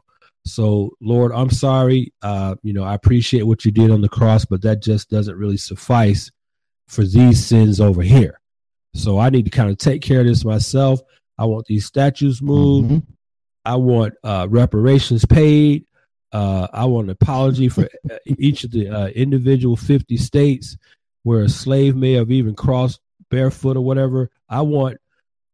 So, 0.45 0.91
Lord, 0.99 1.31
I'm 1.31 1.49
sorry. 1.49 2.11
Uh, 2.21 2.55
you 2.61 2.73
know, 2.73 2.83
I 2.83 2.93
appreciate 2.93 3.43
what 3.43 3.63
you 3.63 3.71
did 3.71 3.89
on 3.89 4.01
the 4.01 4.09
cross, 4.09 4.43
but 4.43 4.63
that 4.63 4.81
just 4.81 5.09
doesn't 5.09 5.37
really 5.37 5.55
suffice 5.55 6.29
for 6.89 7.05
these 7.05 7.45
sins 7.45 7.79
over 7.79 8.01
here. 8.01 8.40
So, 8.93 9.17
I 9.17 9.29
need 9.29 9.45
to 9.45 9.51
kind 9.51 9.69
of 9.69 9.77
take 9.77 10.01
care 10.01 10.21
of 10.21 10.27
this 10.27 10.45
myself. 10.45 11.01
I 11.37 11.45
want 11.45 11.65
these 11.65 11.85
statues 11.85 12.41
moved. 12.41 12.91
Mm-hmm. 12.91 13.11
I 13.65 13.75
want 13.75 14.13
uh, 14.23 14.47
reparations 14.49 15.25
paid. 15.25 15.85
Uh, 16.31 16.67
I 16.71 16.85
want 16.85 17.05
an 17.05 17.11
apology 17.11 17.67
for 17.69 17.87
each 18.25 18.63
of 18.63 18.71
the 18.71 18.89
uh, 18.89 19.07
individual 19.07 19.75
50 19.75 20.17
states 20.17 20.77
where 21.23 21.41
a 21.41 21.49
slave 21.49 21.95
may 21.95 22.13
have 22.13 22.31
even 22.31 22.55
crossed 22.55 22.99
barefoot 23.29 23.77
or 23.77 23.81
whatever. 23.81 24.29
I 24.49 24.61
want 24.61 24.97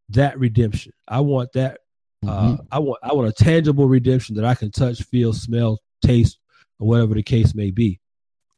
that 0.09 0.37
redemption. 0.39 0.93
I 1.07 1.21
want 1.21 1.53
that. 1.53 1.79
Uh, 2.25 2.29
mm-hmm. 2.29 2.55
I 2.71 2.79
want 2.79 2.99
I 3.03 3.13
want 3.13 3.27
a 3.27 3.43
tangible 3.43 3.87
redemption 3.87 4.35
that 4.35 4.45
I 4.45 4.55
can 4.55 4.71
touch, 4.71 5.03
feel, 5.03 5.33
smell, 5.33 5.79
taste, 6.03 6.39
or 6.79 6.87
whatever 6.87 7.13
the 7.13 7.23
case 7.23 7.53
may 7.53 7.71
be. 7.71 7.99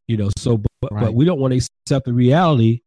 You 0.08 0.18
know. 0.18 0.30
So, 0.38 0.62
but, 0.82 0.92
right. 0.92 1.06
but 1.06 1.14
we 1.14 1.26
don't 1.26 1.40
want 1.40 1.52
to 1.54 1.58
accept 1.58 2.06
the 2.06 2.14
reality 2.14 2.82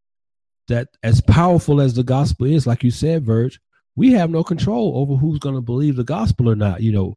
that 0.69 0.89
as 1.03 1.21
powerful 1.21 1.81
as 1.81 1.95
the 1.95 2.03
gospel 2.03 2.47
is, 2.47 2.67
like 2.67 2.83
you 2.83 2.91
said, 2.91 3.25
Verge, 3.25 3.61
we 3.97 4.13
have 4.13 4.31
no 4.31 4.43
control 4.43 4.97
over 4.97 5.15
who's 5.15 5.39
going 5.39 5.55
to 5.55 5.61
believe 5.61 5.97
the 5.97 6.05
gospel 6.05 6.49
or 6.49 6.55
not. 6.55 6.83
You 6.83 6.93
know, 6.93 7.15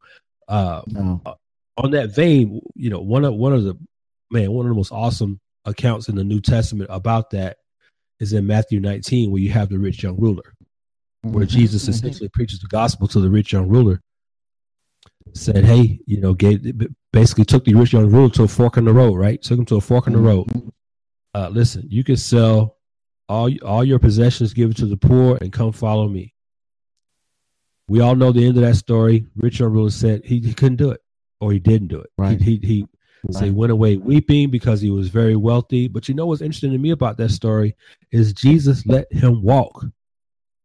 uh, 0.48 0.82
no. 0.88 1.22
uh, 1.26 1.34
on 1.78 1.92
that 1.92 2.14
vein, 2.14 2.62
you 2.76 2.90
know, 2.90 3.00
one 3.00 3.26
of 3.26 3.34
one 3.36 3.54
of 3.54 3.64
the 3.64 3.78
man, 4.32 4.52
one 4.52 4.66
of 4.66 4.70
the 4.70 4.76
most 4.76 4.92
awesome 4.92 5.40
accounts 5.66 6.10
in 6.10 6.16
the 6.16 6.24
New 6.24 6.42
Testament 6.42 6.90
about 6.92 7.32
that 7.32 7.58
is 8.20 8.34
in 8.34 8.48
Matthew 8.48 8.80
19, 8.80 9.32
where 9.32 9.42
you 9.42 9.52
have 9.52 9.70
the 9.70 9.80
rich 9.80 10.04
young 10.04 10.18
ruler, 10.18 10.54
where 11.22 11.46
mm-hmm. 11.46 11.58
Jesus 11.58 11.84
mm-hmm. 11.84 11.92
essentially 11.92 12.30
preaches 12.30 12.60
the 12.60 12.68
gospel 12.68 13.08
to 13.10 13.20
the 13.20 13.30
rich 13.30 13.54
young 13.54 13.68
ruler. 13.68 14.02
Said, 15.34 15.66
hey, 15.66 16.00
you 16.06 16.22
know, 16.22 16.34
gave 16.34 16.62
basically 17.12 17.46
took 17.46 17.66
the 17.66 17.74
rich 17.74 17.94
young 17.94 18.10
ruler 18.10 18.30
to 18.30 18.44
a 18.44 18.48
fork 18.48 18.78
in 18.78 18.86
the 18.86 18.94
road, 18.94 19.16
right? 19.16 19.42
Took 19.42 19.60
him 19.60 19.66
to 19.66 19.76
a 19.76 19.82
fork 19.82 20.08
in 20.08 20.14
the 20.14 20.20
road. 20.20 20.48
Mm-hmm. 20.48 20.70
Uh, 21.34 21.50
listen, 21.50 21.86
you 21.90 22.04
can 22.04 22.16
sell 22.16 22.75
all 23.28 23.52
all 23.64 23.84
your 23.84 24.00
possessions, 24.00 24.54
give 24.54 24.72
it 24.72 24.78
to 24.78 24.86
the 24.86 24.98
poor, 24.98 25.38
and 25.42 25.52
come 25.52 25.72
follow 25.72 26.08
me. 26.08 26.34
We 27.88 28.02
all 28.02 28.16
know 28.16 28.32
the 28.32 28.46
end 28.46 28.58
of 28.58 28.64
that 28.64 28.76
story. 28.76 29.28
Rich 29.36 29.60
young 29.60 29.72
ruler 29.72 29.92
said 29.92 30.26
he, 30.26 30.40
he 30.40 30.54
couldn't 30.54 30.78
do 30.78 30.92
it, 30.92 31.02
or 31.40 31.52
he 31.52 31.60
didn't 31.60 31.88
do 31.88 32.00
it. 32.00 32.10
Right. 32.18 32.42
He, 32.42 32.58
he, 32.58 32.68
he 32.68 32.88
Right. 33.28 33.40
So 33.40 33.46
he 33.46 33.52
went 33.52 33.72
away 33.72 33.98
weeping 33.98 34.52
because 34.52 34.82
he 34.82 34.92
was 34.92 35.08
very 35.08 35.36
wealthy. 35.36 35.88
But 35.88 36.08
you 36.08 36.14
know 36.14 36.28
what's 36.28 36.42
interesting 36.42 36.72
to 36.72 36.78
me 36.78 36.92
about 36.92 37.18
that 37.18 37.30
story 37.30 37.76
is 38.12 38.34
Jesus 38.34 38.86
let 38.86 39.12
him 39.12 39.42
walk. 39.42 39.86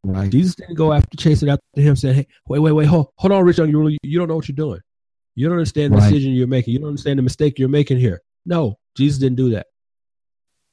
Right. 0.05 0.31
Jesus 0.31 0.55
didn't 0.57 0.75
go 0.75 0.93
after 0.93 1.17
chasing 1.17 1.49
after 1.49 1.63
him, 1.75 1.97
saying, 1.97 2.17
"Hey, 2.17 2.27
wait, 2.49 2.59
wait, 2.59 2.73
wait, 2.73 2.87
hold, 2.87 3.09
hold 3.17 3.33
on, 3.33 3.45
Rich 3.45 3.59
Young, 3.59 3.71
you 3.71 3.97
you 4.03 4.19
don't 4.19 4.29
know 4.29 4.37
what 4.37 4.49
you're 4.49 4.57
doing. 4.57 4.81
You 5.35 5.47
don't 5.47 5.57
understand 5.57 5.93
the 5.93 5.99
right. 5.99 6.11
decision 6.11 6.33
you're 6.33 6.47
making. 6.47 6.73
You 6.73 6.81
don't 6.81 6.89
understand 6.89 7.19
the 7.19 7.23
mistake 7.23 7.59
you're 7.59 7.69
making 7.69 7.99
here." 7.99 8.21
No, 8.45 8.79
Jesus 8.97 9.19
didn't 9.19 9.37
do 9.37 9.51
that. 9.51 9.67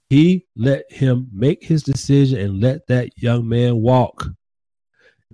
He 0.10 0.46
let 0.56 0.92
him 0.92 1.30
make 1.34 1.64
his 1.64 1.84
decision 1.84 2.40
and 2.40 2.62
let 2.62 2.88
that 2.88 3.10
young 3.18 3.48
man 3.48 3.78
walk. 3.78 4.28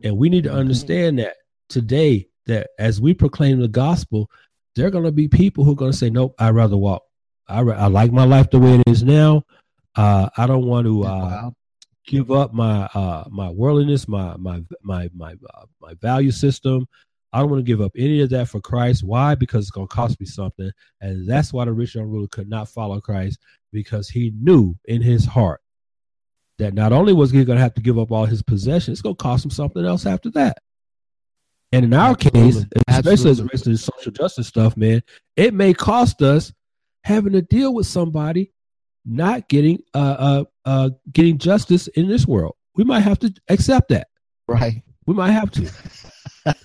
And 0.03 0.17
we 0.17 0.29
need 0.29 0.43
to 0.45 0.49
mm-hmm. 0.49 0.59
understand 0.59 1.19
that 1.19 1.35
today, 1.69 2.27
that 2.47 2.69
as 2.79 2.99
we 2.99 3.13
proclaim 3.13 3.59
the 3.59 3.67
gospel, 3.67 4.29
there 4.75 4.87
are 4.87 4.91
going 4.91 5.03
to 5.03 5.11
be 5.11 5.27
people 5.27 5.63
who 5.63 5.73
are 5.73 5.75
going 5.75 5.91
to 5.91 5.97
say, 5.97 6.09
nope, 6.09 6.33
I'd 6.39 6.55
rather 6.55 6.77
walk. 6.77 7.03
I, 7.47 7.59
I 7.59 7.87
like 7.87 8.11
my 8.11 8.25
life 8.25 8.49
the 8.49 8.59
way 8.59 8.75
it 8.75 8.83
is 8.87 9.03
now. 9.03 9.43
Uh, 9.95 10.29
I 10.37 10.47
don't 10.47 10.65
want 10.65 10.87
to 10.87 11.03
uh, 11.03 11.51
give 12.07 12.31
up 12.31 12.53
my 12.53 12.85
uh, 12.93 13.25
my 13.29 13.49
worldliness, 13.49 14.07
my 14.07 14.35
my 14.37 14.63
my 14.81 15.09
my 15.13 15.33
uh, 15.53 15.65
my 15.79 15.93
value 16.01 16.31
system. 16.31 16.87
I 17.33 17.39
don't 17.39 17.49
want 17.49 17.59
to 17.59 17.69
give 17.69 17.81
up 17.81 17.91
any 17.97 18.21
of 18.21 18.29
that 18.29 18.47
for 18.47 18.61
Christ. 18.61 19.03
Why? 19.03 19.35
Because 19.35 19.65
it's 19.65 19.71
going 19.71 19.87
to 19.87 19.93
cost 19.93 20.19
me 20.19 20.25
something, 20.25 20.71
and 21.01 21.27
that's 21.27 21.51
why 21.51 21.65
the 21.65 21.73
rich 21.73 21.95
young 21.95 22.05
ruler 22.05 22.27
could 22.27 22.49
not 22.49 22.69
follow 22.69 23.01
Christ 23.01 23.39
because 23.71 24.07
he 24.07 24.31
knew 24.39 24.75
in 24.85 25.01
his 25.01 25.25
heart 25.25 25.61
that 26.59 26.73
not 26.73 26.93
only 26.93 27.11
was 27.11 27.31
he 27.31 27.43
going 27.43 27.57
to 27.57 27.63
have 27.63 27.73
to 27.73 27.81
give 27.81 27.97
up 27.97 28.11
all 28.11 28.25
his 28.25 28.43
possessions, 28.43 28.95
it's 28.95 29.01
going 29.01 29.15
to 29.15 29.21
cost 29.21 29.43
him 29.43 29.51
something 29.51 29.83
else 29.83 30.05
after 30.05 30.29
that. 30.31 30.59
And 31.71 31.85
in 31.85 31.93
our 31.93 32.11
Absolutely. 32.11 32.41
case, 32.41 32.55
especially 32.55 32.87
Absolutely. 32.87 33.31
as 33.31 33.39
it 33.39 33.43
relates 33.43 33.61
to 33.63 33.69
the 33.71 33.77
social 33.77 34.11
justice 34.11 34.47
stuff, 34.47 34.77
man, 34.77 35.01
it 35.35 35.55
may 35.55 35.73
cost 35.73 36.21
us 36.21 36.53
having 37.03 37.33
to 37.33 37.41
deal 37.41 37.73
with 37.73 37.87
somebody 37.87 38.53
not 39.05 39.49
getting 39.49 39.79
uh 39.93 39.97
uh 39.97 40.43
uh 40.65 40.89
getting 41.11 41.37
justice 41.37 41.87
in 41.89 42.07
this 42.07 42.27
world. 42.27 42.55
We 42.75 42.83
might 42.83 43.01
have 43.01 43.19
to 43.19 43.33
accept 43.49 43.89
that. 43.89 44.07
Right. 44.47 44.83
We 45.05 45.13
might 45.15 45.31
have 45.31 45.51
to. 45.51 45.69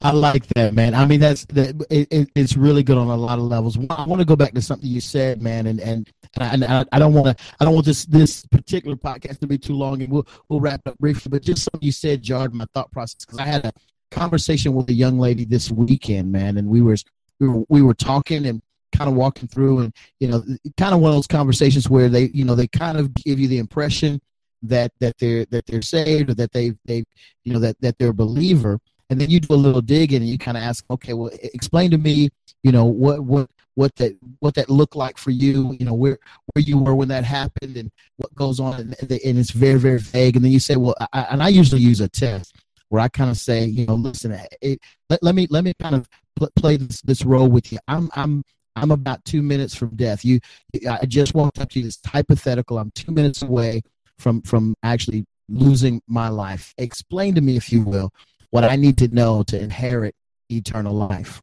I 0.00 0.12
like 0.12 0.46
that, 0.48 0.74
man. 0.74 0.94
I 0.94 1.06
mean, 1.06 1.20
that's 1.20 1.44
that. 1.46 1.84
It, 1.90 2.30
it's 2.34 2.56
really 2.56 2.82
good 2.82 2.98
on 2.98 3.08
a 3.08 3.16
lot 3.16 3.38
of 3.38 3.44
levels. 3.44 3.78
I 3.90 4.04
want 4.04 4.20
to 4.20 4.24
go 4.26 4.36
back 4.36 4.52
to 4.54 4.62
something 4.62 4.88
you 4.88 5.00
said, 5.00 5.42
man, 5.42 5.66
and 5.66 5.80
and 5.80 6.10
and 6.38 6.64
I, 6.64 6.84
I 6.92 6.98
don't 6.98 7.14
want 7.14 7.36
to. 7.36 7.44
I 7.60 7.64
don't 7.64 7.74
want 7.74 7.86
this 7.86 8.04
this 8.06 8.44
particular 8.46 8.96
podcast 8.96 9.40
to 9.40 9.46
be 9.46 9.58
too 9.58 9.74
long, 9.74 10.02
and 10.02 10.12
we'll 10.12 10.26
we'll 10.48 10.60
wrap 10.60 10.86
up 10.86 10.98
briefly. 10.98 11.30
But 11.30 11.42
just 11.42 11.62
something 11.64 11.84
you 11.84 11.92
said 11.92 12.22
jarred 12.22 12.54
my 12.54 12.66
thought 12.74 12.90
process 12.92 13.24
because 13.24 13.38
I 13.38 13.46
had 13.46 13.64
a 13.64 13.72
conversation 14.10 14.74
with 14.74 14.88
a 14.90 14.94
young 14.94 15.18
lady 15.18 15.44
this 15.44 15.70
weekend, 15.70 16.30
man, 16.30 16.56
and 16.56 16.68
we 16.68 16.82
were 16.82 16.96
we 17.40 17.48
were 17.48 17.64
we 17.68 17.82
were 17.82 17.94
talking 17.94 18.46
and 18.46 18.62
kind 18.92 19.10
of 19.10 19.16
walking 19.16 19.48
through, 19.48 19.80
and 19.80 19.94
you 20.20 20.28
know, 20.28 20.42
kind 20.76 20.94
of 20.94 21.00
one 21.00 21.10
of 21.10 21.16
those 21.16 21.26
conversations 21.26 21.88
where 21.88 22.08
they 22.08 22.30
you 22.32 22.44
know 22.44 22.54
they 22.54 22.68
kind 22.68 22.98
of 22.98 23.12
give 23.14 23.38
you 23.38 23.48
the 23.48 23.58
impression 23.58 24.20
that 24.62 24.92
that 25.00 25.16
they're 25.18 25.44
that 25.46 25.66
they're 25.66 25.82
saved 25.82 26.30
or 26.30 26.34
that 26.34 26.52
they 26.52 26.72
they 26.84 27.04
you 27.44 27.52
know 27.52 27.58
that 27.58 27.80
that 27.80 27.98
they're 27.98 28.10
a 28.10 28.14
believer. 28.14 28.78
And 29.08 29.20
then 29.20 29.30
you 29.30 29.38
do 29.38 29.54
a 29.54 29.56
little 29.56 29.80
digging 29.80 30.22
and 30.22 30.28
you 30.28 30.36
kind 30.36 30.56
of 30.56 30.64
ask 30.64 30.84
okay 30.90 31.12
well 31.12 31.30
explain 31.54 31.92
to 31.92 31.98
me 31.98 32.28
you 32.64 32.72
know 32.72 32.84
what 32.84 33.22
what 33.22 33.48
what 33.74 33.94
that 33.96 34.16
what 34.40 34.54
that 34.54 34.68
looked 34.68 34.96
like 34.96 35.16
for 35.16 35.30
you 35.30 35.76
you 35.78 35.86
know 35.86 35.94
where 35.94 36.18
where 36.52 36.62
you 36.62 36.78
were 36.78 36.94
when 36.94 37.08
that 37.08 37.22
happened 37.22 37.76
and 37.76 37.90
what 38.16 38.34
goes 38.34 38.58
on 38.58 38.74
and, 38.80 38.96
and 39.00 39.38
it's 39.38 39.50
very 39.50 39.78
very 39.78 39.98
vague. 39.98 40.34
And 40.34 40.44
then 40.44 40.52
you 40.52 40.58
say 40.58 40.76
well 40.76 40.96
I, 41.12 41.22
and 41.30 41.42
i 41.42 41.48
usually 41.48 41.82
use 41.82 42.00
a 42.00 42.08
test 42.08 42.56
where 42.88 43.00
i 43.00 43.08
kind 43.08 43.30
of 43.30 43.36
say 43.36 43.64
you 43.64 43.86
know 43.86 43.94
listen 43.94 44.32
it, 44.60 44.80
let, 45.08 45.22
let 45.22 45.34
me 45.34 45.46
let 45.50 45.62
me 45.62 45.72
kind 45.80 45.94
of 45.94 46.08
play 46.56 46.76
this, 46.76 47.00
this 47.02 47.24
role 47.24 47.48
with 47.48 47.72
you. 47.72 47.78
I'm 47.88 48.10
i'm 48.14 48.42
i'm 48.74 48.90
about 48.90 49.24
two 49.24 49.42
minutes 49.42 49.74
from 49.74 49.94
death. 49.96 50.24
You 50.24 50.40
i 50.88 51.06
just 51.06 51.34
walked 51.34 51.60
up 51.60 51.70
to 51.70 51.78
you 51.78 51.84
this 51.84 51.98
hypothetical. 52.04 52.78
I'm 52.78 52.90
two 52.92 53.12
minutes 53.12 53.42
away 53.42 53.82
from 54.18 54.42
from 54.42 54.74
actually 54.82 55.24
losing 55.48 56.00
my 56.08 56.28
life 56.28 56.74
explain 56.78 57.34
to 57.34 57.40
me 57.40 57.56
if 57.56 57.70
you 57.70 57.82
will 57.82 58.12
what 58.50 58.64
I 58.64 58.76
need 58.76 58.96
to 58.98 59.08
know 59.08 59.42
to 59.44 59.60
inherit 59.60 60.14
eternal 60.50 60.94
life. 60.94 61.42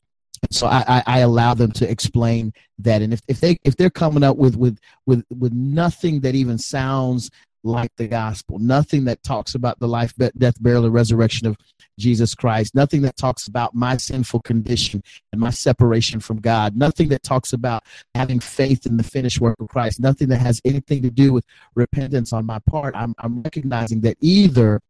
So 0.51 0.67
I, 0.67 0.83
I, 0.87 1.03
I, 1.05 1.19
allow 1.19 1.53
them 1.53 1.71
to 1.73 1.89
explain 1.89 2.51
that, 2.79 3.01
and 3.01 3.13
if, 3.13 3.21
if 3.27 3.39
they 3.39 3.57
if 3.63 3.77
they're 3.77 3.89
coming 3.89 4.23
up 4.23 4.35
with 4.35 4.57
with 4.57 4.77
with 5.05 5.23
with 5.29 5.53
nothing 5.53 6.19
that 6.21 6.35
even 6.35 6.57
sounds 6.57 7.29
like 7.63 7.91
the 7.97 8.07
gospel, 8.07 8.59
nothing 8.59 9.05
that 9.05 9.23
talks 9.23 9.55
about 9.55 9.79
the 9.79 9.87
life, 9.87 10.13
death, 10.37 10.61
burial, 10.61 10.85
and 10.85 10.93
resurrection 10.93 11.47
of 11.47 11.57
Jesus 11.97 12.35
Christ, 12.35 12.75
nothing 12.75 13.01
that 13.03 13.15
talks 13.15 13.47
about 13.47 13.73
my 13.73 13.97
sinful 13.97 14.41
condition 14.41 15.01
and 15.31 15.39
my 15.39 15.49
separation 15.49 16.19
from 16.19 16.41
God, 16.41 16.75
nothing 16.75 17.09
that 17.09 17.23
talks 17.23 17.53
about 17.53 17.83
having 18.15 18.39
faith 18.39 18.85
in 18.85 18.97
the 18.97 19.03
finished 19.03 19.39
work 19.39 19.55
of 19.59 19.69
Christ, 19.69 19.99
nothing 19.99 20.27
that 20.29 20.41
has 20.41 20.61
anything 20.65 21.01
to 21.03 21.09
do 21.09 21.31
with 21.31 21.45
repentance 21.75 22.33
on 22.33 22.45
my 22.45 22.59
part. 22.59 22.95
I'm, 22.95 23.15
I'm 23.19 23.41
recognizing 23.41 24.01
that 24.01 24.17
either 24.19 24.81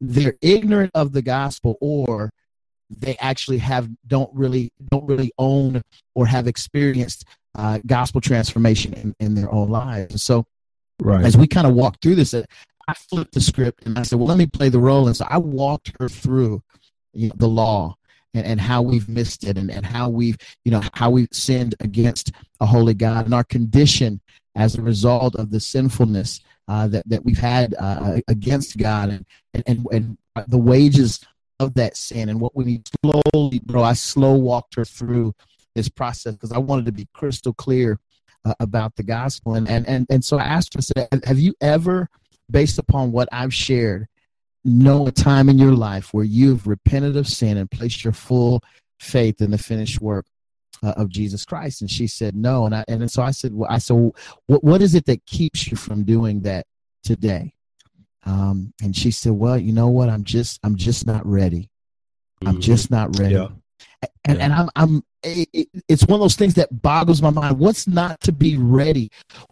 they're 0.00 0.36
ignorant 0.40 0.90
of 0.94 1.12
the 1.12 1.22
gospel 1.22 1.76
or 1.80 2.32
they 2.90 3.16
actually 3.18 3.58
have 3.58 3.88
don't 4.06 4.30
really 4.34 4.70
don't 4.90 5.06
really 5.06 5.32
own 5.38 5.80
or 6.14 6.26
have 6.26 6.46
experienced 6.46 7.24
uh, 7.54 7.78
gospel 7.86 8.20
transformation 8.20 8.92
in, 8.94 9.14
in 9.20 9.34
their 9.34 9.50
own 9.52 9.68
lives. 9.70 10.22
So, 10.22 10.44
right. 11.02 11.24
as 11.24 11.36
we 11.36 11.46
kind 11.46 11.66
of 11.66 11.74
walked 11.74 12.02
through 12.02 12.16
this, 12.16 12.34
I 12.34 12.94
flipped 12.94 13.34
the 13.34 13.40
script 13.40 13.86
and 13.86 13.98
I 13.98 14.02
said, 14.02 14.18
"Well, 14.18 14.28
let 14.28 14.38
me 14.38 14.46
play 14.46 14.68
the 14.68 14.80
role." 14.80 15.06
And 15.06 15.16
so 15.16 15.26
I 15.28 15.38
walked 15.38 15.92
her 16.00 16.08
through 16.08 16.62
you 17.12 17.28
know, 17.28 17.34
the 17.36 17.48
law 17.48 17.96
and, 18.34 18.46
and 18.46 18.60
how 18.60 18.82
we've 18.82 19.08
missed 19.08 19.44
it 19.44 19.58
and, 19.58 19.70
and 19.70 19.84
how 19.84 20.08
we've 20.08 20.36
you 20.64 20.72
know 20.72 20.82
how 20.94 21.10
we've 21.10 21.28
sinned 21.32 21.74
against 21.80 22.32
a 22.60 22.66
holy 22.66 22.94
God 22.94 23.24
and 23.24 23.34
our 23.34 23.44
condition 23.44 24.20
as 24.54 24.74
a 24.74 24.82
result 24.82 25.36
of 25.36 25.50
the 25.50 25.60
sinfulness 25.60 26.40
uh, 26.68 26.88
that 26.88 27.08
that 27.08 27.24
we've 27.24 27.38
had 27.38 27.74
uh, 27.78 28.20
against 28.28 28.76
God 28.78 29.10
and, 29.10 29.26
and 29.66 29.86
and 29.92 30.18
the 30.48 30.58
wages 30.58 31.20
of 31.60 31.74
that 31.74 31.96
sin 31.96 32.28
and 32.28 32.40
what 32.40 32.56
we 32.56 32.64
need 32.64 32.88
slowly, 33.04 33.60
bro. 33.60 33.82
I 33.82 33.92
slow 33.92 34.34
walked 34.34 34.74
her 34.74 34.84
through 34.84 35.34
this 35.74 35.88
process 35.88 36.34
because 36.34 36.52
I 36.52 36.58
wanted 36.58 36.86
to 36.86 36.92
be 36.92 37.08
crystal 37.14 37.54
clear 37.54 37.98
uh, 38.44 38.54
about 38.60 38.96
the 38.96 39.02
gospel 39.02 39.54
and 39.54 39.68
and 39.68 39.86
and 39.86 40.06
and 40.10 40.24
so 40.24 40.38
I 40.38 40.44
asked 40.44 40.74
her, 40.74 40.78
I 40.78 40.82
said, 40.82 41.24
"Have 41.24 41.38
you 41.38 41.54
ever, 41.60 42.08
based 42.50 42.78
upon 42.78 43.12
what 43.12 43.28
I've 43.32 43.54
shared, 43.54 44.08
know 44.64 45.06
a 45.06 45.12
time 45.12 45.48
in 45.48 45.58
your 45.58 45.72
life 45.72 46.12
where 46.12 46.24
you've 46.24 46.66
repented 46.66 47.16
of 47.16 47.26
sin 47.26 47.56
and 47.56 47.70
placed 47.70 48.04
your 48.04 48.12
full 48.12 48.62
faith 49.00 49.40
in 49.40 49.50
the 49.50 49.58
finished 49.58 50.00
work 50.00 50.26
uh, 50.82 50.94
of 50.96 51.08
Jesus 51.08 51.44
Christ? 51.44 51.80
And 51.80 51.90
she 51.90 52.06
said, 52.06 52.36
no. 52.36 52.66
And 52.66 52.74
I, 52.74 52.84
and 52.88 53.10
so 53.10 53.22
I 53.22 53.32
said, 53.32 53.54
well, 53.54 53.68
I 53.70 53.78
said, 53.78 54.12
what, 54.46 54.62
what 54.62 54.82
is 54.82 54.94
it 54.94 55.06
that 55.06 55.24
keeps 55.26 55.70
you 55.70 55.76
from 55.76 56.04
doing 56.04 56.42
that 56.42 56.66
today? 57.02 57.54
Um, 58.24 58.72
and 58.80 58.96
she 58.96 59.10
said, 59.10 59.32
well, 59.32 59.58
you 59.58 59.72
know 59.72 59.88
what? 59.88 60.08
I'm 60.08 60.24
just, 60.24 60.60
I'm 60.62 60.76
just 60.76 61.06
not 61.06 61.26
ready. 61.26 61.68
I'm 62.42 62.54
mm-hmm. 62.54 62.60
just 62.60 62.90
not 62.90 63.18
ready. 63.18 63.34
Yeah. 63.34 63.48
And, 64.24 64.38
yeah. 64.38 64.44
and 64.44 64.52
I'm, 64.52 64.70
I'm, 64.76 65.04
it, 65.22 65.68
it's 65.88 66.04
one 66.04 66.14
of 66.14 66.20
those 66.20 66.36
things 66.36 66.54
that 66.54 66.82
boggles 66.82 67.22
my 67.22 67.30
mind. 67.30 67.58
What's 67.58 67.86
not 67.86 68.20
to 68.22 68.32
be 68.32 68.56
ready? 68.56 69.10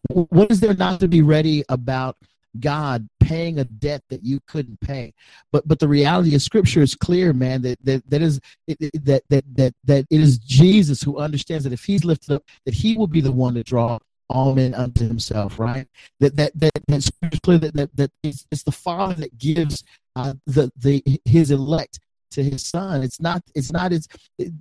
What 0.09 0.51
is 0.51 0.61
there 0.61 0.74
not 0.74 1.01
to 1.01 1.09
be 1.09 1.22
ready 1.22 1.64
about 1.68 2.16
God 2.59 3.09
paying 3.20 3.61
a 3.61 3.64
debt 3.64 4.03
that 4.09 4.24
you 4.24 4.40
couldn't 4.46 4.80
pay. 4.80 5.14
But 5.53 5.68
but 5.68 5.78
the 5.78 5.88
reality 5.88 6.34
of 6.34 6.42
Scripture 6.42 6.82
is 6.82 6.94
clear, 6.94 7.32
man. 7.32 7.62
That 7.62 7.78
that 7.84 8.11
that 8.11 8.22
is 8.22 8.40
that 8.66 9.22
that 9.28 9.44
that 9.55 9.74
that 9.84 10.07
it 10.11 10.20
is 10.20 10.38
Jesus 10.38 11.03
who 11.03 11.18
understands 11.18 11.64
that 11.64 11.72
if 11.72 11.84
He's 11.84 12.05
lifted 12.05 12.34
up, 12.34 12.44
that 12.64 12.74
He 12.74 12.96
will 12.96 13.07
be 13.07 13.20
the 13.20 13.32
one 13.32 13.55
to 13.55 13.62
draw 13.62 13.98
all 14.28 14.55
men 14.55 14.74
unto 14.74 15.07
Himself. 15.07 15.59
Right? 15.61 15.86
That 16.18 16.36
that 16.36 16.59
that 16.59 16.72
that's 16.88 17.11
clear 17.42 17.59
that 17.59 17.74
that, 17.74 17.96
that 17.96 18.11
it's, 18.22 18.46
it's 18.51 18.64
the 18.64 18.72
Father 18.72 19.14
that 19.14 19.38
gives 19.38 19.84
uh, 20.16 20.34
the 20.46 20.72
the 20.76 21.20
His 21.24 21.51
elect 21.51 22.01
to 22.31 22.43
his 22.43 22.64
son 22.64 23.03
it's 23.03 23.20
not 23.20 23.43
it's 23.55 23.72
not 23.72 23.93
it's 23.93 24.09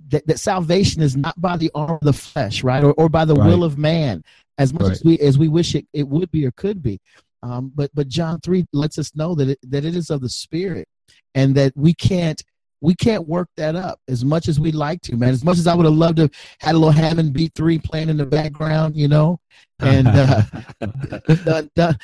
that, 0.08 0.26
that 0.26 0.38
salvation 0.38 1.02
is 1.02 1.16
not 1.16 1.38
by 1.40 1.56
the 1.56 1.70
arm 1.74 1.92
of 1.92 2.00
the 2.00 2.12
flesh 2.12 2.62
right 2.62 2.84
or, 2.84 2.92
or 2.94 3.08
by 3.08 3.24
the 3.24 3.34
right. 3.34 3.46
will 3.46 3.64
of 3.64 3.78
man 3.78 4.22
as 4.58 4.72
much 4.72 4.82
right. 4.82 4.92
as 4.92 5.04
we 5.04 5.18
as 5.20 5.38
we 5.38 5.48
wish 5.48 5.74
it, 5.74 5.86
it 5.92 6.06
would 6.06 6.30
be 6.30 6.44
or 6.44 6.50
could 6.52 6.82
be 6.82 7.00
um, 7.42 7.72
but 7.74 7.90
but 7.94 8.08
John 8.08 8.40
three 8.40 8.66
lets 8.72 8.98
us 8.98 9.14
know 9.14 9.34
that 9.34 9.50
it, 9.50 9.58
that 9.62 9.84
it 9.84 9.96
is 9.96 10.10
of 10.10 10.20
the 10.20 10.28
Spirit, 10.28 10.86
and 11.34 11.54
that 11.54 11.72
we 11.76 11.94
can't 11.94 12.42
we 12.82 12.94
can't 12.94 13.26
work 13.28 13.48
that 13.56 13.76
up 13.76 14.00
as 14.08 14.24
much 14.24 14.48
as 14.48 14.58
we'd 14.60 14.74
like 14.74 15.00
to, 15.02 15.16
man. 15.16 15.30
As 15.30 15.44
much 15.44 15.58
as 15.58 15.66
I 15.66 15.74
would 15.74 15.86
have 15.86 15.94
loved 15.94 16.16
to 16.16 16.22
have 16.22 16.32
had 16.60 16.74
a 16.74 16.78
little 16.78 16.92
Hammond 16.92 17.32
B 17.32 17.50
three 17.54 17.78
playing 17.78 18.08
in 18.08 18.16
the 18.16 18.26
background, 18.26 18.96
you 18.96 19.08
know, 19.08 19.40
and 19.78 20.06
uh, 20.08 20.42
done, 21.44 21.70
done, 21.74 21.98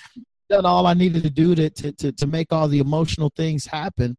done 0.49 0.67
all 0.67 0.87
I 0.87 0.95
needed 0.95 1.23
to 1.23 1.31
do 1.31 1.55
to 1.55 1.69
to 1.71 2.13
to 2.13 2.27
make 2.27 2.53
all 2.53 2.69
the 2.69 2.79
emotional 2.79 3.31
things 3.37 3.67
happen. 3.67 4.17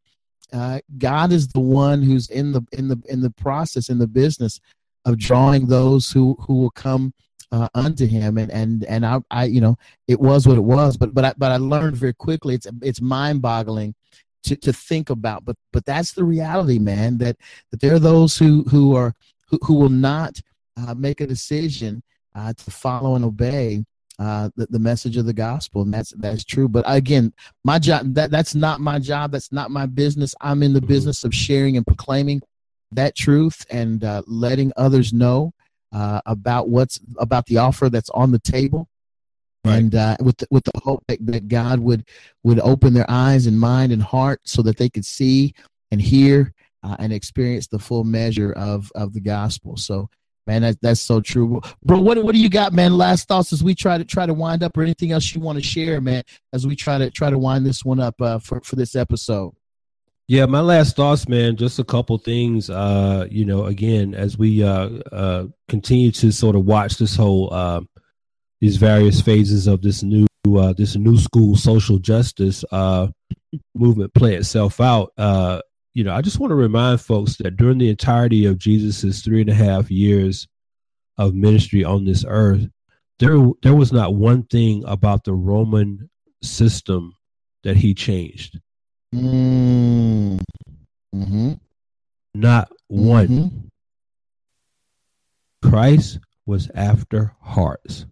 Uh, 0.54 0.80
God 0.98 1.32
is 1.32 1.48
the 1.50 1.60
one 1.60 2.02
who's 2.02 2.30
in 2.30 2.52
the 2.52 2.62
in 2.72 2.88
the 2.88 3.02
in 3.10 3.22
the 3.22 3.32
process 3.32 3.90
in 3.90 4.00
the 4.00 4.08
business 4.08 4.60
of 5.06 5.18
drawing 5.18 5.68
those 5.68 6.12
who 6.12 6.38
who 6.40 6.56
will 6.56 6.72
come 6.72 7.14
uh, 7.52 7.68
unto 7.74 8.06
him. 8.06 8.38
And 8.38 8.52
and 8.52 8.84
and 8.86 9.06
I, 9.06 9.20
I 9.30 9.46
you 9.46 9.62
know 9.62 9.78
it 10.08 10.20
was 10.20 10.48
what 10.48 10.58
it 10.58 10.62
was 10.62 10.98
but 10.98 11.14
but 11.14 11.26
I, 11.26 11.34
but 11.38 11.52
I 11.52 11.58
learned 11.58 11.98
very 11.98 12.14
quickly. 12.14 12.56
It's 12.56 12.68
it's 12.82 13.02
mind 13.02 13.42
boggling 13.42 13.96
to, 14.44 14.56
to 14.56 14.74
think 14.74 15.10
about. 15.10 15.46
But 15.46 15.58
but 15.74 15.86
that's 15.86 16.14
the 16.14 16.24
reality 16.24 16.80
man 16.80 17.18
that 17.20 17.38
that 17.72 17.82
there 17.82 17.96
are 17.96 18.00
those 18.00 18.38
who 18.38 18.64
who 18.64 18.96
are 18.96 19.14
who, 19.50 19.60
who 19.64 19.74
will 19.76 19.90
not 19.90 20.40
uh, 20.78 20.94
make 20.94 21.22
a 21.22 21.28
decision 21.28 22.04
uh, 22.36 22.54
to 22.54 22.72
follow 22.72 23.16
and 23.16 23.26
obey 23.26 23.84
uh, 24.20 24.50
the, 24.56 24.66
the 24.72 24.80
message 24.80 25.16
of 25.18 25.26
the 25.26 25.34
gospel 25.34 25.84
and 25.84 25.94
that's 25.94 26.12
that's 26.18 26.44
true 26.44 26.68
but 26.68 26.84
again 26.88 27.32
my 27.64 27.78
job 27.78 28.14
that 28.16 28.32
that's 28.32 28.56
not 28.56 28.82
my 28.82 28.98
job 28.98 29.32
that's 29.32 29.52
not 29.52 29.70
my 29.70 29.86
business 29.86 30.34
i'm 30.42 30.64
in 30.64 30.74
the 30.74 30.80
mm-hmm. 30.80 30.88
business 30.88 31.24
of 31.24 31.34
sharing 31.34 31.78
and 31.78 31.86
proclaiming 31.86 32.42
that 32.92 33.16
truth 33.16 33.66
and 33.70 34.04
uh, 34.04 34.22
letting 34.28 34.72
others 34.76 35.14
know 35.14 35.54
uh, 35.92 36.22
about 36.26 36.70
what's 36.70 37.00
about 37.18 37.46
the 37.46 37.58
offer 37.58 37.90
that's 37.90 38.10
on 38.12 38.32
the 38.32 38.40
table, 38.40 38.88
right. 39.66 39.76
and 39.76 39.96
uh, 39.96 40.18
with 40.20 40.38
the, 40.38 40.48
with 40.52 40.64
the 40.64 40.80
hope 40.84 41.04
that, 41.08 41.26
that 41.26 41.48
God 41.48 41.80
would 41.80 42.08
would 42.44 42.60
open 42.60 42.94
their 42.94 43.10
eyes 43.10 43.48
and 43.48 43.60
mind 43.60 43.92
and 43.92 44.02
heart 44.04 44.42
so 44.44 44.62
that 44.64 44.78
they 44.78 44.90
could 44.90 45.06
see 45.06 45.54
and 45.92 46.02
hear 46.02 46.54
uh, 46.84 46.96
and 47.00 47.14
experience 47.14 47.68
the 47.68 47.80
full 47.80 48.04
measure 48.04 48.52
of 48.54 48.92
of 48.96 49.14
the 49.14 49.22
gospel. 49.22 49.78
So. 49.78 50.10
Man, 50.48 50.62
that, 50.62 50.82
that's 50.82 51.02
so 51.02 51.20
true, 51.20 51.62
bro. 51.84 52.00
What 52.00 52.24
what 52.24 52.34
do 52.34 52.40
you 52.40 52.50
got, 52.50 52.74
man? 52.74 52.98
Last 52.98 53.28
thoughts 53.28 53.52
as 53.52 53.64
we 53.64 53.76
try 53.76 53.98
to 53.98 54.06
try 54.06 54.26
to 54.26 54.34
wind 54.34 54.64
up, 54.64 54.78
or 54.78 54.82
anything 54.82 55.12
else 55.12 55.36
you 55.36 55.42
want 55.42 55.58
to 55.58 55.64
share, 55.64 56.00
man? 56.00 56.24
As 56.54 56.66
we 56.66 56.76
try 56.76 56.98
to 56.98 57.12
try 57.12 57.30
to 57.30 57.38
wind 57.38 57.66
this 57.66 57.84
one 57.84 58.00
up 58.00 58.20
uh, 58.22 58.40
for 58.40 58.62
for 58.62 58.78
this 58.78 58.96
episode. 58.96 59.54
Yeah, 60.30 60.46
my 60.46 60.60
last 60.60 60.96
thoughts, 60.96 61.28
man. 61.30 61.56
Just 61.56 61.80
a 61.80 61.84
couple 61.84 62.18
things. 62.18 62.70
Uh, 62.70 63.28
you 63.30 63.46
know, 63.46 63.66
again, 63.66 64.14
as 64.14 64.38
we 64.38 64.64
uh, 64.64 64.90
uh, 65.12 65.46
continue 65.70 66.12
to 66.12 66.32
sort 66.32 66.56
of 66.56 66.66
watch 66.66 66.98
this 66.98 67.16
whole 67.16 67.54
uh, 67.54 67.82
these 68.60 68.78
various 68.78 69.22
phases 69.22 69.68
of 69.68 69.82
this 69.82 70.04
new 70.04 70.28
uh, 70.56 70.74
this 70.74 70.96
new 70.96 71.18
school 71.18 71.56
social 71.56 71.98
justice 71.98 72.64
uh, 72.72 73.08
movement 73.76 74.14
play 74.14 74.36
itself 74.36 74.80
out. 74.80 75.12
Uh, 75.18 75.62
you 75.98 76.04
know, 76.04 76.14
I 76.14 76.22
just 76.22 76.40
want 76.40 76.52
to 76.52 76.56
remind 76.56 77.02
folks 77.02 77.38
that 77.38 77.58
during 77.58 77.80
the 77.80 77.90
entirety 77.90 78.46
of 78.46 78.60
Jesus's 78.60 79.24
three 79.24 79.42
and 79.42 79.50
a 79.50 79.54
half 79.56 79.90
years 79.90 80.48
of 81.18 81.34
ministry 81.34 81.84
on 81.84 82.06
this 82.06 82.24
earth, 82.28 82.70
there 83.18 83.50
there 83.64 83.74
was 83.74 83.92
not 83.92 84.14
one 84.14 84.44
thing 84.44 84.84
about 84.86 85.24
the 85.24 85.34
Roman 85.34 86.08
system 86.44 87.16
that 87.64 87.78
he 87.78 87.96
changed 87.96 88.60
Mm. 89.16 90.40
hmm 91.12 91.54
Not 92.36 92.72
one. 92.90 93.28
Mm-hmm. 93.28 93.58
Christ 95.68 96.20
was 96.46 96.70
after 96.76 97.34
hearts. 97.42 98.06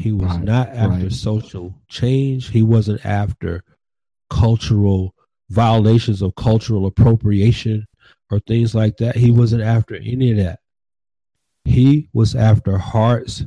He 0.00 0.10
was 0.10 0.32
right, 0.32 0.42
not 0.42 0.68
after 0.70 1.04
right. 1.04 1.12
social 1.12 1.76
change. 1.86 2.48
He 2.48 2.62
wasn't 2.62 3.06
after 3.06 3.62
cultural 4.30 5.14
violations 5.50 6.22
of 6.22 6.34
cultural 6.34 6.86
appropriation 6.86 7.86
or 8.30 8.38
things 8.40 8.74
like 8.74 8.96
that. 8.98 9.16
He 9.16 9.30
wasn't 9.30 9.62
after 9.62 9.96
any 9.96 10.32
of 10.32 10.36
that. 10.38 10.60
He 11.64 12.08
was 12.12 12.34
after 12.34 12.78
hearts 12.78 13.44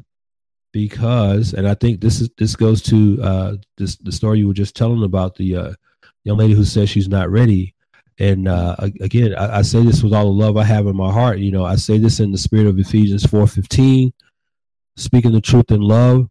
because, 0.72 1.54
and 1.54 1.68
I 1.68 1.74
think 1.74 2.02
this 2.02 2.22
is 2.22 2.30
this 2.38 2.56
goes 2.56 2.82
to 2.84 3.20
uh, 3.22 3.56
this 3.78 3.98
the 3.98 4.12
story 4.12 4.40
you 4.40 4.48
were 4.48 4.54
just 4.54 4.76
telling 4.76 5.04
about 5.04 5.36
the 5.36 5.56
uh, 5.56 5.74
young 6.24 6.38
lady 6.38 6.54
who 6.54 6.66
says 6.66 6.90
she's 6.90 7.10
not 7.10 7.30
ready. 7.30 7.76
And 8.20 8.48
uh, 8.48 8.76
again, 9.00 9.34
I, 9.36 9.60
I, 9.60 9.62
say 9.64 9.84
this 9.84 10.04
with 10.04 10.14
all 10.14 10.26
the 10.26 10.32
love 10.32 10.56
I 10.56 10.64
have 10.64 10.86
in 10.86 10.96
my 10.96 11.12
heart. 11.12 11.40
You 11.40 11.52
know, 11.52 11.66
I 11.66 11.76
say 11.76 11.98
this 11.98 12.20
in 12.20 12.32
the 12.32 12.38
spirit 12.38 12.68
of 12.68 12.78
Ephesians 12.78 13.26
four 13.26 13.48
fifteen, 13.48 14.14
speaking 14.96 15.32
the 15.32 15.42
truth 15.42 15.72
in 15.72 15.82
love. 15.82 16.28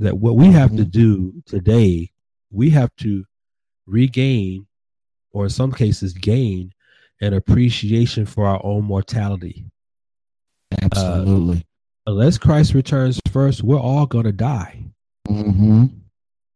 That 0.00 0.16
what 0.16 0.36
we 0.36 0.46
have 0.52 0.70
to 0.70 0.84
mm-hmm. 0.84 0.90
do 0.90 1.42
today, 1.46 2.12
we 2.50 2.70
have 2.70 2.94
to 2.96 3.24
regain, 3.86 4.66
or 5.32 5.44
in 5.44 5.50
some 5.50 5.72
cases, 5.72 6.12
gain 6.12 6.72
an 7.20 7.34
appreciation 7.34 8.26
for 8.26 8.46
our 8.46 8.60
own 8.64 8.84
mortality. 8.84 9.64
Absolutely. 10.82 11.58
Uh, 11.58 12.10
unless 12.12 12.38
Christ 12.38 12.74
returns 12.74 13.20
first, 13.30 13.62
we're 13.62 13.80
all 13.80 14.06
going 14.06 14.24
to 14.24 14.32
die. 14.32 14.84
Mm-hmm. 15.28 15.86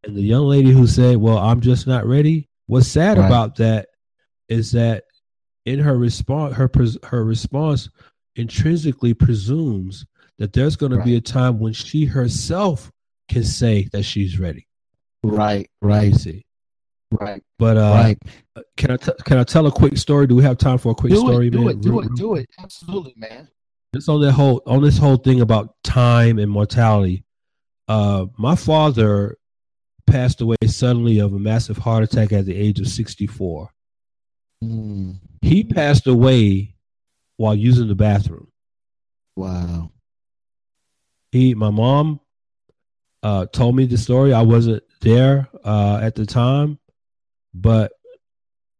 And 0.05 0.17
the 0.17 0.23
young 0.23 0.47
lady 0.47 0.71
who 0.71 0.87
said, 0.87 1.17
"Well, 1.17 1.39
I'm 1.39 1.61
just 1.61 1.87
not 1.87 2.07
ready." 2.07 2.49
What's 2.67 2.89
sad 2.89 3.19
right. 3.19 3.27
about 3.27 3.57
that 3.57 3.89
is 4.49 4.73
that 4.73 5.05
in 5.67 5.79
her 5.79 5.97
response, 5.97 6.55
her 6.57 6.71
her 7.05 7.25
response 7.25 7.89
intrinsically 8.37 9.15
presumes 9.15 10.07
that 10.39 10.53
there's 10.53 10.77
going 10.77 10.93
right. 10.93 10.99
to 10.99 11.05
be 11.05 11.17
a 11.17 11.21
time 11.21 11.59
when 11.59 11.73
she 11.73 12.05
herself 12.05 12.91
can 13.29 13.45
say 13.45 13.89
that 13.93 14.03
she's 14.03 14.39
ready. 14.39 14.67
Right, 15.23 15.71
right. 15.81 16.15
See. 16.15 16.45
Right. 17.13 17.43
But 17.59 17.77
uh, 17.77 17.93
right. 17.95 18.19
Can 18.77 18.91
I 18.91 18.97
t- 18.97 19.13
can 19.25 19.39
I 19.39 19.45
tell 19.45 19.67
a 19.67 19.73
quick 19.73 19.97
story? 19.97 20.27
Do 20.27 20.35
we 20.35 20.43
have 20.43 20.59
time 20.59 20.79
for 20.79 20.93
a 20.93 20.95
quick 20.95 21.13
do 21.13 21.21
story? 21.21 21.49
It, 21.49 21.51
do 21.51 21.61
man? 21.61 21.69
it, 21.71 21.81
do 21.81 22.01
it, 22.01 22.15
do 22.15 22.35
it. 22.35 22.49
Absolutely, 22.61 23.15
man. 23.17 23.49
Just 23.95 24.09
on 24.09 24.21
that 24.23 24.33
whole 24.33 24.63
on 24.67 24.83
this 24.83 24.99
whole 24.99 25.17
thing 25.17 25.41
about 25.41 25.75
time 25.83 26.39
and 26.39 26.51
mortality. 26.51 27.25
Uh, 27.89 28.27
my 28.39 28.55
father 28.55 29.37
passed 30.07 30.41
away 30.41 30.57
suddenly 30.67 31.19
of 31.19 31.33
a 31.33 31.39
massive 31.39 31.79
heart 31.79 32.05
attack 32.05 32.33
at 32.33 32.47
the 32.47 32.57
age 32.57 32.79
of 32.81 32.89
64. 32.89 33.71
Mm. 34.63 35.19
He 35.41 35.65
passed 35.65 36.07
away 36.07 36.75
while 37.37 37.55
using 37.55 37.89
the 37.89 37.95
bathroom. 37.95 38.49
Wow. 39.37 39.91
He, 41.33 41.55
my 41.55 41.71
mom, 41.71 42.21
uh, 43.23 43.47
told 43.47 43.75
me 43.75 43.87
the 43.87 43.97
story. 43.97 44.33
I 44.33 44.43
wasn't 44.43 44.83
there 45.01 45.49
uh, 45.65 46.01
at 46.03 46.15
the 46.15 46.27
time, 46.27 46.79
but 47.55 47.93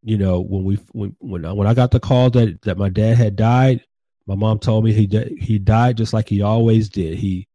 you 0.03 0.17
know 0.17 0.41
when 0.41 0.63
we 0.63 0.75
when 0.91 1.15
when 1.19 1.45
I, 1.45 1.53
when 1.53 1.67
I 1.67 1.73
got 1.73 1.91
the 1.91 1.99
call 1.99 2.29
that 2.31 2.61
that 2.63 2.77
my 2.77 2.89
dad 2.89 3.17
had 3.17 3.35
died, 3.35 3.83
my 4.27 4.35
mom 4.35 4.59
told 4.59 4.83
me 4.83 4.93
he 4.93 5.07
he 5.39 5.59
died 5.59 5.97
just 5.97 6.13
like 6.13 6.29
he 6.29 6.41
always 6.41 6.89
did. 6.89 7.17
He 7.17 7.47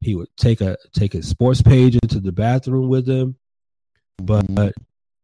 he 0.00 0.14
would 0.14 0.28
take 0.36 0.60
a 0.60 0.76
take 0.92 1.14
a 1.14 1.22
sports 1.22 1.62
page 1.62 1.98
into 2.02 2.20
the 2.20 2.32
bathroom 2.32 2.88
with 2.88 3.08
him, 3.08 3.36
but 4.18 4.44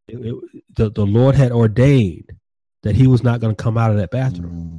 it, 0.08 0.18
it, 0.18 0.34
the 0.74 0.90
the 0.90 1.06
Lord 1.06 1.34
had 1.34 1.52
ordained 1.52 2.32
that 2.82 2.96
he 2.96 3.06
was 3.06 3.22
not 3.22 3.40
going 3.40 3.54
to 3.54 3.62
come 3.62 3.76
out 3.76 3.90
of 3.90 3.98
that 3.98 4.10
bathroom. 4.10 4.52
Mm-hmm. 4.52 4.78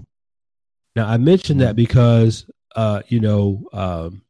Now 0.95 1.08
I 1.08 1.18
mentioned 1.18 1.60
mm-hmm. 1.60 1.68
that 1.68 1.76
because 1.76 2.45
uh, 2.76 3.02
you 3.08 3.20
know 3.20 3.64
um, 3.74 4.24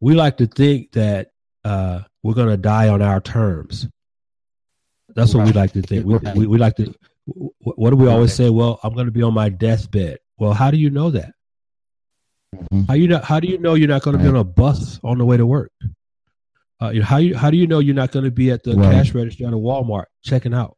we 0.00 0.14
like 0.14 0.38
to 0.38 0.46
think 0.46 0.92
that 0.92 1.30
uh, 1.64 2.00
we're 2.22 2.34
going 2.34 2.48
to 2.48 2.56
die 2.56 2.88
on 2.88 3.02
our 3.02 3.20
terms. 3.20 3.88
That's 5.18 5.34
what 5.34 5.40
right. 5.40 5.54
we 5.54 5.60
like 5.60 5.72
to 5.72 5.82
think. 5.82 6.06
We, 6.06 6.14
right. 6.14 6.36
we, 6.36 6.46
we, 6.46 6.58
like 6.58 6.76
to. 6.76 6.94
What 7.60 7.90
do 7.90 7.96
we 7.96 8.08
always 8.08 8.32
say? 8.32 8.50
Well, 8.50 8.78
I'm 8.84 8.94
going 8.94 9.06
to 9.06 9.12
be 9.12 9.22
on 9.22 9.34
my 9.34 9.48
deathbed. 9.48 10.18
Well, 10.38 10.52
how 10.52 10.70
do 10.70 10.76
you 10.76 10.90
know 10.90 11.10
that? 11.10 11.32
Mm-hmm. 12.54 12.82
How 12.84 12.94
you 12.94 13.08
know, 13.08 13.18
How 13.18 13.40
do 13.40 13.48
you 13.48 13.58
know 13.58 13.74
you're 13.74 13.88
not 13.88 14.02
going 14.02 14.16
to 14.16 14.22
be 14.22 14.28
on 14.28 14.36
a 14.36 14.44
bus 14.44 15.00
on 15.02 15.18
the 15.18 15.24
way 15.24 15.36
to 15.36 15.44
work? 15.44 15.72
Uh, 16.80 16.90
you 16.90 17.00
know, 17.00 17.06
how 17.06 17.16
you 17.16 17.36
how 17.36 17.50
do 17.50 17.56
you 17.56 17.66
know 17.66 17.80
you're 17.80 17.96
not 17.96 18.12
going 18.12 18.24
to 18.24 18.30
be 18.30 18.52
at 18.52 18.62
the 18.62 18.74
cash 18.76 19.12
register 19.12 19.46
at 19.46 19.52
a 19.52 19.56
Walmart 19.56 20.04
checking 20.22 20.54
out? 20.54 20.76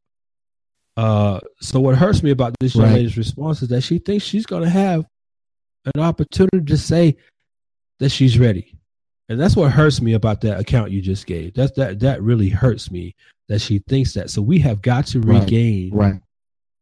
Uh, 0.96 1.40
so 1.60 1.78
what 1.78 1.96
hurts 1.96 2.22
me 2.22 2.30
about 2.30 2.54
this 2.60 2.74
young 2.74 2.92
lady's 2.92 3.18
response 3.18 3.60
is 3.60 3.68
that 3.68 3.82
she 3.82 3.98
thinks 3.98 4.24
she's 4.24 4.46
going 4.46 4.62
to 4.62 4.70
have 4.70 5.04
an 5.94 6.00
opportunity 6.00 6.64
to 6.64 6.78
say 6.78 7.16
that 7.98 8.08
she's 8.08 8.38
ready. 8.38 8.79
And 9.30 9.40
that's 9.40 9.54
what 9.54 9.70
hurts 9.70 10.02
me 10.02 10.14
about 10.14 10.40
that 10.40 10.58
account 10.58 10.90
you 10.90 11.00
just 11.00 11.24
gave. 11.24 11.54
That's 11.54 11.70
that 11.76 12.00
that 12.00 12.20
really 12.20 12.48
hurts 12.48 12.90
me 12.90 13.14
that 13.48 13.60
she 13.60 13.78
thinks 13.78 14.12
that. 14.14 14.28
So 14.28 14.42
we 14.42 14.58
have 14.58 14.82
got 14.82 15.06
to 15.08 15.20
right. 15.20 15.40
regain 15.40 15.94
right. 15.94 16.20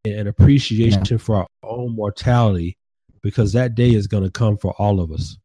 an 0.06 0.26
appreciation 0.26 1.04
yeah. 1.08 1.18
for 1.18 1.36
our 1.36 1.46
own 1.62 1.94
mortality 1.94 2.78
because 3.22 3.52
that 3.52 3.74
day 3.74 3.90
is 3.90 4.06
going 4.06 4.24
to 4.24 4.30
come 4.30 4.56
for 4.56 4.72
all 4.78 4.98
of 4.98 5.12
us. 5.12 5.36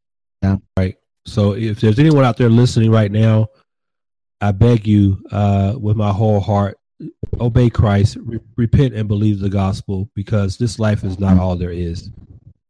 Yeah. 0.41 0.57
Right. 0.77 0.95
So 1.25 1.55
if 1.55 1.81
there's 1.81 1.99
anyone 1.99 2.23
out 2.23 2.37
there 2.37 2.49
listening 2.49 2.89
right 2.89 3.11
now, 3.11 3.47
I 4.39 4.53
beg 4.53 4.87
you, 4.87 5.25
uh, 5.29 5.75
with 5.77 5.97
my 5.97 6.11
whole 6.11 6.39
heart, 6.39 6.77
obey 7.41 7.69
Christ, 7.69 8.15
re- 8.21 8.39
repent 8.55 8.93
and 8.93 9.09
believe 9.09 9.39
the 9.39 9.49
gospel 9.49 10.09
because 10.15 10.57
this 10.57 10.79
life 10.79 11.03
is 11.03 11.19
not 11.19 11.37
all 11.37 11.57
there 11.57 11.71
is. 11.71 12.09